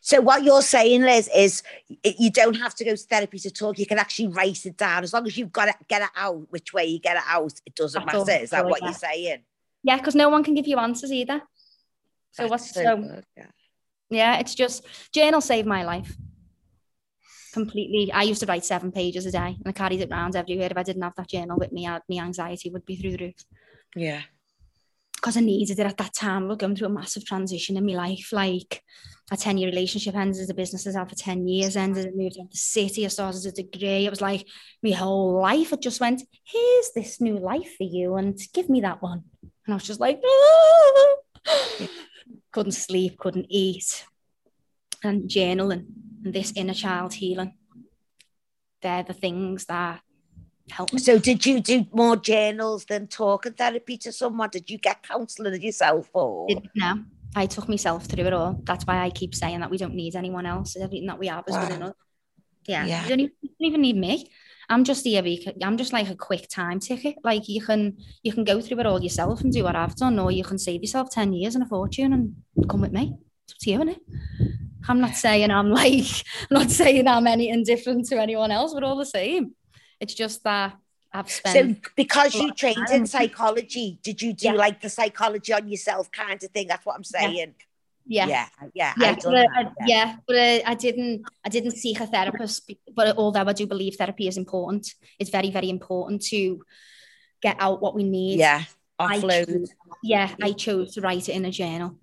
[0.00, 1.62] So what you're saying, Liz, is
[2.04, 3.78] you don't have to go to therapy to talk.
[3.78, 6.46] You can actually write it down as long as you've got it, get it out.
[6.50, 8.42] Which way you get it out, it doesn't That's matter.
[8.42, 9.42] Is that what you're saying?
[9.82, 11.42] Yeah, because no one can give you answers either.
[12.32, 12.96] So what's so so?
[12.96, 13.46] good, yeah.
[14.08, 16.16] yeah, it's just journal saved my life
[17.52, 18.12] completely.
[18.12, 20.68] I used to write seven pages a day, and I carried it around everywhere.
[20.70, 23.44] If I didn't have that journal with me, my anxiety would be through the roof.
[23.96, 24.22] Yeah.
[25.20, 26.48] Because I needed it at that time.
[26.48, 28.30] We're going through a massive transition in my life.
[28.32, 28.82] Like
[29.30, 32.38] a 10 year relationship ended, the business has had for 10 years ended, I moved
[32.40, 34.06] out the city, I started a degree.
[34.06, 34.46] It was like
[34.82, 35.72] my whole life.
[35.72, 39.24] It just went, here's this new life for you, and give me that one.
[39.66, 41.16] And I was just like, "Ah."
[42.52, 44.04] couldn't sleep, couldn't eat,
[45.02, 45.86] and journaling
[46.24, 47.54] and this inner child healing.
[48.82, 50.00] They're the things that
[50.70, 50.98] help me.
[50.98, 54.50] So did you do more journals than talking therapy to someone?
[54.50, 56.48] Did you get counselling yourself or?
[56.74, 57.04] No,
[57.36, 58.60] I took myself through it all.
[58.64, 60.76] That's why I keep saying that we don't need anyone else.
[60.76, 61.88] Everything that we have is within Wow.
[61.88, 61.94] us.
[62.66, 63.02] Yeah, Yeah.
[63.04, 64.30] You, don't even, you don't even need me.
[64.68, 65.24] I'm just here.
[65.62, 67.16] I'm just like a quick time ticket.
[67.24, 70.16] Like you can you can go through it all yourself and do what I've done,
[70.20, 72.36] or you can save yourself ten years and a fortune and
[72.68, 73.14] come with me.
[73.44, 73.98] It's up to you, innit?
[74.88, 76.04] I'm not saying I'm like
[76.50, 78.72] I'm not saying I'm any indifferent to anyone else.
[78.72, 79.56] We're all the same.
[80.00, 80.76] It's just that
[81.12, 81.84] I've spent.
[81.84, 84.52] So because you trained in psychology, did you do Yeah.
[84.54, 86.68] like the psychology on yourself kind of thing?
[86.68, 87.54] That's what I'm saying.
[88.06, 88.26] Yeah.
[88.26, 88.46] Yeah.
[88.74, 88.94] Yeah.
[88.98, 91.22] yeah, but, uh, that, I- yeah, but uh, I didn't.
[91.44, 92.70] I didn't seek a therapist.
[92.94, 96.62] But although I do believe therapy is important, it's very, very important to
[97.42, 98.38] get out what we need.
[98.38, 98.64] Yeah.
[98.98, 99.46] I offload.
[99.46, 101.96] chose- yeah, I chose to write it in a journal.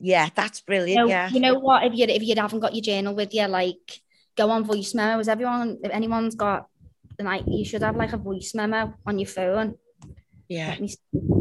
[0.00, 0.98] Yeah, that's You brilliant.
[1.00, 1.28] know, yeah.
[1.28, 1.84] you know what?
[1.84, 4.00] If you if you haven't got your journal with you, like
[4.36, 5.28] go on voice memos.
[5.28, 6.68] Everyone, if anyone's got,
[7.26, 9.76] like, you should have like a voice memo on your phone.
[10.48, 10.68] Yeah.
[10.70, 10.98] Let me see.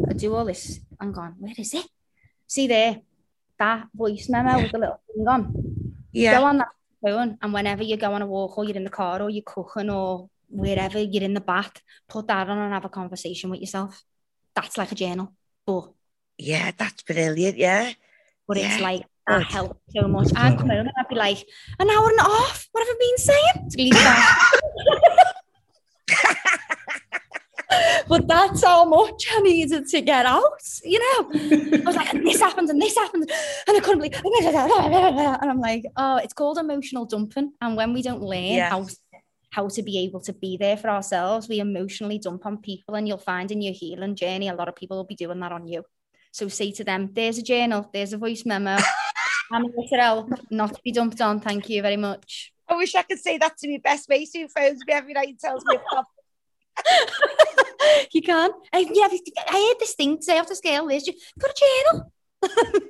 [0.09, 0.79] I do all this.
[0.99, 1.85] I'm on, where is it?
[2.47, 3.01] See there,
[3.59, 5.53] that voice memo with the little thing on.
[6.11, 6.39] Yeah.
[6.39, 6.69] Go on that
[7.03, 9.43] phone, and whenever you go on a walk, or you're in the car, or you're
[9.45, 13.59] cooking, or wherever you're in the bath, put that on and have a conversation with
[13.59, 14.03] yourself.
[14.55, 15.33] That's like a journal,
[15.65, 15.91] but
[16.37, 17.57] Yeah, that's brilliant.
[17.57, 17.93] Yeah.
[18.47, 19.47] but it's like that Good.
[19.47, 20.29] helped so much.
[20.35, 21.45] I'd come home and I'd be like,
[21.79, 22.67] an hour and a half.
[22.71, 23.93] What have I been saying?
[27.77, 30.61] To but that's how much I needed to get out.
[30.83, 33.29] You know, I was like, and this happened, and this happened,
[33.67, 34.13] and I couldn't believe.
[35.41, 37.53] And I'm like, oh, it's called emotional dumping.
[37.61, 38.69] And when we don't learn Yeah.
[38.69, 38.85] how
[39.49, 43.07] how to be able to be there for ourselves, we emotionally dump on people, and
[43.07, 45.67] you'll find in your healing journey, a lot of people will be doing that on
[45.67, 45.83] you.
[46.31, 48.77] So say to them, there's a journal, there's a voice memo.
[49.51, 51.39] I'm a literal, not to be dumped on.
[51.39, 52.51] Thank you very much.
[52.69, 55.29] I wish I could say that to my best mate who phones me every night
[55.29, 55.77] and tells me
[58.11, 58.51] You can.
[58.73, 59.07] I, yeah,
[59.47, 60.87] I heard this thing today off the scale.
[60.87, 62.11] There's you got a journal.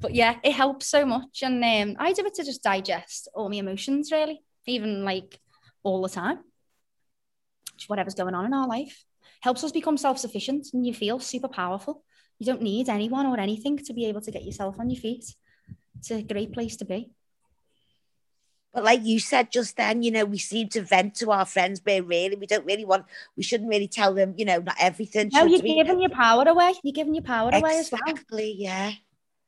[0.00, 1.42] but yeah, it helps so much.
[1.42, 5.38] And um, I do it to just digest all my emotions, really, even like
[5.82, 6.40] all the time.
[7.76, 9.04] Just whatever's going on in our life
[9.40, 12.02] helps us become self sufficient and you feel super powerful.
[12.38, 15.24] You don't need anyone or anything to be able to get yourself on your feet.
[15.98, 17.10] It's a great place to be.
[18.72, 21.80] But like you said just then, you know, we seem to vent to our friends,
[21.80, 23.06] but really, we don't really want,
[23.36, 25.30] we shouldn't really tell them, you know, not everything.
[25.32, 25.74] No, you're we?
[25.74, 26.74] giving your power away.
[26.82, 28.00] You're giving your power away as well.
[28.06, 28.92] Exactly, yeah.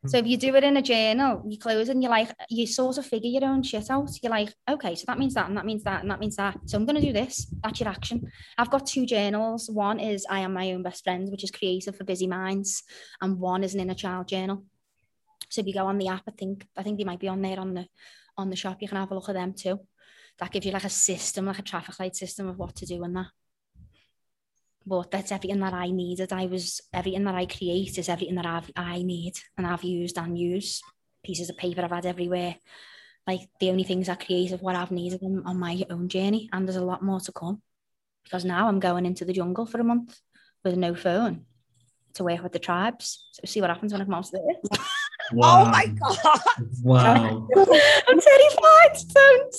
[0.07, 2.97] So if you do it in a journal, you close and you're like, you sort
[2.97, 4.11] of figure your own shit out.
[4.23, 6.59] You're like, okay, so that means that, and that means that, and that means that.
[6.65, 7.53] So I'm going to do this.
[7.63, 8.33] That's your action.
[8.57, 9.69] I've got two journals.
[9.69, 12.83] One is I am my own best friend, which is creative for busy minds,
[13.21, 14.65] and one is an inner child journal.
[15.51, 17.43] So if you go on the app, I think I think they might be on
[17.43, 17.87] there on the
[18.41, 18.79] on the shop.
[18.81, 19.81] You can have a look at them too.
[20.39, 23.03] That gives you like a system, like a traffic light system of what to do
[23.05, 23.27] and that.
[24.87, 26.33] But that's everything that I needed.
[26.33, 30.19] I was everything that I create is everything that I've I need and I've used
[30.19, 30.83] and used.
[31.23, 32.57] Pieces of paper I've had everywhere.
[33.27, 36.49] Like the only things I create is what I've needed on, on my own journey.
[36.53, 37.61] And there's a lot more to come.
[38.25, 40.19] Because now I'm going into the jungle for a month
[40.65, 41.45] with no phone
[42.15, 43.29] to work with the tribes.
[43.33, 44.31] So see what happens when I come out
[45.33, 45.41] there.
[45.43, 46.41] Oh my God.
[46.83, 47.47] Wow.
[48.09, 48.97] I'm terrified.
[49.15, 49.55] Don't.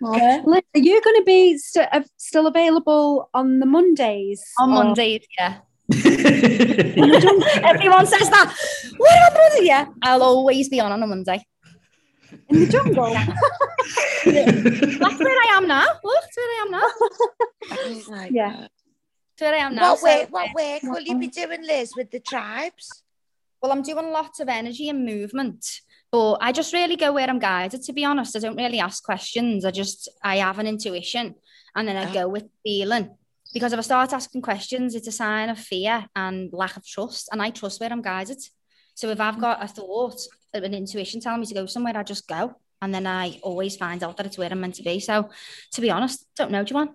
[0.00, 0.42] Wow.
[0.44, 4.42] Liz, are you going to be st- uh, still available on the Mondays?
[4.58, 5.58] On or- Mondays, yeah.
[5.92, 6.00] Everyone
[8.06, 8.54] says that.
[8.96, 9.66] What about Monday?
[9.66, 11.44] Yeah, I'll always be on on a Monday.
[12.48, 13.12] In the jungle.
[14.24, 15.84] That's where I am now.
[16.02, 16.88] Look, that's where I am now.
[18.30, 18.68] yeah.
[19.38, 19.92] Where I am now.
[19.92, 23.02] What So, work, what work will you be doing, Liz, with the tribes?
[23.60, 25.64] Well, I'm doing lots of energy and movement,
[26.10, 27.82] but I just really go where I'm guided.
[27.82, 29.64] To be honest, I don't really ask questions.
[29.64, 31.34] I just I have an intuition,
[31.74, 33.16] and then I go with feeling.
[33.54, 37.28] Because if I start asking questions, it's a sign of fear and lack of trust,
[37.32, 38.40] and I trust where I'm guided.
[38.94, 39.40] So if I've mm.
[39.40, 40.20] got a thought,
[40.54, 44.02] an intuition telling me to go somewhere, I just go, and then I always find
[44.02, 45.00] out that it's where I'm meant to be.
[45.00, 45.30] So,
[45.72, 46.94] to be honest, don't know, Joanne.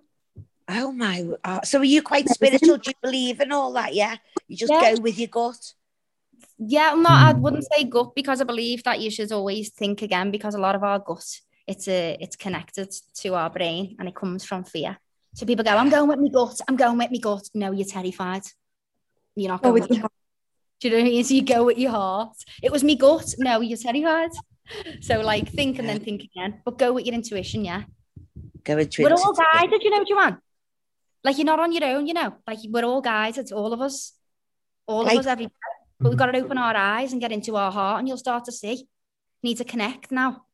[0.68, 1.26] Oh my!
[1.44, 2.76] Uh, so are you quite spiritual?
[2.76, 3.94] Do you believe in all that?
[3.94, 4.16] Yeah,
[4.48, 4.94] you just Yeah.
[4.94, 5.74] go with your gut.
[6.58, 7.26] Yeah, not.
[7.26, 10.58] I wouldn't say gut because I believe that you should always think again because a
[10.58, 14.64] lot of our gut it's a it's connected to our brain and it comes from
[14.64, 14.98] fear.
[15.34, 16.60] So people go, I'm going with my gut.
[16.66, 17.48] I'm going with my gut.
[17.54, 18.42] No, you're terrified.
[19.36, 20.08] You're not going with with your
[20.80, 21.24] Do you know what I mean?
[21.24, 22.36] So you go with your heart.
[22.62, 23.34] It was me gut.
[23.38, 24.30] No, you're terrified.
[25.00, 27.64] So like think and then think again, but go with your intuition.
[27.64, 27.84] Yeah,
[28.64, 29.82] Go into we're all guided.
[29.82, 30.38] You know, Joanne.
[31.24, 32.06] Like you're not on your own.
[32.06, 33.52] You know, like we're all guided.
[33.52, 34.12] All of us.
[34.86, 35.52] All Like- of us every day.
[36.00, 36.26] But we've mm-hmm.
[36.26, 38.86] got to open our eyes and get into our heart, and you'll start to see.
[39.42, 40.44] need to connect now.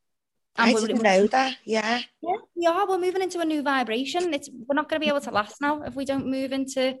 [0.55, 1.57] I we're- didn't know that.
[1.65, 2.01] Yeah.
[2.21, 2.87] Yeah, we are.
[2.87, 4.33] We're moving into a new vibration.
[4.33, 6.97] It's we're not going to be able to last now if we don't move into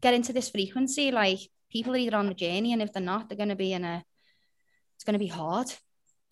[0.00, 1.10] get into this frequency.
[1.10, 1.38] Like
[1.70, 3.84] people are either on the journey, and if they're not, they're going to be in
[3.84, 4.04] a.
[4.96, 5.72] It's going to be hard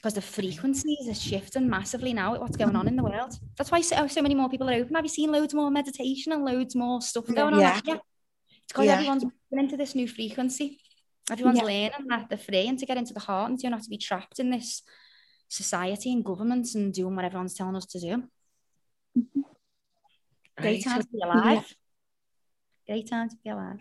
[0.00, 2.38] because the frequencies are shifting massively now.
[2.40, 3.38] What's going on in the world?
[3.58, 4.94] That's why so, oh, so many more people are open.
[4.94, 7.60] Have you seen loads more meditation and loads more stuff going on?
[7.60, 7.80] Yeah.
[7.84, 8.94] Yeah, it's because Yeah.
[8.94, 10.80] everyone's moving into this new frequency.
[11.30, 11.64] Everyone's Yeah.
[11.64, 13.98] learning that they're free and to get into the heart and to not to be
[13.98, 14.82] trapped in this
[15.48, 18.22] society and governments and doing what everyone's telling us to do.
[19.18, 19.40] Mm-hmm.
[20.56, 20.84] Great Right.
[20.84, 21.74] time to be alive.
[22.86, 23.80] Great time to be alive.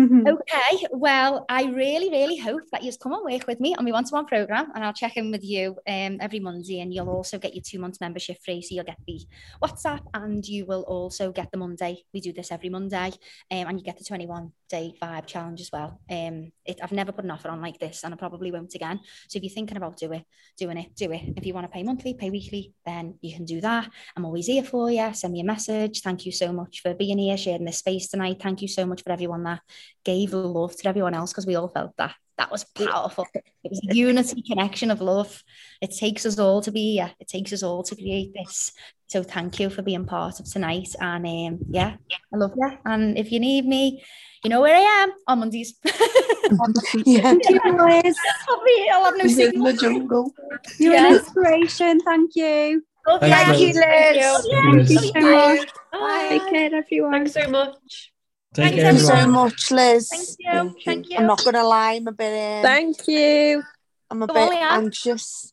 [0.00, 3.90] Okay, well, I really, really hope that you come and work with me on my
[3.90, 7.54] one-to-one program, and I'll check in with you um, every Monday, and you'll also get
[7.54, 8.62] your two months membership free.
[8.62, 9.20] So you'll get the
[9.62, 12.04] WhatsApp, and you will also get the Monday.
[12.14, 13.12] We do this every Monday,
[13.50, 16.00] um, and you get the 21 day vibe challenge as well.
[16.10, 19.00] Um, it, I've never put an offer on like this, and I probably won't again.
[19.28, 20.24] So if you're thinking about do it,
[20.56, 21.22] doing it, do it.
[21.36, 23.90] If you want to pay monthly, pay weekly, then you can do that.
[24.16, 25.12] I'm always here for you.
[25.14, 26.02] Send me a message.
[26.02, 28.36] Thank you so much for being here, sharing this space tonight.
[28.40, 29.60] Thank you so much for everyone that
[30.04, 32.14] gave love to everyone else because we all felt that.
[32.38, 33.26] That was powerful.
[33.34, 35.42] It was a unity connection of love.
[35.80, 37.10] It takes us all to be here.
[37.18, 38.70] It takes us all to create this.
[39.08, 40.94] So thank you for being part of tonight.
[41.00, 41.96] And um, yeah,
[42.32, 42.78] I love you.
[42.84, 44.04] And if you need me,
[44.44, 45.74] you know where I am on Mondays.
[45.84, 47.22] yeah.
[47.42, 48.16] Thank you, Liz.
[48.48, 49.66] I'll, be, I'll have no signal.
[49.66, 50.32] in the jungle.
[50.78, 51.08] You're Yeah.
[51.08, 52.00] an inspiration.
[52.00, 52.84] Thank you.
[53.06, 53.76] Love Thank you, Liz.
[53.76, 55.68] Thank you, Thank you so much.
[55.92, 56.26] Bye.
[56.28, 57.12] Take care, everyone.
[57.12, 58.12] Thanks so much.
[58.54, 60.08] Take Thank care, you so much, Liz.
[60.08, 60.74] Thank you.
[60.84, 61.16] Thank you.
[61.18, 62.56] I'm not gonna lie, I'm a bit.
[62.56, 63.62] Um, Thank you.
[64.10, 65.52] I'm a Go bit on, anxious.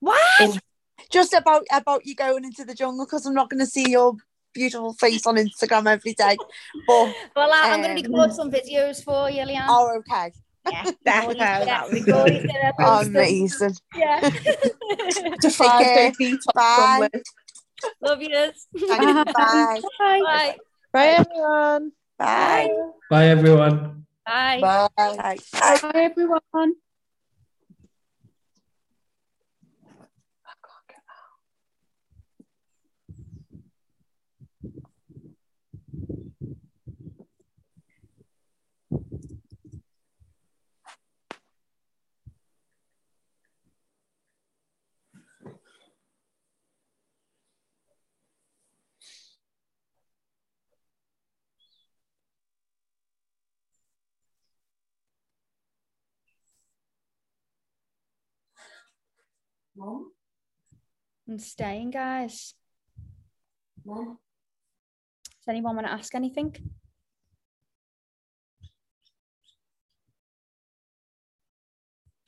[0.00, 0.40] What?
[0.40, 0.60] in-
[1.10, 4.14] just about about you going into the jungle because I'm not going to see your
[4.54, 6.36] beautiful face on Instagram every day.
[6.86, 9.66] But Well, I, I'm going to um, record some videos for you, Leanne.
[9.68, 10.32] Oh, okay.
[10.70, 10.84] Yeah.
[10.84, 12.50] Defo, that would be Victoria's good.
[12.50, 13.16] gonna post them.
[13.16, 13.76] Amazing.
[13.96, 14.20] Yeah.
[15.40, 17.08] To five day Bye.
[18.00, 18.66] Love yous.
[18.78, 19.24] Thank you.
[19.32, 19.80] Bye.
[19.98, 20.56] Bye.
[20.92, 21.92] Bye, everyone.
[22.22, 22.70] Bye.
[23.10, 24.06] Bye, everyone.
[24.24, 24.60] Bye.
[24.62, 25.38] Bye.
[25.58, 26.74] Bye, everyone.
[59.82, 62.54] I'm staying, guys.
[63.84, 64.06] Does
[65.48, 66.54] anyone want to ask anything?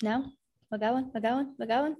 [0.02, 0.32] No?
[0.70, 1.96] We're going, we're going, we're going.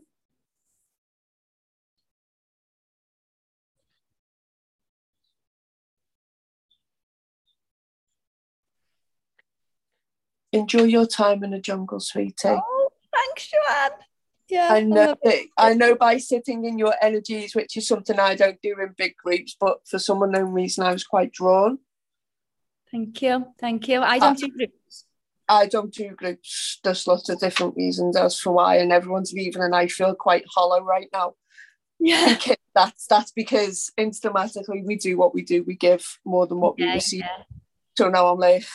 [10.52, 12.34] Enjoy your time in the jungle, sweetie.
[12.44, 13.90] Oh, thanks, Joanne.
[14.48, 18.18] Yeah, I I know love I know by sitting in your energies, which is something
[18.18, 21.78] I don't do in big groups, but for some unknown reason I was quite drawn.
[22.90, 24.02] Thank you, thank you.
[24.02, 25.06] I don't do groups.
[25.48, 26.80] I don't do groups.
[26.82, 30.44] There's lots of different reasons as for why, and everyone's leaving, and I feel quite
[30.54, 31.34] hollow right now.
[31.98, 32.38] Yeah.
[32.74, 35.62] That's that's because instantly we do what we do.
[35.62, 37.20] We give more than what we receive.
[37.20, 37.44] yeah.
[37.96, 38.66] So now I'm like,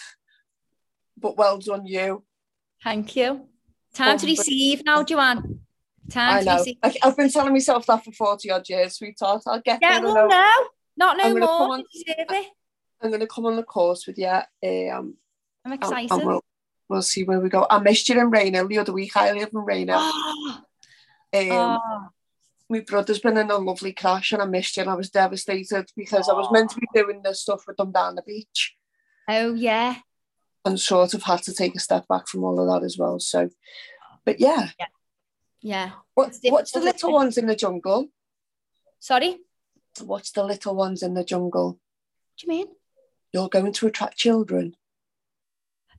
[1.18, 2.24] but well done you.
[2.82, 3.50] Thank you.
[3.94, 5.62] Time to receive now, Joanne.
[6.10, 6.58] Time I to know.
[6.58, 6.78] receive.
[6.84, 9.44] I, I've been telling myself that for 40 odd years, sweetheart.
[9.48, 10.14] I'll get Yeah, there.
[10.14, 10.52] well, no,
[10.98, 11.74] not no I'm gonna come more.
[11.76, 11.84] on-.
[13.02, 14.28] I'm going to come on the course with you.
[14.28, 15.16] Um,
[15.64, 16.12] I'm excited.
[16.12, 16.44] and we'll,
[16.90, 17.66] we'll see where we go.
[17.70, 19.16] I missed you in Rainer the other week.
[19.16, 19.98] I live in Rainer.
[21.32, 22.08] Um, oh,
[22.72, 25.86] my brother's been in a lovely crash and I missed you and I was devastated
[25.96, 28.76] because I was meant to be doing this stuff with them down the beach
[29.30, 29.98] oh, yeah.
[30.66, 33.20] And sort of had to take a step back from all of that as well.
[33.20, 33.50] So,
[34.26, 34.70] but yeah,
[35.62, 35.92] Yeah.
[36.14, 38.10] what, It's what's the little ones in the jungle?
[39.00, 39.38] Sorry?
[40.02, 41.72] What's the little ones in the jungle?
[41.72, 42.68] What do you mean?
[43.34, 44.76] You're going to attract children.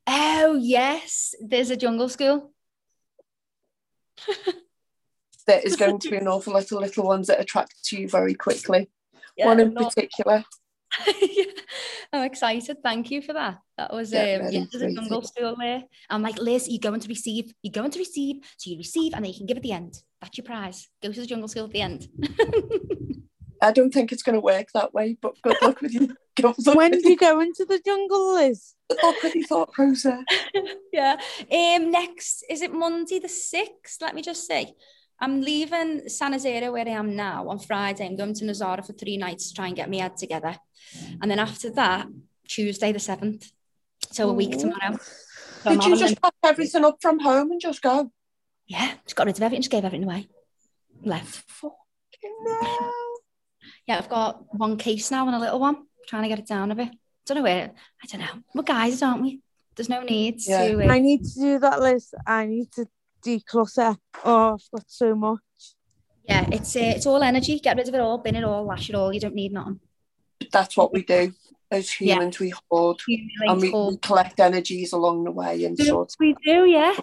[0.06, 1.34] Oh, yes.
[1.40, 2.52] There's a jungle school.
[5.47, 8.08] There is going to be an awful lot of little ones that attract to you
[8.08, 8.89] very quickly.
[9.36, 9.86] Yeah, One in no.
[9.86, 10.44] particular.
[12.12, 12.78] I'm excited.
[12.83, 13.59] Thank you for that.
[13.78, 15.85] That was yeah, um, yeah, there's a jungle school there.
[16.09, 17.52] I'm like, Liz, you're going to receive.
[17.62, 18.36] You're going to receive.
[18.57, 20.02] So you receive, and then you can give at the end.
[20.20, 20.89] That's your prize.
[21.02, 22.09] Go to the jungle school at the end.
[23.62, 26.15] I don't think it's going to work that way, but good luck with you.
[26.36, 28.75] Good luck When with do you go into the jungle, Liz?
[28.89, 30.25] Good luck with thought process.
[30.93, 31.17] yeah.
[31.52, 31.91] Um.
[31.91, 34.01] Next, is it Monday the sixth?
[34.01, 34.75] Let me just say.
[35.20, 38.07] I'm leaving San Azero where I am now on Friday.
[38.07, 40.57] I'm going to Nazara for three nights to try and get my head together.
[41.20, 42.07] And then after that,
[42.49, 43.50] Tuesday the 7th.
[44.12, 44.99] So a week tomorrow.
[45.62, 48.10] So I'm Did you just pack everything up from home and just go?
[48.66, 50.28] Yeah, just got rid of everything, just gave everything away.
[51.02, 51.44] Left.
[51.50, 51.74] Fucking
[52.42, 52.92] no.
[53.86, 55.84] Yeah, I've got one case now and a little one.
[56.08, 56.90] Trying to get it down a bit.
[57.26, 57.73] Don't know where.
[58.02, 58.42] I don't know.
[58.55, 59.40] We're guys, aren't we?
[59.76, 60.89] There's no need to.
[60.89, 62.15] uh, I need to do that, list.
[62.26, 62.86] I need to
[63.24, 63.97] declutter.
[64.24, 65.40] Oh, I've got so much.
[66.24, 67.58] yeah, it's uh, it's all energy.
[67.60, 69.12] Get rid of it all, bin it all, lash it all.
[69.12, 69.81] You don't need nothing.
[70.52, 71.32] That's what we do.
[71.70, 72.15] as Yeah.
[72.15, 72.99] humans we hoard
[73.47, 76.94] and we, we collect energies along the way and sort We do, yeah.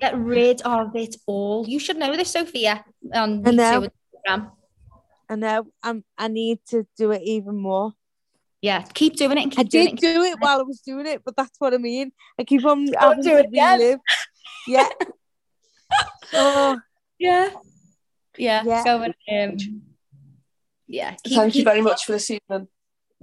[0.00, 1.64] Get rid of it all.
[1.68, 3.86] You should know this, Sophia, on I Me know.
[4.26, 4.50] Instagram.
[5.28, 5.66] I know.
[5.82, 7.92] I'm, I need to do it even more.
[8.62, 10.14] Yeah, keep doing it and keep I doing did it.
[10.14, 12.10] do it while I was doing it, but that's what I mean.
[12.38, 13.78] I keep on Don't having do to it again.
[13.78, 13.98] relive.
[14.66, 14.88] Yeah.
[16.32, 16.78] oh,
[17.18, 17.50] Yeah.
[18.38, 18.62] Yeah.
[18.64, 18.84] Yeah.
[18.84, 19.14] Go and
[19.52, 19.82] um
[20.86, 21.14] yeah.
[21.24, 22.68] keep- thank you very much for this evening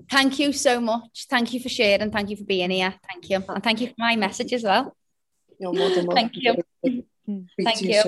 [0.10, 1.28] Thank you so much.
[1.30, 2.10] Thank you for sharing.
[2.12, 2.96] Thank you for being here.
[3.08, 3.44] Thank you.
[3.48, 4.96] And thank you for my message as well.
[5.60, 6.64] you're more than welcome Thank you.
[7.54, 8.02] Speak Thank to you.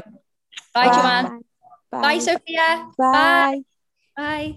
[0.74, 0.94] Bye, Bye.
[0.95, 1.42] Joanne.
[1.92, 2.19] Bye, Bye.
[2.19, 2.88] Sophia.
[2.98, 3.61] Bye.
[4.18, 4.56] Bye.